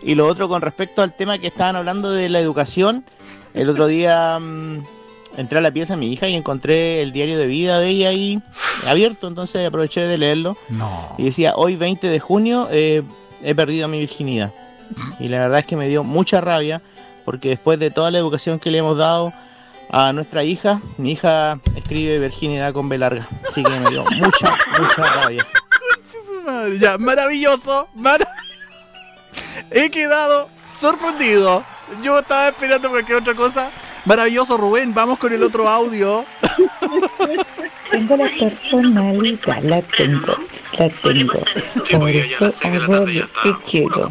[0.00, 3.04] Y lo otro con respecto al tema que estaban hablando de la educación,
[3.52, 4.82] el otro día mm,
[5.38, 8.08] entré a la pieza de mi hija y encontré el diario de vida de ella
[8.10, 8.42] ahí
[8.86, 10.56] abierto, entonces aproveché de leerlo.
[10.68, 11.14] No.
[11.16, 13.02] Y decía, hoy 20 de junio eh,
[13.42, 14.52] he perdido mi virginidad.
[15.20, 16.82] Y la verdad es que me dio mucha rabia
[17.24, 19.32] porque después de toda la educación que le hemos dado
[19.90, 23.26] a nuestra hija, mi hija escribe virginidad con B larga.
[23.48, 25.46] Así que me dio mucha, mucha rabia.
[26.44, 26.78] Madre.
[26.78, 27.88] Ya, maravilloso.
[27.94, 28.28] mara-
[29.70, 30.48] He quedado
[30.80, 31.62] sorprendido.
[32.02, 33.70] Yo estaba esperando cualquier otra cosa.
[34.08, 34.94] Maravilloso, Rubén.
[34.94, 36.24] Vamos con el otro audio.
[37.90, 40.34] Tengo la personalidad, la tengo,
[40.78, 41.34] la tengo.
[41.90, 44.10] Por eso hago lo que quiero.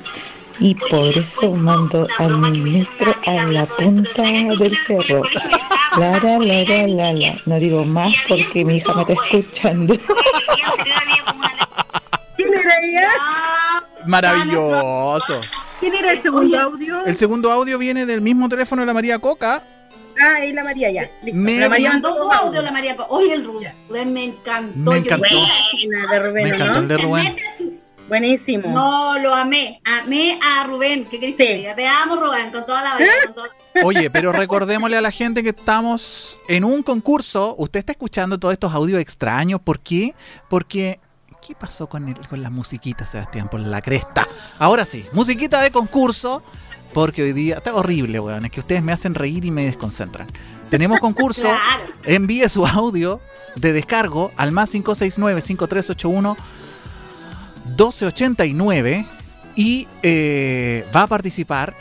[0.59, 5.23] Y por eso mando al ministro a la punta del cerro.
[5.97, 7.35] La, la, la, la, la, la.
[7.47, 9.95] No digo más porque mi hija me está escuchando.
[12.35, 13.09] ¿Quién era ella?
[14.05, 15.41] Maravilloso.
[15.79, 17.03] ¿Quién era el segundo audio?
[17.03, 19.63] El segundo audio viene del mismo teléfono de la María Coca.
[20.21, 21.09] Ah, es la María ya.
[21.23, 21.39] Listo.
[21.39, 22.95] Me- la María mandó tu audio la María.
[23.09, 24.91] Oye, el Rubén me encantó.
[24.91, 25.27] Me Yo- encantó.
[25.85, 26.55] Buena de Rubén, Me ¿no?
[26.55, 27.35] encantó el de Rubén.
[28.07, 28.69] Buenísimo.
[28.69, 29.81] No, lo amé.
[29.83, 31.03] Amé a Rubén.
[31.05, 33.09] ¿Qué querés que te amo, Rubén, con toda la vida.
[33.35, 33.49] toda-
[33.83, 37.55] Oye, pero recordémosle a la gente que estamos en un concurso.
[37.57, 39.59] Usted está escuchando todos estos audios extraños.
[39.61, 40.13] ¿Por qué?
[40.49, 40.99] Porque.
[41.45, 43.47] ¿Qué pasó con, el, con la musiquita, Sebastián?
[43.49, 44.27] Por la cresta.
[44.59, 46.41] Ahora sí, musiquita de concurso.
[46.93, 47.57] Porque hoy día.
[47.57, 48.45] Está horrible, weón.
[48.45, 50.27] Es que ustedes me hacen reír y me desconcentran.
[50.69, 51.41] Tenemos concurso.
[51.47, 51.93] Claro.
[52.05, 53.19] Envíe su audio
[53.55, 56.35] de descargo al más 569-5381
[57.65, 59.05] 1289
[59.55, 61.73] y eh, va a participar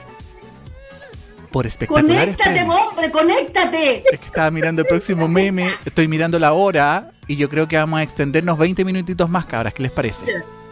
[1.50, 2.80] por espectaculares Conéctate, premios.
[2.88, 3.98] hombre, conéctate.
[4.12, 7.76] Es que estaba mirando el próximo meme, estoy mirando la hora y yo creo que
[7.76, 9.72] vamos a extendernos 20 minutitos más, cabras.
[9.74, 10.26] ¿Qué les parece?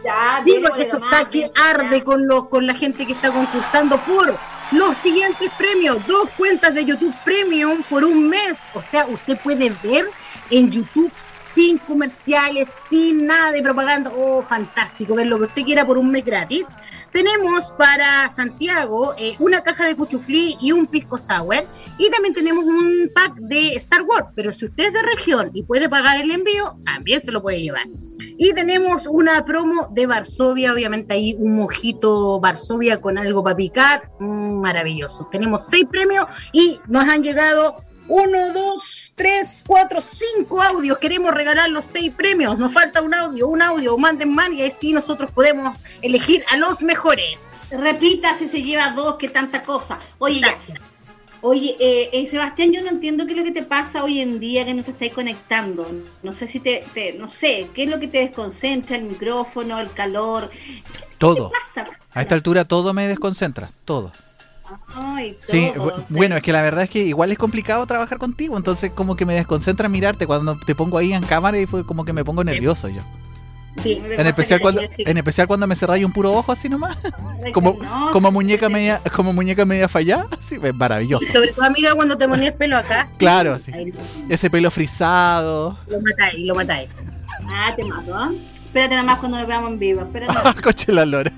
[0.05, 3.99] Ya, Sí, porque esto está que arde con, los, con la gente que está concursando
[4.01, 4.37] por
[4.71, 6.05] los siguientes premios.
[6.05, 8.67] Dos cuentas de YouTube Premium por un mes.
[8.75, 10.09] O sea, usted puede ver
[10.51, 11.11] en YouTube
[11.55, 14.11] sin comerciales, sin nada de propaganda.
[14.15, 16.67] Oh, fantástico, ver lo que usted quiera por un mes gratis.
[17.13, 21.63] Tenemos para Santiago eh, una caja de cuchuflí y un pisco sour.
[21.97, 24.27] Y también tenemos un pack de Star Wars.
[24.35, 27.61] Pero si usted es de región y puede pagar el envío, también se lo puede
[27.61, 27.85] llevar.
[28.37, 34.11] Y tenemos una promo de Varsovia, obviamente ahí un mojito Varsovia con algo para picar,
[34.19, 35.29] mm, maravilloso.
[35.31, 37.77] Tenemos seis premios y nos han llegado
[38.07, 40.97] uno, dos, tres, cuatro, cinco audios.
[40.99, 42.57] Queremos regalar los seis premios.
[42.59, 46.57] Nos falta un audio, un audio, manden man y ahí sí nosotros podemos elegir a
[46.57, 47.53] los mejores.
[47.81, 49.99] Repita si se lleva dos, que tanta cosa.
[50.19, 50.57] Oye, ya.
[51.41, 54.39] Oye, eh, eh, Sebastián, yo no entiendo qué es lo que te pasa hoy en
[54.39, 55.87] día que no te estáis conectando.
[56.23, 59.79] No sé si te, te- no sé, qué es lo que te desconcentra, el micrófono,
[59.79, 60.49] el calor.
[61.19, 61.51] Todo.
[62.13, 64.11] A esta altura todo me desconcentra, todo.
[64.95, 66.05] Ay, Sí, todo.
[66.09, 69.25] bueno, es que la verdad es que igual es complicado trabajar contigo, entonces como que
[69.25, 72.43] me desconcentra mirarte cuando te pongo ahí en cámara y fue como que me pongo
[72.43, 73.01] nervioso yo.
[73.83, 76.97] Sí, En especial cuando, en especial cuando me cerráis un puro ojo así nomás,
[77.53, 77.77] como,
[78.13, 81.25] como muñeca media, como muñeca media fallada, sí, es maravilloso.
[81.25, 83.05] Y sobre todo, amiga, cuando te ponías pelo acá.
[83.09, 83.71] sí, Claro, sí.
[83.73, 83.93] ahí
[84.29, 85.77] Ese pelo frisado.
[85.87, 86.89] lo matáis, lo matáis.
[87.49, 88.31] Ah, te mato, ¿ah?
[88.63, 90.01] Espérate nada más cuando nos veamos en vivo.
[90.01, 90.61] Espérate.
[90.61, 91.33] Coche la lora.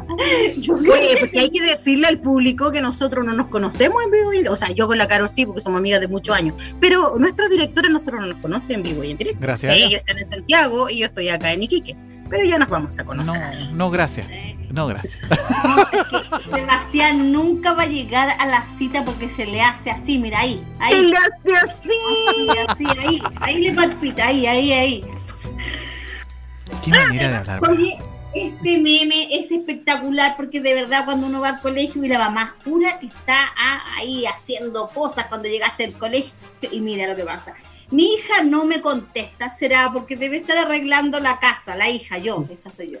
[0.92, 4.46] Oye, porque hay que decirle al público que nosotros no nos conocemos en vivo y
[4.46, 7.50] o sea, yo con la Caro sí, porque somos amigas de muchos años, pero nuestros
[7.50, 9.40] directores nosotros no nos conocen en vivo y en directo.
[9.40, 9.76] Gracias.
[9.76, 11.96] Ellos están en Santiago y yo estoy acá en Iquique,
[12.28, 13.40] pero ya nos vamos a conocer.
[13.70, 14.26] No, no, gracias.
[14.70, 15.18] No, gracias.
[16.52, 20.64] Sebastián nunca va a llegar a la cita porque se le hace así, mira ahí.
[20.80, 20.94] ahí.
[20.94, 21.90] Se le hace así.
[22.28, 23.22] Así, así, ahí.
[23.40, 25.04] Ahí le palpita, ahí, ahí, ahí.
[26.84, 27.70] Qué manera de hablar.
[27.70, 27.98] Oye,
[28.34, 32.56] este meme es espectacular porque de verdad cuando uno va al colegio y la mamá
[32.64, 36.32] jura que está ah, ahí haciendo cosas cuando llegaste al colegio
[36.70, 37.54] y mira lo que pasa.
[37.90, 42.44] Mi hija no me contesta, será porque debe estar arreglando la casa, la hija, yo,
[42.50, 42.98] esa soy yo.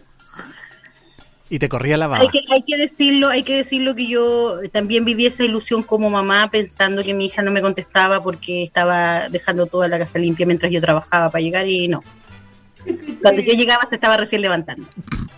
[1.50, 2.22] Y te corría la baba.
[2.22, 6.10] Hay que, hay que decirlo, hay que decirlo que yo también viví esa ilusión como
[6.10, 10.46] mamá pensando que mi hija no me contestaba porque estaba dejando toda la casa limpia
[10.46, 12.00] mientras yo trabajaba para llegar y no.
[13.22, 14.86] Cuando yo llegaba se estaba recién levantando.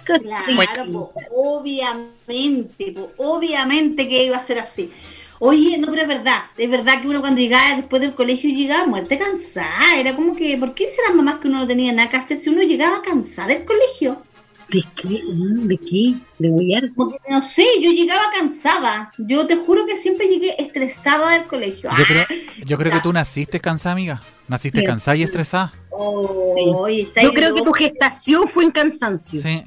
[0.05, 4.90] Claro, po, obviamente, po, obviamente que iba a ser así.
[5.39, 8.86] Oye, no, pero es verdad, es verdad que uno cuando llegaba después del colegio llegaba
[8.86, 12.09] muerte cansada, era como que, ¿por qué dicen las mamás que uno no tenía nada
[12.09, 14.23] que hacer si uno llegaba cansada del colegio?
[14.70, 15.23] ¿De qué?
[15.28, 16.14] Mm, ¿De qué?
[16.39, 16.93] ¿De huir?
[16.97, 21.90] Porque, no sé, yo llegaba cansada, yo te juro que siempre llegué estresada del colegio.
[21.97, 24.20] Yo creo, Ah, yo creo que tú naciste cansada, amiga.
[24.48, 24.86] Naciste Sí.
[24.86, 25.73] cansada y estresada.
[25.90, 29.40] oh, Yo creo que tu gestación fue en cansancio.
[29.40, 29.64] Sí.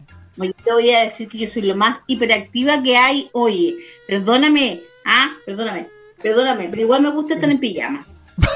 [0.64, 3.30] Te voy a decir que yo soy lo más hiperactiva que hay.
[3.34, 3.76] Oye,
[4.08, 5.88] perdóname, ah, perdóname,
[6.24, 8.06] perdóname, pero igual me gusta estar en pijama.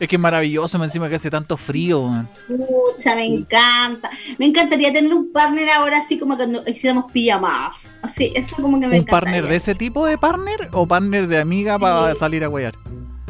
[0.00, 2.00] Es que es maravilloso, me encima que hace tanto frío.
[2.00, 2.28] weón.
[2.48, 4.10] Pucha, me encanta.
[4.36, 7.76] Me encantaría tener un partner ahora así como que no- hiciéramos pijamas.
[8.02, 9.10] Así, eso como que me ¿Un encantaría.
[9.20, 12.74] partner de ese tipo de partner o partner de amiga para salir a huear?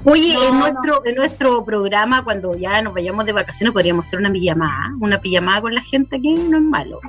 [0.05, 0.59] Oye, No, en, no.
[0.61, 4.93] nuestro, en nuestro programa, cuando ya nos vayamos de vacaciones, podríamos hacer una pijamada.
[5.01, 7.01] Una pijamada con la gente aquí no es malo.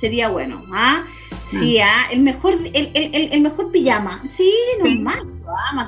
[0.00, 1.04] Sería bueno, ¿ah?
[1.50, 4.20] Sí, ah, el mejor, el, el, el, el mejor pijama.
[4.28, 4.52] Sí,
[4.82, 5.20] normal,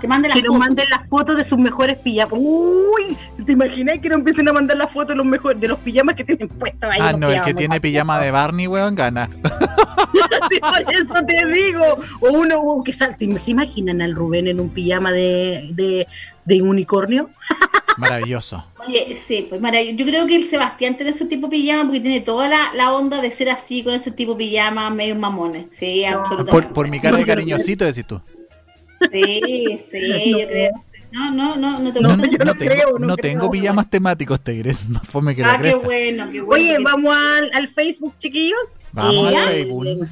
[0.00, 0.66] que mande las Que nos fotos.
[0.66, 2.34] manden las fotos de sus mejores pijamas.
[2.36, 5.78] Uy, ¿te imaginas que nos empiecen a mandar las fotos de los mejores, de los
[5.78, 7.00] pijamas que tienen puestos ahí?
[7.00, 9.30] Ah, no, el que tiene pijama de Barney, weón, gana.
[10.50, 11.82] Sí, por eso te digo.
[12.20, 13.38] O uno uh, que salte.
[13.38, 16.06] ¿Se imaginan al Rubén en un pijama de, de,
[16.44, 17.30] de unicornio?
[17.96, 18.64] Maravilloso.
[18.86, 19.96] Oye, sí, pues maravilloso.
[19.98, 22.92] Yo creo que el Sebastián tiene ese tipo de pijama porque tiene toda la, la
[22.92, 25.66] onda de ser así, con ese tipo de pijama medio mamones.
[25.72, 26.50] Sí, absolutamente.
[26.50, 28.20] Por, por mi cara de cariñosito, decís tú.
[29.12, 30.70] Sí, sí, yo creo.
[31.12, 32.44] No, no, no, no te No, gusta.
[32.44, 34.84] no tengo, no tengo pijamas temáticos, Tigres.
[34.88, 36.52] Más fome que la Ah, qué bueno, qué bueno.
[36.74, 38.80] Oye, vamos al, al Facebook, chiquillos.
[38.92, 40.08] Vamos Eh, al Facebook.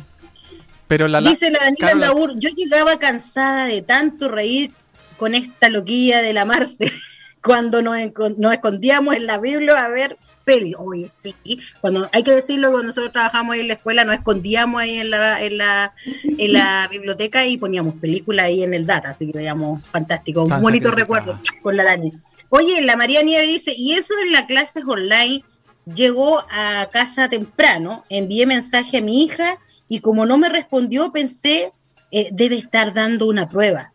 [0.86, 4.70] Pero la, la Dice la Daniela Carola- Laur, yo llegaba cansada de tanto reír
[5.16, 6.92] con esta loquilla de la Marce
[7.42, 7.96] cuando nos,
[8.38, 10.74] nos escondíamos en la Biblia a ver peli.
[10.78, 14.80] Oye, sí, cuando hay que decirlo, cuando nosotros trabajamos ahí en la escuela, nos escondíamos
[14.80, 15.94] ahí en la, en la,
[16.24, 20.60] en la biblioteca y poníamos películas ahí en el data, así que veíamos fantástico, un
[20.60, 22.12] bonito recuerdo con la Dani.
[22.48, 25.42] Oye, la María Nieve dice, y eso en las clases online,
[25.86, 29.58] llegó a casa temprano, envié mensaje a mi hija
[29.88, 31.72] y como no me respondió, pensé,
[32.10, 33.92] eh, debe estar dando una prueba.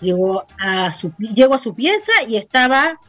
[0.00, 3.00] Llegó a su, llegó a su pieza y estaba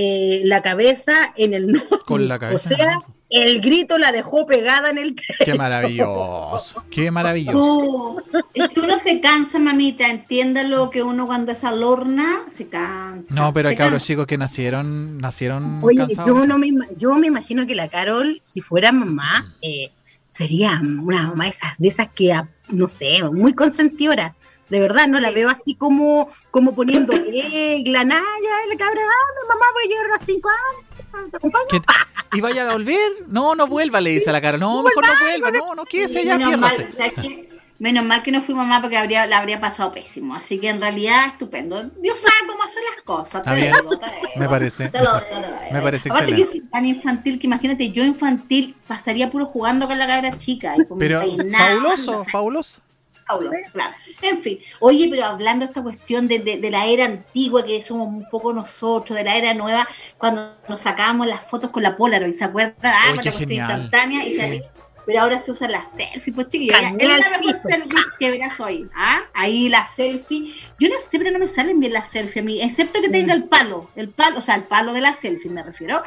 [0.00, 2.04] eh, la cabeza en el notebook.
[2.04, 2.98] Con la O cabeza el sea,
[3.30, 6.84] el grito la dejó pegada en el Qué maravilloso.
[6.88, 8.22] Qué maravilloso.
[8.30, 13.34] Tú, es que uno se cansa, mamita, entiéndalo que uno cuando es alorna se cansa.
[13.34, 16.26] No, pero hay cabros chicos que nacieron, nacieron Oye, cansados.
[16.26, 19.90] yo, no me, yo me imagino que la Carol, si fuera mamá, eh,
[20.24, 24.36] sería una mamá de esas, de esas que, no sé, muy consentidora.
[24.70, 29.28] De verdad, no la veo así como, como poniendo regla, nada, ya, la cabra, ah,
[29.40, 31.30] no, mamá, voy a llegar a las 5 años,
[31.70, 32.98] ¿te ¿Y vaya a volver?
[33.26, 34.58] No, no vuelva, le dice a la cara.
[34.58, 35.50] No, mejor no vuelva.
[35.50, 37.48] No, no, quédese ya, menos, mal, piérdase.
[37.78, 40.34] menos mal que no fui mamá porque habría, la habría pasado pésimo.
[40.34, 41.82] Así que en realidad, estupendo.
[42.00, 43.42] Dios sabe cómo hacer las cosas.
[43.42, 44.28] Te digo, te lo digo.
[44.36, 44.88] Me parece.
[44.90, 45.72] Te lo digo, te lo digo.
[45.72, 46.52] Me parece Aparte excelente.
[46.52, 50.74] que soy tan infantil que imagínate, yo infantil pasaría puro jugando con la cabra chica.
[50.76, 51.22] Y con Pero
[51.56, 52.82] fabuloso, fabuloso.
[53.28, 53.94] Paulo, claro.
[54.22, 57.80] En fin, oye, pero hablando de esta cuestión de, de- de la era antigua, que
[57.82, 59.86] somos un poco nosotros, de la era nueva,
[60.16, 62.74] cuando nos sacábamos las fotos con la Polaroid, ¿se acuerdan?
[62.82, 63.70] Ah, qué cuestión genial.
[63.82, 64.38] instantánea, y Sí.
[64.38, 64.62] se-
[65.06, 66.76] pero ahora se usan las selfies, pues chiquillos.
[66.98, 68.86] Es la mejor selfie que verás hoy.
[68.94, 69.20] ¿ah?
[69.32, 70.52] Ahí la selfie.
[70.78, 73.32] Yo no sé, pero no me salen bien las selfies a mí, excepto que tenga
[73.32, 76.02] el palo, el palo, o sea, el palo de la selfie me refiero.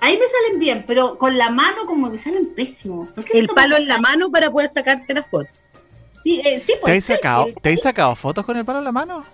[0.00, 3.08] Ahí me salen bien, pero con la mano como me salen pésimos.
[3.10, 5.48] ¿Por qué El palo en la mano para poder sacarte la foto.
[6.24, 7.48] Sí, eh, sí, ¿Te has sacado.
[7.60, 9.24] ¿te has sacado fotos con el palo en la mano?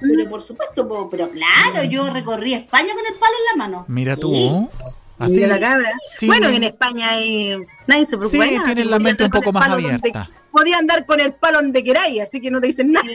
[0.00, 3.84] Pero por supuesto, po, pero claro, yo recorrí España con el palo en la mano.
[3.88, 4.20] Mira Sí.
[4.22, 4.68] tú.
[5.18, 5.34] Así.
[5.36, 5.92] Mira la cabra.
[6.02, 6.26] Sí.
[6.26, 7.56] Bueno, en España hay,
[7.86, 8.44] nadie se preocupa.
[8.44, 10.30] Sí, nada, tienen la mente un poco más donde- abierta.
[10.50, 13.06] podía andar con el palo donde queráis, así que no te dicen nada.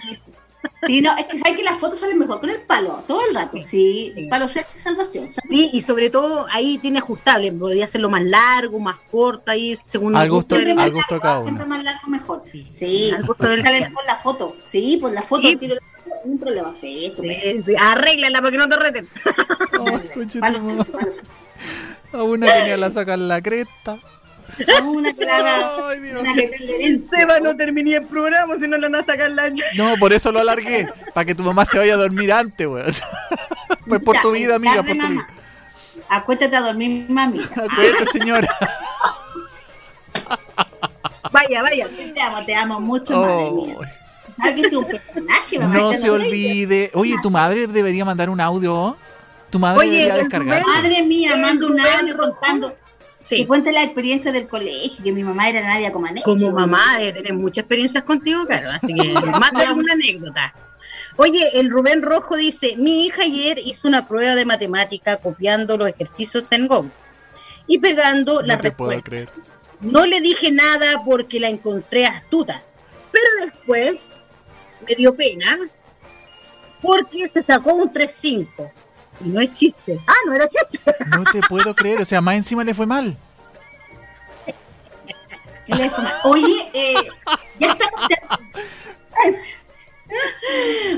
[0.87, 3.33] Sí, no, es que sabes que las fotos salen mejor con el palo, todo el
[3.35, 3.53] rato.
[3.61, 4.13] Sí, sí.
[4.23, 5.27] el palo selfie salvación.
[5.29, 10.15] Sí, y sobre todo ahí tiene ajustable, podía hacerlo más largo, más corto, ahí según
[10.15, 11.75] Al el gusto- del- al gusto de cada Siempre uno.
[11.75, 12.43] más largo mejor.
[12.51, 14.55] Sí, al gusto del salen que- por la foto.
[14.69, 15.47] Sí, por la foto.
[15.49, 15.55] Sí.
[15.55, 16.73] tiro la foto, ningún problema.
[16.79, 17.13] Sí.
[17.19, 19.07] Sí, sí, Arréglala para que no te reten.
[19.71, 21.21] Palo selfie, palo selfie.
[22.13, 23.97] A una que ni la sacar la cresta.
[24.77, 26.23] A Una Ay, Dios.
[26.33, 29.95] que den- Seba, no terminé el programa, si no le van a sacar la No,
[29.99, 30.87] por eso lo alargué.
[31.13, 32.91] Para que tu mamá se vaya a dormir antes, weón.
[33.87, 35.03] Pues por tu vida, amiga, por tu vida.
[35.07, 35.27] mamá.
[36.09, 37.41] Acuéstate a dormir, mami.
[37.41, 38.47] Acuérdate, señora.
[41.31, 41.87] Vaya, vaya.
[42.13, 43.75] Te amo, te amo mucho, madre mía.
[43.77, 43.83] Oh,
[44.37, 45.73] ¿Sabes que es un personaje, mamá?
[45.73, 46.91] no se olvide.
[46.93, 48.95] Oye, tu madre debería mandar un audio.
[49.49, 50.65] Tu madre Oye, debería el descargarse.
[50.65, 52.71] Madre mía, mando un audio Rojo.
[53.25, 53.29] Contando.
[53.29, 53.45] Que Sí.
[53.47, 56.23] cuente la experiencia del colegio, que mi mamá era Nadia Comaneci.
[56.23, 60.53] Como mamá debe tener muchas experiencias contigo, claro, así que más de alguna anécdota.
[61.17, 65.87] Oye, el Rubén Rojo dice, mi hija ayer hizo una prueba de matemática copiando los
[65.89, 66.85] ejercicios en Go
[67.67, 69.03] y pegando la No puedo respuesta.
[69.03, 69.29] creer.
[69.81, 72.61] No le dije nada porque la encontré astuta,
[73.11, 74.05] pero después
[74.87, 75.57] me dio pena
[76.81, 78.71] porque se sacó un 3-5.
[79.23, 79.99] Y no es chiste.
[80.07, 80.79] Ah, no era chiste.
[81.17, 82.01] No te puedo creer.
[82.01, 83.15] O sea, más encima le fue mal.
[86.23, 86.93] Oye, eh,
[87.59, 87.99] ya estamos.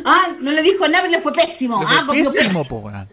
[0.06, 1.80] Ah, no le dijo nada, pero le fue pésimo.
[1.82, 3.08] Le Ah, fue copió pésimo, po, weón.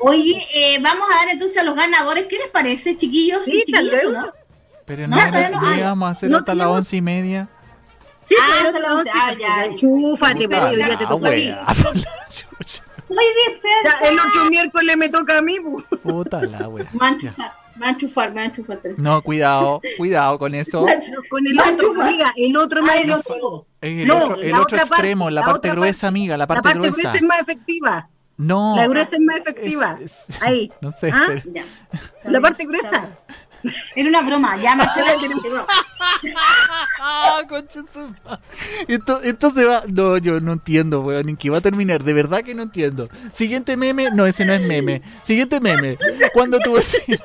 [0.00, 2.26] Oye, eh, vamos a dar entonces a los ganadores.
[2.28, 3.42] ¿Qué les parece, chiquillos?
[3.44, 4.18] Sí, chiquillos, tal o vez.
[4.26, 4.32] ¿no?
[4.84, 5.78] Pero No, no, no hay.
[5.80, 7.48] íbamos a hacer No hasta las once y media.
[8.20, 9.10] Sí, Ah, hasta la no, once.
[9.14, 9.64] Ah, ya.
[9.64, 11.54] Enchúfate, pero día te Ah, toca a ti.
[13.08, 13.14] chucha.
[13.14, 15.58] Muy bien, Ya, el otro miércoles me toca a mí.
[15.60, 15.82] pu.
[16.02, 16.88] Puta la wea.
[16.92, 17.34] Mancha.
[17.38, 17.54] Ya.
[17.76, 18.78] Me va a enchufar, me va a enchufar.
[18.82, 18.96] tres.
[18.96, 20.86] No, cuidado, cuidado con eso.
[21.28, 23.22] Con el otro, amiga, el otro no.
[23.22, 23.66] fuego.
[23.82, 26.78] El otro, el la otro extremo, parte, la, parte gruesa, amiga, la La parte, parte
[26.78, 26.94] gruesa.
[26.96, 28.08] gruesa es más efectiva.
[28.38, 29.98] No, La gruesa es más efectiva.
[30.00, 30.72] Es- Ahí.
[30.80, 31.24] no sé, ¿Ah?
[31.28, 31.64] pero- Ya.
[32.24, 33.10] La parte gruesa.
[33.94, 35.14] Era una broma, ya Marcela
[37.92, 38.42] su madre.
[38.88, 39.84] Esto, esto se va.
[39.88, 41.28] No, yo no entiendo, weón.
[41.28, 42.04] ¿En qué va a terminar?
[42.04, 43.08] De verdad que no entiendo.
[43.32, 44.10] Siguiente meme.
[44.10, 45.02] No, ese no es meme.
[45.22, 45.98] Siguiente meme.
[46.32, 47.18] Cuando tu vecino.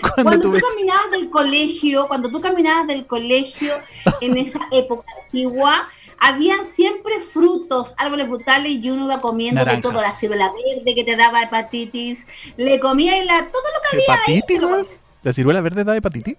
[0.00, 3.74] Cuando Cuando tu tú caminabas del colegio, cuando tú caminabas del colegio
[4.20, 5.88] en esa época antigua,
[6.22, 9.82] habían siempre frutos, árboles frutales y uno iba comiendo Naranjas.
[9.82, 12.24] de todo, la ciruela verde que te daba hepatitis,
[12.56, 14.38] le comía y la, todo lo que había ahí.
[14.38, 14.86] ¿Hepatitis, comías.
[15.22, 16.36] ¿La ciruela verde da hepatitis?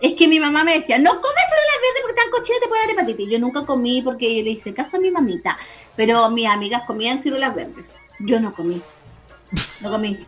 [0.00, 2.82] Es que mi mamá me decía, no comes ciruelas verdes porque tan cochinas te puede
[2.82, 3.30] dar hepatitis.
[3.30, 5.56] Yo nunca comí porque yo le hice caso a mi mamita,
[5.94, 7.86] pero mis amigas comían ciruelas verdes.
[8.20, 8.80] Yo no comí.
[9.80, 10.18] No comí.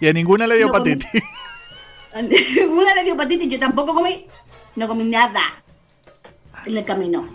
[0.00, 1.22] Y a ninguna le dio No hepatitis.
[2.68, 4.26] Una le dio hepatitis, yo tampoco comí.
[4.76, 5.62] No comí nada
[6.66, 7.26] en el camino.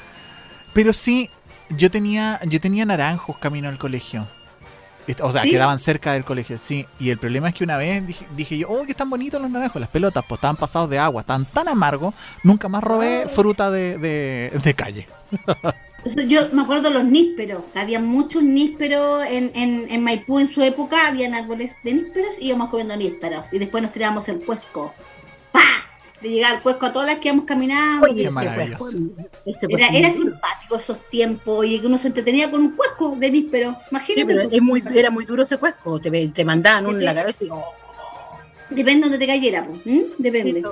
[0.72, 1.30] Pero sí,
[1.70, 4.28] yo tenía, yo tenía naranjos camino al colegio.
[5.22, 5.50] O sea, ¿Sí?
[5.50, 6.86] quedaban cerca del colegio, sí.
[6.98, 9.50] Y el problema es que una vez dije, dije yo, oh, que están bonitos los
[9.50, 9.80] naranjos.
[9.80, 12.14] Las pelotas, pues estaban pasados de agua, estaban tan amargos.
[12.44, 15.06] Nunca más robé fruta de, de, de calle.
[16.26, 20.48] Yo me acuerdo de los nísperos, que había muchos nísperos en, en, en Maipú en
[20.48, 23.52] su época, habían árboles de nísperos y íbamos comiendo nísperos.
[23.52, 24.94] Y después nos tirábamos el cuesco.
[25.52, 25.60] ¡Pa!
[26.20, 28.04] De llegar al cuesco a todas las que íbamos caminando.
[28.06, 28.78] Oye, Qué ese maravilloso.
[29.44, 33.30] cuesco, Era, era simpático esos tiempos y que uno se entretenía con un cuesco de
[33.30, 33.72] níspero.
[33.72, 34.26] Sí, Imagínate.
[34.26, 35.98] pero es muy, era muy duro ese cuesco.
[35.98, 37.48] Te, te mandaban uno en la cabeza y.
[37.50, 37.64] oh,
[38.68, 39.80] Depende donde te cayera, pues.
[39.86, 40.04] ¿m?
[40.18, 40.62] Depende.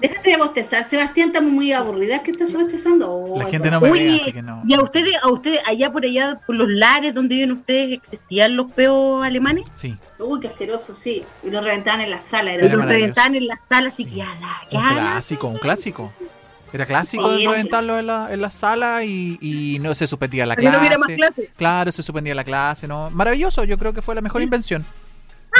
[0.00, 2.20] Déjate de bostezar, Sebastián, estamos muy aburridas.
[2.22, 3.10] ¿Qué estás bostezando?
[3.12, 4.62] Oh, La gente no me Oye, así que no.
[4.64, 8.56] ¿y a ustedes, a ustedes, allá por allá, por los lares donde viven ustedes, existían
[8.56, 9.64] los peos alemanes?
[9.74, 11.24] Sí, Uy, qué asqueroso, sí.
[11.42, 12.52] Y lo reventaban en la sala.
[12.52, 14.10] Era los reventaban en la sala, así Sí.
[14.10, 14.24] que
[14.70, 16.12] que un clásico, un clásico.
[16.72, 20.56] Era clásico Sí, reventarlo en la, en la sala y, y no se suspendía la
[20.56, 20.80] que no clase.
[20.80, 21.50] hubiera más clase.
[21.56, 23.08] Claro, se suspendía la clase, ¿no?
[23.10, 24.84] Maravilloso, yo creo que fue la mejor invención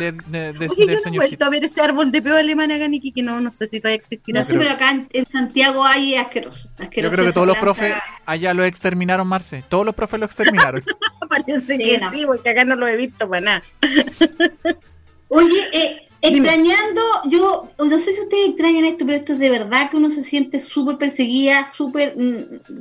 [0.00, 2.70] de, de- de- Oye, yo no he vuelto a ver ese árbol de peo alemán
[2.72, 4.34] acá, Niki, que no, no sé si va a existir.
[4.34, 4.62] No No sé, creo.
[4.62, 6.68] pero acá en, en Santiago hay asqueroso.
[6.78, 7.94] Yo asqueroso creo que todos los profes
[8.24, 9.64] allá lo exterminaron, Marce.
[9.68, 10.82] Todos los profes lo exterminaron.
[11.28, 12.10] Parece Sí, que no.
[12.12, 13.62] sí, porque acá no lo he visto para nada.
[15.28, 19.90] Oye, eh, extrañando, yo no sé si ustedes extrañan esto, pero esto es de verdad
[19.90, 22.14] que uno se siente súper perseguida, súper.
[22.16, 22.36] mm,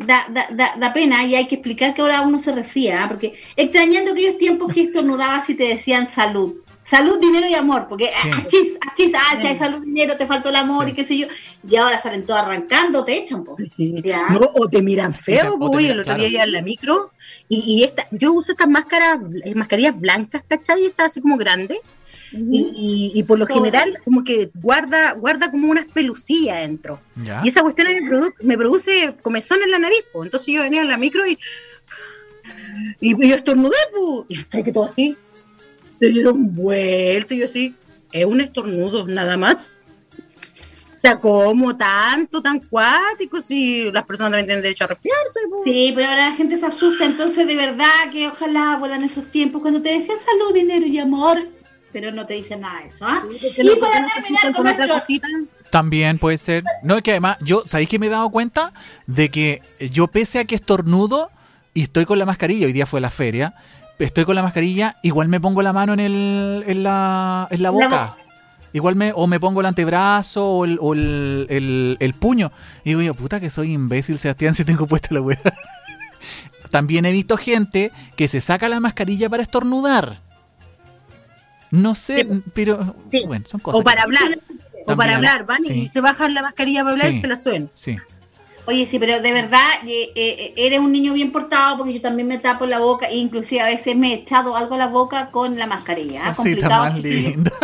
[0.06, 3.08] da, da, da, da pena y hay que explicar que ahora uno se resfría, ¿ah?
[3.08, 6.54] porque extrañando aquellos tiempos que estornudabas y te decían salud.
[6.86, 8.30] Salud, dinero y amor, porque Sí.
[8.32, 10.92] achis, achis, ah, si hay salud, dinero, te faltó el amor Sí.
[10.92, 11.28] y qué sé yo,
[11.68, 13.56] y ahora salen todos arrancando, te echan, po.
[13.78, 14.28] Ya.
[14.30, 16.20] No, o te miran feo, pues, el otro claro.
[16.20, 17.12] día iba en la micro
[17.50, 20.84] y, y esta, yo uso estas máscaras, eh, mascarillas blancas, ¿cachai?
[20.84, 21.80] Y está así como grande.
[22.32, 23.58] Y, y- y por lo Todo.
[23.60, 27.00] general, como que guarda, guarda como unas pelucillas dentro.
[27.16, 27.42] ¿Ya?
[27.44, 30.26] Y esa cuestión me, produ- me produce comezón en la nariz, pues.
[30.28, 31.38] Entonces yo venía en la micro y.
[33.00, 34.26] Y, y yo estornudé, pues.
[34.30, 35.16] Y está que todo así.
[35.98, 37.74] Se dieron vuelta y yo así.
[38.12, 39.80] Es un estornudo, nada más.
[40.98, 45.62] O sea, como tanto, tan cuático, si las personas también tienen derecho a resfriarse, pues.
[45.64, 49.62] Sí, pero ahora la gente se asusta, entonces de verdad que ojalá vuelan esos tiempos
[49.62, 51.48] cuando te decían salud, dinero y amor,
[51.94, 53.24] pero no te dicen nada de eso, ¿ah?
[53.56, 55.28] Y no- para terminar con con otra cosita.
[55.70, 56.64] También puede ser.
[56.82, 58.74] No, es que además, yo, ¿sabéis que me he dado cuenta?
[59.06, 59.62] De que
[59.92, 61.30] yo, pese a que estornudo
[61.76, 63.54] y estoy con la mascarilla, hoy día fue la feria,
[64.00, 67.64] estoy con la mascarilla, igual me pongo la mano en, el, en, la, en la
[67.64, 68.18] La boca.
[68.74, 72.52] Igual me, o me pongo el antebrazo o el, o el, el- el puño.
[72.84, 75.40] Y digo yo, puta que soy imbécil, Sebastián, si tengo puesta la weá.
[76.72, 80.20] También he visto gente que se saca la mascarilla para estornudar.
[81.72, 82.42] No sé, Sí.
[82.54, 83.24] pero Sí.
[83.26, 83.80] bueno, son cosas.
[83.80, 84.40] O para que- hablar.
[84.88, 85.74] O para hablar, van sí.
[85.74, 87.70] y se bajan la mascarilla para hablar y se la suben.
[87.74, 87.98] Sí.
[88.68, 92.28] Oye, sí, pero de verdad, eh, eh, eres un niño bien portado porque yo también
[92.28, 95.30] me tapo la boca e inclusive a veces me he echado algo a la boca
[95.32, 96.28] con la mascarilla.
[96.30, 96.34] ¿ah?
[96.34, 97.52] Cosita Complicado, más linda.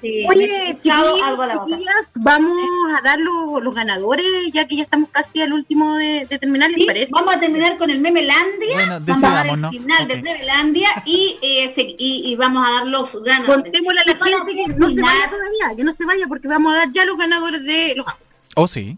[0.00, 1.66] Sí, Oye, echado chiquillos, algo a la boca.
[1.66, 2.52] chiquillas, vamos
[2.96, 6.70] a dar los, los ganadores, ya que ya estamos casi al último de, de terminar,
[6.70, 7.12] ¿les Sí, parece?
[7.12, 8.74] vamos a terminar con el Memelandia.
[8.74, 9.70] Bueno, vamos a dar el ¿no?
[9.70, 13.64] final del Memelandia y, eh, se- y, y vamos a dar los ganadores.
[13.64, 16.72] Contémosle a la gente que no se vaya todavía, que no se vaya, porque vamos
[16.74, 18.50] a dar ya los ganadores de los autos.
[18.54, 18.96] Oh, sí.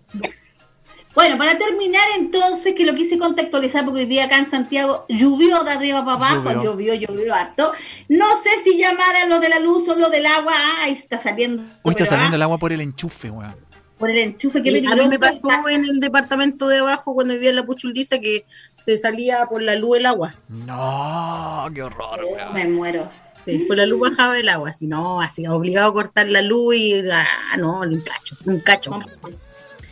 [1.14, 5.64] Bueno, para terminar entonces, que lo quise contextualizar porque hoy día acá en Santiago llovió
[5.64, 6.62] de arriba para abajo, Llovió.
[6.72, 7.72] llovió, llovió, harto.
[8.08, 11.18] No sé si llamar a lo de la luz o lo del agua, ay, está
[11.18, 11.64] saliendo.
[11.82, 13.56] Hoy está saliendo ah, el agua por el enchufe, weón.
[13.98, 15.02] Por el enchufe, qué Y a peligroso.
[15.02, 15.62] mí me pasó está.
[15.72, 18.46] en el departamento de abajo cuando vivía en la Puchuldiza que
[18.76, 20.32] se salía por la luz el agua.
[20.48, 22.54] No, qué horror, weón.
[22.54, 23.08] me muero.
[23.44, 26.76] Sí, con la luz bajaba el agua, si no, así obligado a cortar la luz
[26.76, 27.26] y ah,
[27.58, 29.00] no, un cacho, un cacho.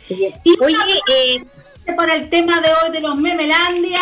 [0.09, 0.33] Oye,
[1.13, 1.45] eh,
[1.95, 4.01] por el tema de hoy de los Memelandia.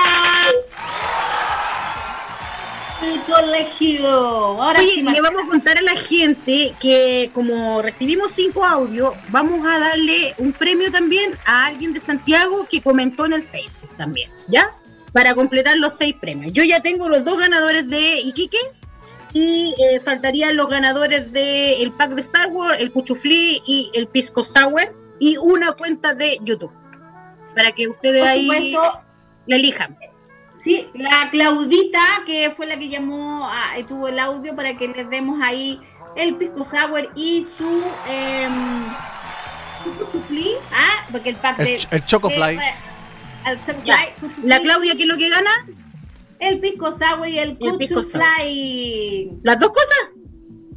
[3.03, 4.07] El colegio.
[4.07, 9.13] Ahora Oye, sí, le vamos a contar a la gente que como recibimos cinco audios,
[9.29, 13.95] vamos a darle un premio también a alguien de Santiago que comentó en el Facebook
[13.97, 14.71] también, ¿ya?
[15.11, 16.53] Para completar los seis premios.
[16.53, 18.57] Yo ya tengo los dos ganadores de Iquique
[19.33, 24.07] y eh, faltarían los ganadores del el pack de Star Wars, el Cuchuflí y el
[24.07, 26.71] Pisco Sour y una cuenta de YouTube.
[27.55, 29.01] Para que ustedes Por ahí supuesto.
[29.47, 29.97] la elijan.
[30.63, 34.87] Sí, la Claudita, que fue la que llamó, a, eh, tuvo el audio para que
[34.89, 35.79] les demos ahí
[36.15, 38.47] el pisco sour y su eh,
[40.71, 42.59] ah, porque el pack El de el Chocofly.
[43.45, 43.91] el cuchuflí,
[44.43, 45.49] La Claudia, ¿qué es lo que gana?
[46.39, 49.31] el pisco sour y el el cuchufly.
[49.43, 50.09] ¿Las dos cosas?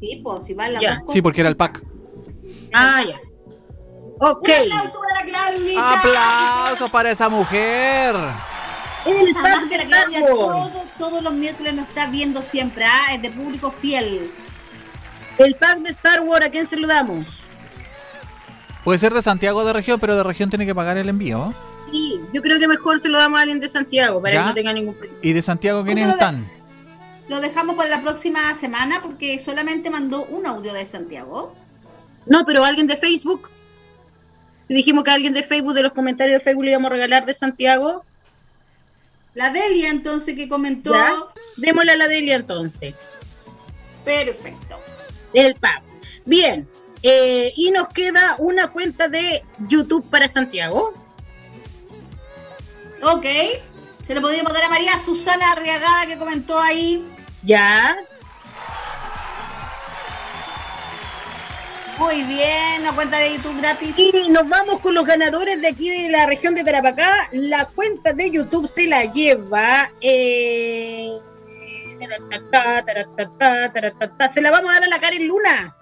[0.00, 0.90] Sí, pues si van las Ya.
[0.90, 1.12] dos cosas.
[1.14, 1.82] Sí, porque era el pack.
[2.72, 3.20] Ah, ya.
[4.22, 4.48] Ok.
[4.48, 5.92] Un aplauso para Claudita.
[6.00, 8.14] ¡Aplausos para esa mujer!
[9.06, 10.30] El Además de Claudia Wars.
[10.72, 14.30] todo- todos los miércoles nos está viendo siempre, ah, es de público fiel.
[15.38, 17.44] El pack de Star Wars, ¿a quién se lo damos?
[18.84, 21.54] Puede ser de Santiago de región, pero de región tiene que pagar el envío.
[21.90, 24.40] Sí, yo creo que mejor se lo damos a alguien de Santiago para Ya.
[24.42, 25.18] que no tenga ningún problema.
[25.22, 26.50] ¿Y de Santiago quiénes ¿Cómo lo están?
[27.28, 31.54] Lo dejamos para la próxima semana porque solamente mandó un audio de Santiago.
[32.26, 33.50] No, pero alguien de Facebook.
[34.74, 37.34] Dijimos que alguien de Facebook, de los comentarios de Facebook, le íbamos a regalar de
[37.34, 38.04] Santiago.
[39.34, 40.92] La Delia entonces que comentó.
[40.92, 41.16] ¿Ya?
[41.56, 42.94] Démosle a la Delia entonces.
[44.04, 44.78] Perfecto.
[45.32, 45.82] El pack.
[46.24, 46.68] Bien.
[47.02, 50.94] eh, y nos queda una cuenta de YouTube para Santiago.
[53.02, 53.26] Ok.
[54.06, 57.04] Se lo podríamos dar a María Susana Arriagada que comentó ahí.
[57.42, 57.96] Ya.
[62.00, 63.94] Muy bien, una cuenta de YouTube gratis.
[63.98, 67.28] Y nos vamos con los ganadores de aquí de la región de Tarapacá.
[67.32, 69.90] La cuenta de YouTube se la lleva.
[70.00, 71.10] eh.
[74.30, 75.76] Se la vamos a dar a la Karen Luna.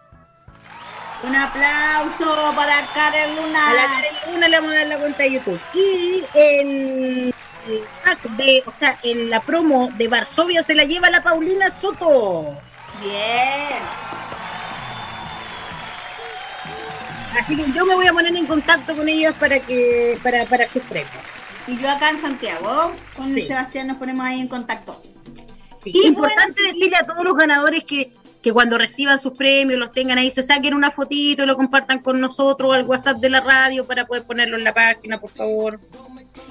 [1.22, 3.70] Un aplauso para Karen Luna.
[3.70, 5.60] A la Karen Luna le vamos a dar la cuenta de YouTube.
[5.72, 7.34] Y el
[7.68, 11.70] el pack de, o sea, en la promo de Varsovia se la lleva la Paulina
[11.70, 12.56] Soto.
[13.00, 13.78] Bien.
[17.38, 20.68] Así que yo me voy a poner en contacto con ellos para que para, para
[20.68, 21.10] sus premios.
[21.66, 23.42] Y yo acá en Santiago, con Sí.
[23.42, 25.00] el Sebastián nos ponemos ahí en contacto.
[25.82, 28.10] Sí, Y Importante decirle a todos los ganadores que,
[28.42, 31.98] que cuando reciban sus premios, los tengan ahí, se saquen una fotito y lo compartan
[32.00, 35.78] con nosotros al WhatsApp de la radio para poder ponerlo en la página, por favor.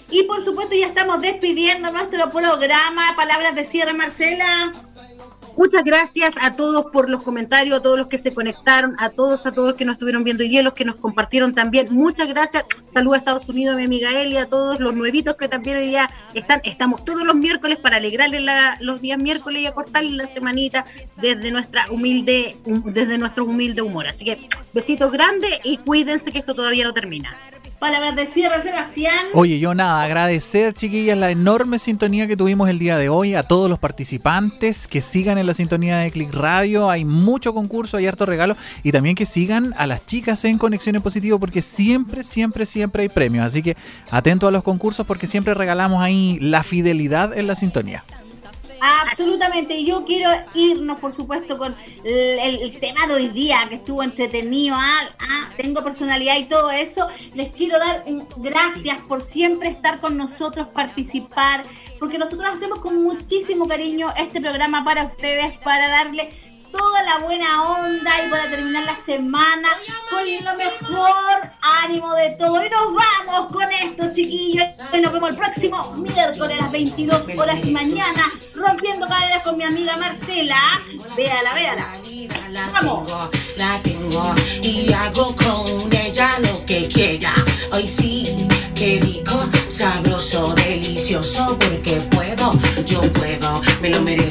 [0.10, 3.02] Y por supuesto ya estamos despidiendo nuestro programa.
[3.18, 4.72] Palabras de cierre, Marcela.
[5.58, 9.46] Muchas gracias a todos por los comentarios, a todos los que se conectaron, a todos,
[9.48, 11.88] a todos los que nos estuvieron viendo y a los que nos compartieron también.
[11.90, 12.64] Muchas gracias.
[12.94, 15.88] Saludos a Estados Unidos, a mi amiga Eli, a todos los nuevitos que también hoy
[15.88, 16.62] día están.
[16.64, 20.86] Estamos todos los miércoles para alegrarles la- los días miércoles y acortarles la semanita
[21.16, 24.08] desde nuestra humilde, hum- desde nuestro humilde humor.
[24.08, 24.38] Así que
[24.74, 27.36] besitos grandes y cuídense que esto todavía no termina.
[27.80, 29.28] Palabras de cierre, Sebastián.
[29.34, 33.44] Oye, yo nada, agradecer, chiquillas, la enorme sintonía que tuvimos el día de hoy, a
[33.44, 38.08] todos los participantes que sigan en la sintonía de Click Radio, hay mucho concurso, hay
[38.08, 42.24] harto regalo, y también que sigan a las chicas en Conexión en Positivo, porque siempre,
[42.24, 43.78] siempre, siempre hay premios, así que
[44.10, 48.04] atento a los concursos porque siempre regalamos ahí la fidelidad en la sintonía.
[48.80, 54.04] Absolutamente, y yo quiero irnos, por supuesto, con el, tema de hoy día, que estuvo
[54.04, 57.08] entretenido, ah, ah, tengo personalidad y todo eso.
[57.34, 61.64] Les quiero dar un gracias por siempre estar con nosotros, participar,
[62.00, 66.30] porque nosotros hacemos con muchísimo cariño este programa para ustedes, para darle
[66.78, 69.70] toda la buena onda y para terminar la semana
[70.10, 71.52] con lo mejor
[71.84, 72.64] ánimo de todo.
[72.66, 74.66] Y nos vamos con esto, chiquillos.
[75.02, 79.64] Nos vemos el próximo miércoles a las 22 horas y mañana, rompiendo cadenas con mi
[79.64, 80.58] amiga Marcela.
[81.16, 81.88] Véala, véala.
[82.74, 83.10] Vamos.
[83.58, 87.34] la tengo y hago con ella lo que quiera.
[87.74, 88.24] Hoy sí,
[88.74, 89.38] qué rico,
[89.70, 92.54] sabroso, delicioso, porque puedo,
[92.86, 94.27] yo puedo, me lo merezco.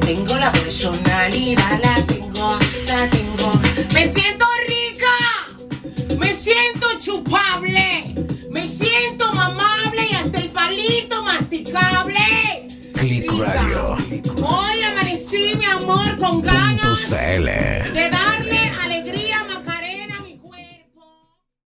[0.00, 3.52] Tengo la personalidad, la tengo, la tengo.
[3.94, 8.02] Me siento rica, me siento chupable,
[8.50, 12.66] me siento mamable y hasta el palito masticable.
[12.94, 13.96] Click Radio.
[14.42, 18.29] Hoy amanecí, mi amor, con ganas de dar